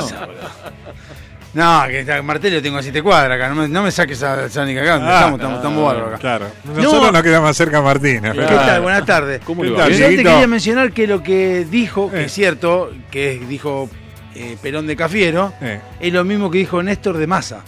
No, 1.54 1.84
que 1.86 2.00
está, 2.00 2.20
Martello 2.22 2.60
tengo 2.60 2.78
a 2.78 2.82
7 2.82 3.00
cuadras 3.00 3.36
acá. 3.36 3.48
No 3.48 3.54
me, 3.62 3.68
no 3.68 3.82
me 3.84 3.92
saques 3.92 4.20
a 4.24 4.48
Sónica 4.48 4.82
acá. 4.82 4.94
donde 4.94 5.08
Ah, 5.08 5.14
estamos, 5.18 5.38
estamos, 5.38 5.56
estamos 5.58 5.84
bárbaros 5.84 6.08
acá. 6.08 6.18
Claro. 6.18 6.46
No. 6.64 6.82
Nosotros 6.82 7.12
nos 7.12 7.22
quedamos 7.22 7.48
más 7.50 7.56
cerca 7.56 7.80
Martínez. 7.80 8.32
¿Qué 8.32 8.38
pero- 8.40 8.56
tal? 8.56 8.80
Buenas 8.80 9.06
tardes. 9.06 9.40
¿Cómo 9.44 9.62
¿Qué. 9.62 9.68
Yo 9.68 9.76
te 9.86 10.16
quería 10.16 10.46
mencionar 10.48 10.90
que 10.92 11.06
lo 11.06 11.22
que 11.22 11.64
dijo, 11.70 12.10
que 12.10 12.22
Eh. 12.22 12.24
es 12.24 12.32
cierto, 12.32 12.90
que 13.10 13.38
dijo 13.48 13.88
eh, 14.34 14.56
Perón 14.60 14.88
de 14.88 14.96
Cafiero, 14.96 15.52
Eh. 15.60 15.80
es 16.00 16.12
lo 16.12 16.24
mismo 16.24 16.50
que 16.50 16.58
dijo 16.58 16.82
Néstor 16.82 17.18
de 17.18 17.26
Massa. 17.28 17.60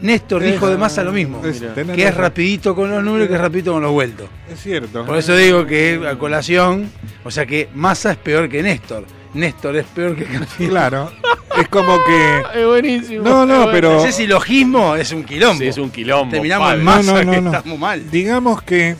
Néstor 0.00 0.42
dijo 0.42 0.68
de 0.68 0.76
Massa 0.76 1.02
lo 1.02 1.12
mismo. 1.12 1.42
es- 1.44 1.62
Que 1.94 2.04
es 2.08 2.14
rapidito 2.14 2.74
con 2.74 2.90
los 2.90 3.02
números 3.02 3.26
y 3.26 3.28
que 3.28 3.34
es 3.34 3.40
rapidito 3.40 3.72
con 3.72 3.82
los 3.82 3.92
vueltos. 3.92 4.28
Es 4.52 4.60
cierto. 4.60 5.04
Por 5.06 5.16
eso 5.16 5.34
digo 5.36 5.66
que 5.66 6.00
a 6.10 6.16
colación, 6.18 6.90
o 7.24 7.30
sea 7.30 7.46
que 7.46 7.68
Massa 7.74 8.12
es 8.12 8.16
peor 8.18 8.48
que 8.48 8.62
Néstor. 8.62 9.04
Néstor 9.34 9.76
es 9.76 9.84
peor 9.86 10.16
que 10.16 10.24
Cafiero. 10.24 10.70
Claro. 10.72 11.12
Es 11.60 11.68
como 11.68 11.96
que. 12.06 12.42
Es 12.60 12.66
buenísimo. 12.66 13.22
No, 13.22 13.46
no, 13.46 13.70
pero- 13.70 13.94
No 13.94 14.02
sé 14.02 14.12
si 14.12 14.26
logismo 14.26 14.96
es 14.96 15.12
un 15.12 15.24
quilombo. 15.24 15.60
Sí, 15.60 15.68
es 15.68 15.78
un 15.78 15.90
quilombo. 15.90 16.30
Terminamos 16.32 16.66
padre. 16.68 16.78
en 16.80 16.84
No, 16.84 16.90
Massa, 16.92 17.12
no, 17.12 17.22
no, 17.24 17.32
que 17.32 17.40
no. 17.40 17.52
estamos 17.56 17.78
mal. 17.78 18.10
Digamos 18.10 18.62
que 18.62 18.96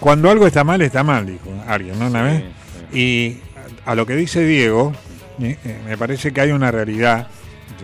cuando 0.00 0.30
algo 0.30 0.46
está 0.46 0.62
mal, 0.64 0.80
está 0.82 1.02
mal, 1.02 1.26
dijo 1.26 1.50
alguien, 1.66 1.98
¿no? 1.98 2.06
Una 2.06 2.30
Sí, 2.30 2.42
vez. 2.42 2.44
Y 2.92 3.36
a 3.84 3.94
lo 3.94 4.06
que 4.06 4.14
dice 4.14 4.44
Diego, 4.44 4.92
eh, 5.40 5.58
eh, 5.64 5.78
me 5.86 5.96
parece 5.98 6.32
que 6.32 6.40
hay 6.40 6.50
una 6.52 6.70
realidad, 6.70 7.28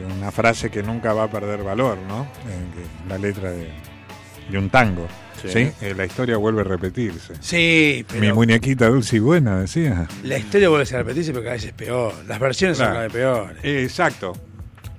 una 0.07 0.31
frase 0.31 0.71
que 0.71 0.83
nunca 0.83 1.13
va 1.13 1.25
a 1.25 1.31
perder 1.31 1.63
valor, 1.63 1.99
¿no? 2.09 2.23
Eh, 2.23 2.87
la 3.09 3.19
letra 3.19 3.51
de, 3.51 3.71
de 4.51 4.59
un 4.59 4.71
tango. 4.71 5.07
Sí. 5.41 5.49
¿sí? 5.49 5.73
Eh, 5.81 5.95
la 5.97 6.05
historia 6.05 6.37
vuelve 6.37 6.61
a 6.61 6.65
repetirse. 6.65 7.35
Sí, 7.41 8.05
Mi 8.15 8.21
pero 8.21 8.35
muñequita 8.37 8.87
dulce 8.89 9.17
y 9.17 9.19
buena, 9.19 9.59
decía. 9.61 10.07
la 10.23 10.39
historia 10.39 10.69
vuelve 10.69 10.89
a 10.95 10.99
repetirse, 10.99 11.33
pero 11.33 11.43
cada 11.43 11.55
vez 11.55 11.65
es 11.65 11.73
peor. 11.73 12.15
Las 12.29 12.39
versiones 12.39 12.77
Claro. 12.79 12.91
son 12.93 12.95
cada 12.95 13.09
vez 13.09 13.13
peores. 13.13 13.65
Exacto. 13.85 14.33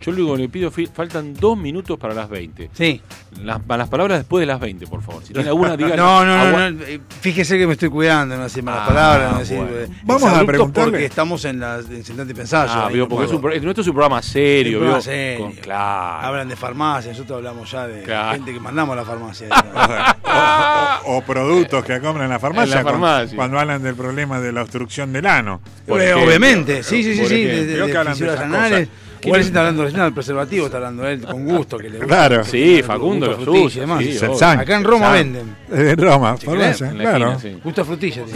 Yo 0.06 0.12
luego 0.12 0.36
le 0.38 0.50
pido, 0.50 0.72
faltan 0.94 1.34
dos 1.34 1.58
minutos 1.58 1.98
para 1.98 2.14
las 2.14 2.30
20. 2.30 2.70
Sí. 2.74 3.02
Las, 3.42 3.60
las 3.68 3.88
palabras 3.90 4.20
después 4.20 4.42
de 4.42 4.46
las 4.46 4.60
20, 4.60 4.86
por 4.88 5.02
favor. 5.02 5.24
Si 5.24 5.34
tiene 5.34 5.50
alguna, 5.54 5.76
diga. 5.78 5.96
No, 5.96 6.24
no, 6.26 6.52
no, 6.52 6.70
no, 6.72 6.84
eh, 6.84 7.00
Fíjese 7.22 7.58
que 7.58 7.66
me 7.68 7.74
estoy 7.74 7.90
cuidando, 7.90 8.36
no 8.38 8.44
decir 8.44 8.64
malas 8.64 8.82
Ah, 8.84 8.88
palabras, 8.88 9.32
no 9.34 9.40
decir. 9.40 9.58
bueno. 9.58 9.72
eh, 9.76 9.88
Vamos 10.04 10.24
a 10.24 10.44
preguntarle. 10.46 10.92
Porque 10.92 11.06
estamos 11.06 11.46
en 11.46 11.60
la 11.60 11.80
en 11.80 12.04
Sentante 12.04 12.34
y 12.34 12.36
Pensar. 12.36 12.68
Ah, 12.70 12.90
vio, 12.92 13.08
porque 13.08 13.26
no 13.26 13.30
es 13.30 13.36
un, 13.60 13.64
nuestro 13.64 13.82
es 13.82 13.88
un 13.88 13.94
programa 13.94 14.22
serio, 14.22 14.78
Un 14.78 14.84
programa 14.84 15.02
serio. 15.02 15.46
Con- 15.46 15.54
claro. 15.56 16.28
Hablan 16.28 16.50
de 16.50 16.56
farmacia, 16.56 17.12
nosotros 17.12 17.38
hablamos 17.38 17.72
ya 17.72 17.88
de 17.88 18.04
Claro. 18.04 18.32
gente 18.34 18.54
que 18.54 18.60
mandamos 18.60 18.94
a 18.94 18.96
la 18.98 19.06
farmacia. 19.06 19.48
O, 21.06 21.18
o 21.18 21.22
productos 21.22 21.84
que 21.86 22.00
compran 22.00 22.26
en 22.26 22.30
la 22.32 22.40
farmacia, 22.40 22.80
En 22.80 22.86
la 22.86 23.28
cuando- 23.36 23.60
hablan 23.60 23.84
del 23.84 23.96
problema 23.96 24.40
de 24.40 24.52
la 24.52 24.62
obstrucción 24.64 25.14
del 25.14 25.26
ano. 25.26 25.62
Por 25.88 26.02
Eh, 26.02 26.06
ejemplo. 26.06 26.28
Obviamente, 26.28 26.84
sí, 26.84 27.04
sí, 27.04 27.16
sí, 27.16 27.26
sí. 27.26 27.44
De, 27.44 27.66
de, 27.66 27.92
que 27.92 27.98
hablan 27.98 28.18
de 28.18 28.26
esas 28.26 28.40
anales. 28.40 28.88
cosas. 28.88 29.03
Igual 29.26 29.42
está 29.42 29.60
hablando 29.60 29.84
recién 29.84 30.02
del 30.04 30.14
preservativo, 30.14 30.66
está 30.66 30.78
hablando 30.78 31.08
él 31.08 31.22
con 31.22 31.46
gusto, 31.46 31.78
que 31.78 31.84
le 31.90 31.98
gusta. 32.00 32.06
Claro. 32.08 32.44
Sí, 32.44 32.82
Facundo 32.84 33.28
gusto 33.28 33.40
lo 33.40 33.46
frutilla 33.46 33.78
y 33.78 33.80
demás. 33.80 34.04
sí. 34.40 34.46
Acá 34.46 34.76
en 34.76 34.84
Roma 34.84 35.12
venden. 35.12 35.56
De 35.70 35.96
Roma, 35.96 36.36
¿Sí 36.38 36.46
farmacia, 36.46 36.90
En 36.90 36.98
la 36.98 37.04
claro. 37.04 37.32
esquina, 37.34 37.54
sí. 37.56 37.62
Gusto 37.64 37.86
frutilla, 37.86 38.24
tío. 38.26 38.36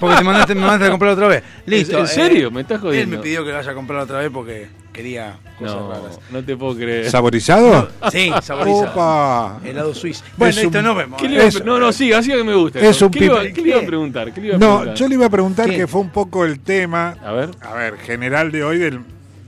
Porque 0.00 0.16
te 0.16 0.24
mandaste, 0.24 0.54
me 0.54 0.60
mandaste 0.62 0.86
a 0.86 0.90
comprar 0.90 1.12
otra 1.12 1.28
vez. 1.28 1.42
Listo. 1.66 1.98
¿En 1.98 2.06
serio? 2.06 2.48
eh, 2.48 2.50
¿Me 2.50 2.60
estás 2.62 2.76
Él 2.76 2.82
jodiendo? 2.82 3.16
me 3.16 3.22
pidió 3.22 3.44
que 3.44 3.52
vaya 3.52 3.70
a 3.70 3.74
comprar 3.74 4.00
otra 4.00 4.18
vez 4.18 4.30
porque 4.32 4.68
quería 4.92 5.36
cosas 5.58 5.76
No, 5.76 5.88
raras. 5.90 6.18
no 6.30 6.42
te 6.42 6.56
puedo 6.56 6.74
creer. 6.76 7.10
¿Saborizado? 7.10 7.88
Sí, 8.10 8.30
saborizado. 8.42 8.92
Opa. 8.92 9.60
Helado 9.64 9.94
suizo. 9.94 10.24
Bueno, 10.36 10.50
Es 10.50 10.56
listo, 10.62 10.78
un- 10.78 10.84
nos 10.84 10.96
vemos. 10.96 11.20
¿Qué 11.20 11.26
eh. 11.26 11.28
le 11.30 11.34
iba 11.36 11.44
a 11.44 11.46
Es- 11.48 11.56
pre- 11.56 11.64
no, 11.64 11.78
no, 11.78 11.92
sí, 11.92 12.12
así 12.12 12.30
que 12.30 12.42
me 12.44 12.54
gusta. 12.54 12.80
es 12.80 13.00
un 13.02 13.10
¿Qué, 13.10 13.20
le 13.20 13.26
iba, 13.26 13.42
qué 13.42 13.62
le 13.62 13.68
iba 13.68 13.78
a 13.80 13.86
preguntar? 13.86 14.32
¿Qué 14.32 14.40
le 14.40 14.46
iba 14.48 14.56
a 14.56 14.58
No, 14.58 14.66
preguntar? 14.78 14.94
yo 14.94 15.08
le 15.08 15.14
iba 15.14 15.26
a 15.26 15.30
preguntar 15.30 15.70
¿Qué? 15.70 15.76
que 15.76 15.86
fue 15.86 16.00
un 16.00 16.10
poco 16.10 16.44
el 16.44 16.60
tema, 16.60 17.16
A 17.24 17.32
ver. 17.32 17.50
a 17.60 17.74
ver, 17.74 17.96
general 17.98 18.50
de 18.52 18.64
hoy 18.64 18.78
del, 18.78 19.00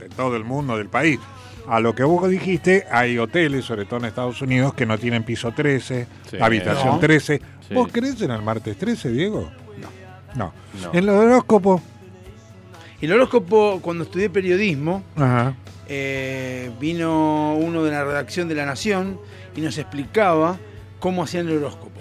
de 0.09 0.15
todo 0.15 0.35
el 0.35 0.43
mundo, 0.43 0.77
del 0.77 0.87
país. 0.89 1.19
A 1.67 1.79
lo 1.79 1.93
que 1.93 2.03
vos 2.03 2.27
dijiste, 2.29 2.85
hay 2.91 3.17
hoteles, 3.19 3.65
sobre 3.65 3.85
todo 3.85 3.99
en 3.99 4.05
Estados 4.05 4.41
Unidos, 4.41 4.73
que 4.73 4.85
no 4.85 4.97
tienen 4.97 5.23
piso 5.23 5.51
13, 5.51 6.07
Sí. 6.29 6.37
habitación 6.41 6.93
No. 6.95 6.99
13. 6.99 7.41
Sí. 7.67 7.73
¿Vos 7.75 7.89
crees 7.91 8.19
en 8.21 8.31
el 8.31 8.41
martes 8.41 8.75
13, 8.77 9.11
Diego? 9.11 9.49
No. 10.35 10.51
No. 10.81 10.91
En 10.93 11.05
los 11.05 11.15
horóscopos. 11.15 11.81
El 13.01 13.11
horóscopo, 13.13 13.79
cuando 13.81 14.03
estudié 14.03 14.29
periodismo, 14.29 15.03
Ajá. 15.15 15.53
eh, 15.87 16.71
vino 16.79 17.55
uno 17.55 17.83
de 17.83 17.91
la 17.91 18.03
redacción 18.03 18.47
de 18.47 18.55
La 18.55 18.65
Nación 18.65 19.19
y 19.55 19.61
nos 19.61 19.77
explicaba 19.77 20.57
cómo 20.99 21.23
hacían 21.23 21.47
el 21.47 21.57
horóscopo. 21.57 21.99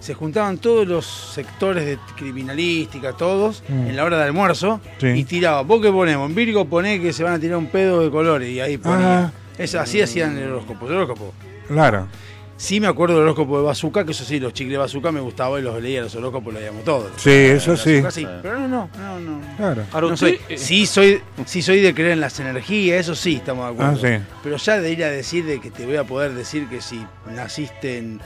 Se 0.00 0.14
juntaban 0.14 0.58
todos 0.58 0.88
los 0.88 1.04
sectores 1.06 1.84
de 1.86 1.98
criminalística, 2.16 3.12
todos, 3.12 3.62
Mm. 3.68 3.88
en 3.88 3.96
la 3.96 4.04
hora 4.04 4.16
de 4.18 4.24
almuerzo, 4.24 4.80
Sí. 4.98 5.08
y 5.08 5.24
tiraban. 5.24 5.66
¿Vos 5.68 5.80
qué 5.82 5.90
ponemos? 5.90 6.28
En 6.28 6.34
Virgo 6.34 6.64
poné 6.64 7.00
que 7.00 7.12
se 7.12 7.22
van 7.22 7.34
a 7.34 7.38
tirar 7.38 7.58
un 7.58 7.66
pedo 7.66 8.02
de 8.02 8.10
colores, 8.10 8.48
y 8.48 8.60
ahí 8.60 8.78
ponía. 8.78 9.24
Ah. 9.26 9.32
Es, 9.58 9.74
así 9.74 10.00
hacían 10.00 10.36
el 10.38 10.50
horóscopo. 10.50 10.86
El 10.86 10.94
horóscopo. 10.94 11.34
Claro. 11.68 12.08
Sí 12.56 12.78
me 12.78 12.86
acuerdo 12.88 13.14
del 13.14 13.22
horóscopo 13.24 13.58
de 13.58 13.64
Bazooka, 13.64 14.04
que 14.04 14.10
eso 14.12 14.22
sí, 14.24 14.38
los 14.38 14.52
chicles 14.52 14.72
de 14.72 14.78
Bazooka 14.78 15.10
me 15.12 15.20
gustaba 15.20 15.58
y 15.58 15.62
los 15.62 15.80
leía, 15.82 16.02
los 16.02 16.14
horóscopos 16.14 16.52
los 16.52 16.60
leíamos 16.62 16.84
todos. 16.84 17.10
Sí, 17.16 17.30
eso 17.30 17.74
sí. 17.76 18.00
Bazooka 18.02 18.38
pero 18.42 18.58
no, 18.58 18.68
no, 18.68 18.88
no, 18.98 19.20
no. 19.20 19.56
Claro. 19.56 19.84
No 20.10 20.16
soy, 20.16 20.38
eh, 20.48 20.58
sí, 20.58 20.84
soy, 20.86 21.22
sí 21.46 21.62
soy 21.62 21.80
de 21.80 21.94
creer 21.94 22.12
en 22.12 22.20
las 22.20 22.38
energías, 22.40 23.00
eso 23.00 23.14
sí, 23.14 23.36
estamos 23.36 23.66
de 23.66 23.72
acuerdo. 23.72 23.92
Ah, 23.92 24.18
sí. 24.18 24.24
Pero 24.42 24.56
ya 24.56 24.78
de 24.78 24.92
ir 24.92 25.04
a 25.04 25.10
decir 25.10 25.44
de 25.46 25.58
que 25.60 25.70
te 25.70 25.86
voy 25.86 25.96
a 25.96 26.04
poder 26.04 26.32
decir 26.34 26.68
que 26.68 26.82
si 26.82 27.02
naciste 27.34 27.96
en- 27.98 28.20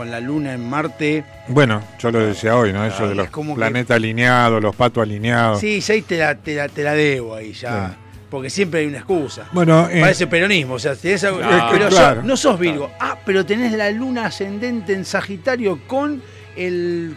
con 0.00 0.10
la 0.10 0.18
luna 0.18 0.54
en 0.54 0.66
Marte, 0.66 1.24
Bueno, 1.48 1.82
yo 1.98 2.10
lo 2.10 2.20
decía 2.20 2.56
hoy, 2.56 2.72
¿no? 2.72 2.86
Eso 2.86 3.04
de 3.04 3.10
es 3.10 3.16
los 3.18 3.28
como 3.28 3.52
que- 3.54 3.58
planetas 3.58 3.96
alineados, 3.96 4.62
los 4.62 4.74
patos 4.74 5.02
alineados. 5.02 5.60
sí, 5.60 5.78
ya 5.80 5.92
ahí 5.92 6.00
te 6.00 6.16
la, 6.16 6.34
te 6.36 6.54
la, 6.54 6.68
te 6.70 6.82
la 6.82 6.94
debo 6.94 7.34
ahí 7.34 7.52
ya. 7.52 7.88
Sí. 7.90 7.94
Porque 8.30 8.48
siempre 8.48 8.80
hay 8.80 8.86
una 8.86 8.96
excusa. 8.96 9.46
Bueno, 9.52 9.90
eh, 9.90 10.00
Parece 10.00 10.26
peronismo, 10.26 10.74
o 10.74 10.78
sea, 10.78 10.94
tenés 10.96 11.22
algo- 11.24 11.40
Claro. 11.40 11.66
pero 11.70 11.88
Claro. 11.90 12.16
sos- 12.20 12.24
no 12.24 12.36
sos 12.38 12.58
Virgo. 12.58 12.90
Ah, 12.98 13.18
pero 13.26 13.44
tenés 13.44 13.72
la 13.72 13.90
luna 13.90 14.24
ascendente 14.24 14.94
en 14.94 15.04
Sagitario 15.04 15.80
con 15.86 16.22
el. 16.56 17.14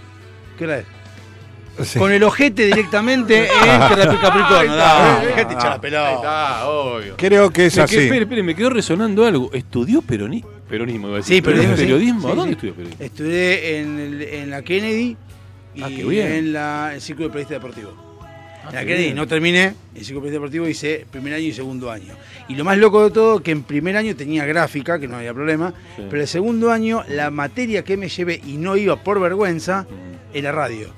¿Qué 0.58 0.66
hora 0.66 0.80
es? 0.80 0.86
sí. 1.88 1.98
Con 2.00 2.12
el 2.12 2.22
ojete 2.24 2.66
directamente 2.66 3.48
en 3.66 3.80
Capricornio. 4.20 4.74
Dejate 5.26 5.54
echar 5.54 5.64
la 5.70 5.74
Ahí 5.76 5.80
pelota. 5.80 6.14
está, 6.16 6.68
obvio. 6.68 7.14
creo 7.16 7.50
que 7.50 7.68
es 7.68 7.78
así. 7.78 7.96
espere, 7.98 8.24
espere, 8.24 8.44
me 8.44 8.54
quedó 8.56 8.72
resonando 8.72 9.26
algo. 9.26 9.50
¿Estudió 9.54 10.02
peroni- 10.02 10.44
peronismo? 10.78 11.08
iba 11.08 11.16
a 11.16 11.20
decir. 11.20 11.36
Sí, 11.36 11.42
periodismo. 11.42 11.76
¿Periodismo? 11.76 12.30
Sí, 12.30 12.36
¿Dónde 12.36 12.44
sí. 12.46 12.52
estudió 12.54 12.74
periodismo? 12.76 13.04
Estudié 13.06 13.78
en, 13.80 14.00
el- 14.00 14.22
en 14.22 14.50
la 14.50 14.62
Kennedy 14.62 15.18
y 15.76 15.82
Ah, 15.84 15.88
qué 15.90 16.04
bien. 16.04 16.32
en 16.32 16.54
la, 16.54 16.92
el 16.96 17.02
Círculo 17.02 17.28
de 17.28 17.34
Periodista 17.34 17.54
Deportivo. 17.56 17.94
Ah, 18.66 18.70
en 18.70 18.76
la 18.76 18.82
qué 18.82 18.88
Kennedy 18.88 19.04
bien. 19.06 19.16
no 19.16 19.28
terminé, 19.28 19.74
el 19.96 20.06
Círculo 20.06 20.26
de 20.26 20.32
Periodista 20.32 20.34
Deportivo 20.34 20.68
hice 20.68 21.06
primer 21.12 21.34
año 21.34 21.44
y 21.46 21.52
segundo 21.54 21.92
año. 21.92 22.14
Y 22.48 22.56
lo 22.56 22.64
más 22.64 22.78
loco 22.78 23.04
de 23.04 23.12
todo, 23.12 23.42
que 23.44 23.52
en 23.52 23.64
primer 23.64 23.96
año 23.98 24.16
tenía 24.16 24.46
gráfica, 24.46 25.00
que 25.00 25.08
no 25.08 25.18
había 25.18 25.34
problema, 25.34 25.74
Sí. 25.96 26.04
pero 26.10 26.22
el 26.22 26.28
segundo 26.28 26.72
año 26.72 27.04
la 27.10 27.30
materia 27.32 27.84
que 27.84 27.96
me 27.98 28.10
llevé 28.10 28.42
y 28.46 28.58
no 28.58 28.76
iba 28.78 28.96
por 29.04 29.20
vergüenza 29.20 29.86
era 30.34 30.52
radio. 30.52 30.90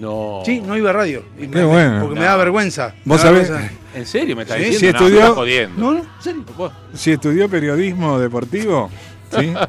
No. 0.00 0.42
Sí, 0.46 0.60
no 0.60 0.76
iba 0.76 0.90
a 0.90 0.92
radio. 0.94 1.24
Y 1.38 1.42
me- 1.46 1.50
Qué 1.58 1.62
bueno. 1.64 2.00
Porque 2.00 2.14
me 2.14 2.20
No. 2.24 2.26
da 2.26 2.36
vergüenza. 2.36 2.94
Vos 3.04 3.22
da 3.22 3.28
sabés- 3.30 3.48
vergüenza. 3.50 3.74
¿En 3.94 4.06
serio 4.06 4.36
me 4.36 4.42
está 4.42 4.56
Sí, 4.58 4.64
diciendo? 4.64 4.98
sí, 4.98 5.04
No, 5.04 5.08
estudió- 5.08 5.34
jodiendo. 5.34 5.80
No, 5.80 5.92
no, 5.92 5.98
en 6.00 6.06
serio. 6.22 6.44
Si 6.94 7.12
estudió 7.12 7.48
periodismo 7.48 8.18
deportivo, 8.18 8.90
¿sí? 9.30 9.52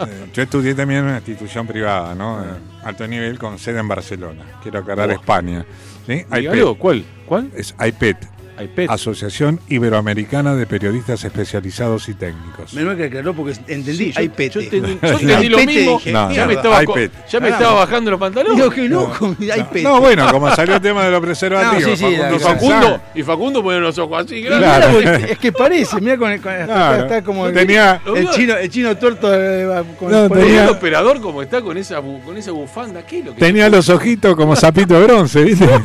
Eh, 0.00 0.30
yo 0.32 0.42
estudié 0.42 0.74
también 0.74 1.00
en 1.00 1.06
una 1.06 1.16
institución 1.16 1.66
privada, 1.66 2.14
¿no? 2.14 2.40
De 2.40 2.48
alto 2.84 3.06
nivel 3.08 3.38
con 3.38 3.58
sede 3.58 3.80
en 3.80 3.88
Barcelona. 3.88 4.44
Quiero 4.62 4.78
aclarar. 4.78 5.10
España. 5.10 5.66
¿sí? 6.06 6.24
IPET. 6.30 6.78
¿Cuál? 6.78 7.04
¿Cuál? 7.26 7.50
Es 7.56 7.74
IPET. 7.84 8.16
AIPET. 8.58 8.90
Asociación 8.90 9.60
Iberoamericana 9.68 10.54
de 10.54 10.66
Periodistas 10.66 11.24
Especializados 11.24 12.08
y 12.08 12.14
Técnicos. 12.14 12.74
Menos 12.74 12.96
que 12.96 13.04
aclaró 13.04 13.34
porque 13.34 13.52
entendí. 13.68 14.12
Sí, 14.12 14.12
yo- 14.12 14.22
yo 14.22 14.60
entendí- 14.60 14.98
yo 15.00 15.08
entendí 15.20 15.48
lo 15.48 15.58
mismo. 15.58 15.98
dije, 15.98 16.12
No, 16.12 16.30
ya 16.32 16.46
me 16.46 16.54
no, 16.54 16.60
estaba, 16.60 16.82
ya 17.30 17.40
me 17.40 17.50
bajando 17.50 18.10
los 18.10 18.20
pantalones. 18.20 18.56
Digo 18.56 18.70
que 18.70 18.88
loco, 18.88 19.36
hay 19.40 19.62
pete. 19.64 19.82
No, 19.82 20.00
bueno, 20.00 20.30
como 20.30 20.54
salió 20.54 20.74
el 20.76 20.80
tema 20.80 21.04
de 21.04 21.10
los 21.10 21.20
preservativos. 21.20 21.82
No, 21.82 21.96
sí, 21.96 21.96
sí, 21.96 22.04
Facundo 22.04 22.26
y 22.36 22.38
la- 22.38 22.38
Facundo, 22.38 22.82
Sansán. 22.82 23.00
y 23.14 23.22
Facundo 23.22 23.62
pone 23.62 23.80
los 23.80 23.98
ojos 23.98 24.24
así. 24.24 24.42
Claro. 24.42 24.98
es 25.00 25.38
que 25.38 25.52
parece, 25.52 26.00
mira 26.00 26.16
con, 26.16 26.30
el- 26.30 26.40
con- 26.40 26.52
Claro. 26.64 27.02
está 27.04 27.22
como 27.22 27.48
Tenía- 27.50 28.00
el 28.14 28.28
chino, 28.30 28.56
el 28.56 28.68
chino 28.70 28.96
torto 28.96 29.30
de, 29.30 29.84
con, 29.98 30.10
No, 30.10 30.28
Tenía 30.28 30.64
el 30.64 30.70
operador 30.70 31.20
como 31.20 31.42
está 31.42 31.60
con 31.62 31.76
esa, 31.76 32.00
con 32.02 32.36
esa 32.36 32.50
bufanda. 32.52 33.02
¿Qué 33.06 33.20
es 33.20 33.24
lo 33.26 33.34
que 33.34 33.40
Tenía 33.40 33.68
los 33.68 33.88
ojitos 33.88 34.34
como 34.36 34.56
sapito 34.56 34.98
de 34.98 35.06
bronce, 35.06 35.42
¿viste? 35.44 35.68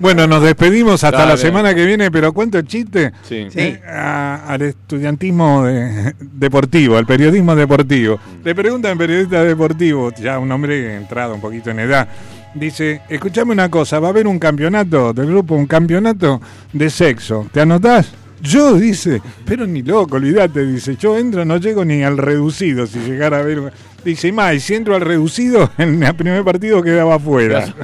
bueno, 0.00 0.26
nos 0.26 0.42
despedimos 0.42 1.02
hasta 1.04 1.18
Dale. 1.18 1.32
la 1.32 1.36
semana 1.36 1.74
que 1.74 1.84
viene, 1.86 2.10
pero 2.10 2.32
cuento 2.32 2.58
el 2.58 2.66
chiste 2.66 3.12
Sí. 3.22 3.46
Sí. 3.50 3.58
eh, 3.60 3.82
a- 3.88 4.44
al 4.48 4.62
estudiantismo 4.62 5.64
de- 5.64 6.14
deportivo, 6.20 6.96
al 6.96 7.06
periodismo 7.06 7.54
deportivo. 7.56 8.18
Le 8.44 8.54
preguntan 8.54 8.96
periodista 8.98 9.42
deportivo, 9.44 10.12
ya 10.20 10.38
un 10.38 10.50
hombre 10.52 10.96
entrado 10.96 11.34
un 11.34 11.40
poquito 11.40 11.70
en 11.70 11.80
edad, 11.80 12.08
dice, 12.54 13.00
escuchame 13.08 13.52
una 13.52 13.70
cosa, 13.70 13.98
va 14.00 14.08
a 14.08 14.10
haber 14.10 14.26
un 14.26 14.38
campeonato 14.38 15.12
del 15.12 15.26
grupo, 15.26 15.54
un 15.54 15.66
campeonato 15.66 16.40
de 16.72 16.90
sexo, 16.90 17.46
¿te 17.52 17.60
anotás? 17.60 18.12
Yo, 18.42 18.74
dice, 18.74 19.22
pero 19.46 19.66
ni 19.66 19.82
loco, 19.82 20.16
olvídate, 20.16 20.64
dice, 20.66 20.94
yo 20.96 21.16
entro, 21.16 21.44
no 21.46 21.56
llego 21.56 21.84
ni 21.86 22.02
al 22.02 22.18
reducido 22.18 22.86
si 22.86 22.98
llegara 22.98 23.38
a 23.38 23.42
ver... 23.42 23.60
un-". 23.60 23.70
Dice, 24.04 24.30
más, 24.30 24.54
y 24.54 24.60
si 24.60 24.74
entro 24.74 24.94
al 24.94 25.00
reducido, 25.00 25.70
en 25.78 26.02
el 26.02 26.14
primer 26.14 26.44
partido 26.44 26.82
quedaba 26.82 27.14
afuera. 27.16 27.64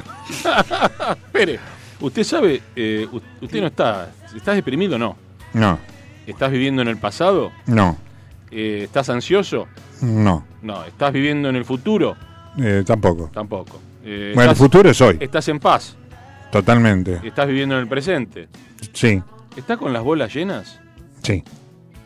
Espere, 1.25 1.59
usted 2.03 2.23
sabe, 2.23 2.61
eh, 2.75 3.07
usted 3.41 3.61
no 3.61 3.67
está, 3.67 4.11
¿estás 4.35 4.55
deprimido 4.55 4.95
o 4.95 4.99
no? 4.99 5.15
No, 5.53 5.79
¿Estás 6.27 6.51
viviendo 6.51 6.81
en 6.81 6.87
el 6.87 6.97
pasado? 6.97 7.51
no, 7.65 7.97
Eh, 8.51 8.81
¿Estás 8.83 9.09
ansioso? 9.09 9.67
no, 10.01 10.45
No. 10.61 10.83
¿Estás 10.85 11.11
viviendo 11.11 11.49
en 11.49 11.55
el 11.55 11.65
futuro? 11.65 12.15
eh, 12.59 12.83
tampoco. 12.85 13.29
Tampoco. 13.33 13.81
Eh, 14.05 14.31
Bueno, 14.35 14.51
el 14.51 14.55
futuro 14.57 14.89
es 14.89 15.01
hoy, 15.01 15.17
¿Estás 15.19 15.47
en 15.47 15.59
paz? 15.59 15.95
totalmente. 16.51 17.19
¿Estás 17.23 17.47
viviendo 17.47 17.75
en 17.75 17.81
el 17.81 17.87
presente? 17.87 18.47
Sí, 18.93 19.21
¿Estás 19.57 19.77
con 19.77 19.91
las 19.93 20.03
bolas 20.03 20.33
llenas? 20.33 20.79
sí. 21.23 21.43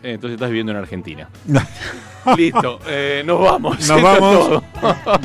Eh, 0.03 0.13
entonces 0.13 0.35
estás 0.35 0.49
viviendo 0.49 0.71
en 0.71 0.77
Argentina. 0.77 1.27
Listo, 2.37 2.79
eh, 2.87 3.23
nos 3.25 3.39
vamos. 3.39 3.87
Nos 3.87 4.01
vamos. 4.01 4.63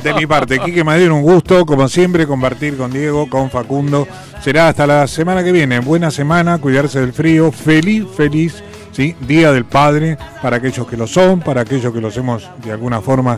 De 0.01 0.13
mi 0.13 0.25
parte, 0.25 0.59
Quique 0.59 0.83
Madero, 0.83 1.15
un 1.15 1.21
gusto, 1.21 1.65
como 1.65 1.87
siempre, 1.87 2.25
compartir 2.25 2.77
con 2.77 2.91
Diego, 2.91 3.29
con 3.29 3.49
Facundo. 3.49 4.07
Será 4.41 4.69
hasta 4.69 4.87
la 4.87 5.07
semana 5.07 5.43
que 5.43 5.51
viene. 5.51 5.79
Buena 5.79 6.11
semana, 6.11 6.57
cuidarse 6.59 6.99
del 6.99 7.13
frío. 7.13 7.51
Feliz, 7.51 8.05
feliz, 8.15 8.63
¿sí? 8.91 9.15
Día 9.27 9.51
del 9.51 9.65
Padre, 9.65 10.17
para 10.41 10.57
aquellos 10.57 10.87
que 10.87 10.97
lo 10.97 11.07
son, 11.07 11.41
para 11.41 11.61
aquellos 11.61 11.93
que 11.93 12.01
los 12.01 12.15
hemos 12.17 12.49
de 12.63 12.71
alguna 12.71 13.01
forma 13.01 13.37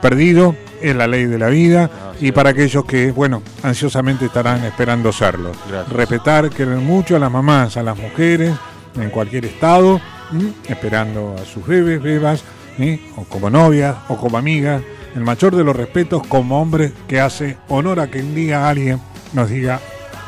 perdido. 0.00 0.56
Es 0.80 0.96
la 0.96 1.06
ley 1.06 1.26
de 1.26 1.38
la 1.38 1.48
vida. 1.48 1.90
y 2.20 2.32
para 2.32 2.50
aquellos 2.50 2.84
que, 2.84 3.12
bueno, 3.12 3.42
ansiosamente 3.62 4.26
estarán 4.26 4.64
esperando 4.64 5.12
serlo. 5.12 5.52
Gracias. 5.68 5.92
Respetar, 5.92 6.50
querer 6.50 6.78
mucho 6.78 7.16
a 7.16 7.18
las 7.18 7.30
mamás, 7.30 7.76
a 7.76 7.82
las 7.82 7.96
mujeres, 7.96 8.52
en 8.96 9.10
cualquier 9.10 9.44
estado, 9.44 10.00
¿m? 10.32 10.52
esperando 10.68 11.36
a 11.40 11.44
sus 11.44 11.66
bebés, 11.66 12.02
bebas, 12.02 12.42
¿sí? 12.76 13.04
o 13.16 13.24
como 13.24 13.50
novias, 13.50 13.96
o 14.08 14.16
como 14.16 14.38
amigas. 14.38 14.82
El 15.14 15.22
mayor 15.22 15.54
de 15.54 15.64
los 15.64 15.76
respetos 15.76 16.26
como 16.26 16.60
hombre 16.60 16.92
que 17.06 17.20
hace 17.20 17.58
honor 17.68 18.00
a 18.00 18.10
que 18.10 18.20
un 18.20 18.34
día 18.34 18.68
alguien 18.68 19.00
nos 19.32 19.50
diga 19.50 19.80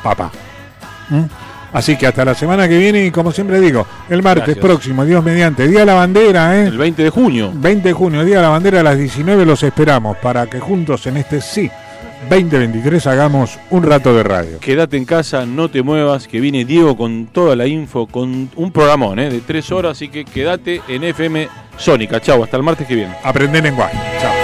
papá. 0.03 0.31
¿m? 1.11 1.29
Así 1.73 1.97
que 1.97 2.07
hasta 2.07 2.25
la 2.25 2.35
semana 2.35 2.69
que 2.69 2.79
viene 2.79 3.05
y 3.05 3.11
como 3.11 3.33
siempre 3.33 3.61
digo, 3.61 3.85
el 4.09 4.23
martes 4.23 4.45
Gracias. 4.45 4.65
próximo, 4.65 5.05
Dios 5.05 5.25
mediante, 5.25 5.67
Día 5.67 5.81
de 5.81 5.87
la 5.87 5.95
Bandera, 5.95 6.57
¿eh? 6.57 6.69
El 6.69 6.79
20 6.79 7.03
de 7.03 7.11
junio. 7.11 7.51
20 7.53 7.89
de 7.89 7.93
junio, 7.93 8.25
Día 8.25 8.37
de 8.37 8.43
la 8.43 8.49
Bandera 8.51 8.81
a 8.81 8.83
las 8.85 8.97
19 8.97 9.45
los 9.45 9.61
esperamos 9.65 10.17
para 10.19 10.47
que 10.47 10.61
juntos 10.61 11.05
en 11.07 11.17
este 11.17 11.41
sí 11.41 11.69
2023 12.29 13.07
hagamos 13.07 13.59
un 13.71 13.83
rato 13.83 14.15
de 14.15 14.23
radio. 14.23 14.59
Quédate 14.61 14.97
en 14.97 15.05
casa, 15.05 15.47
no 15.47 15.69
te 15.71 15.83
muevas, 15.83 16.29
que 16.29 16.41
viene 16.41 16.65
Diego 16.65 16.97
con 16.97 17.27
toda 17.27 17.57
la 17.57 17.67
info, 17.67 18.07
con 18.07 18.51
un 18.57 18.73
programón 18.73 19.19
¿eh? 19.19 19.31
de 19.31 19.41
tres 19.41 19.71
horas, 19.73 19.93
así 19.93 20.09
que 20.09 20.25
quédate 20.25 20.81
en 20.89 21.05
FM 21.05 21.49
Sónica. 21.77 22.21
Chau, 22.21 22.43
hasta 22.43 22.57
el 22.57 22.63
martes 22.63 22.87
que 22.87 22.95
viene. 22.95 23.15
Aprender 23.23 23.63
lenguaje. 23.63 23.99
Chao. 24.21 24.44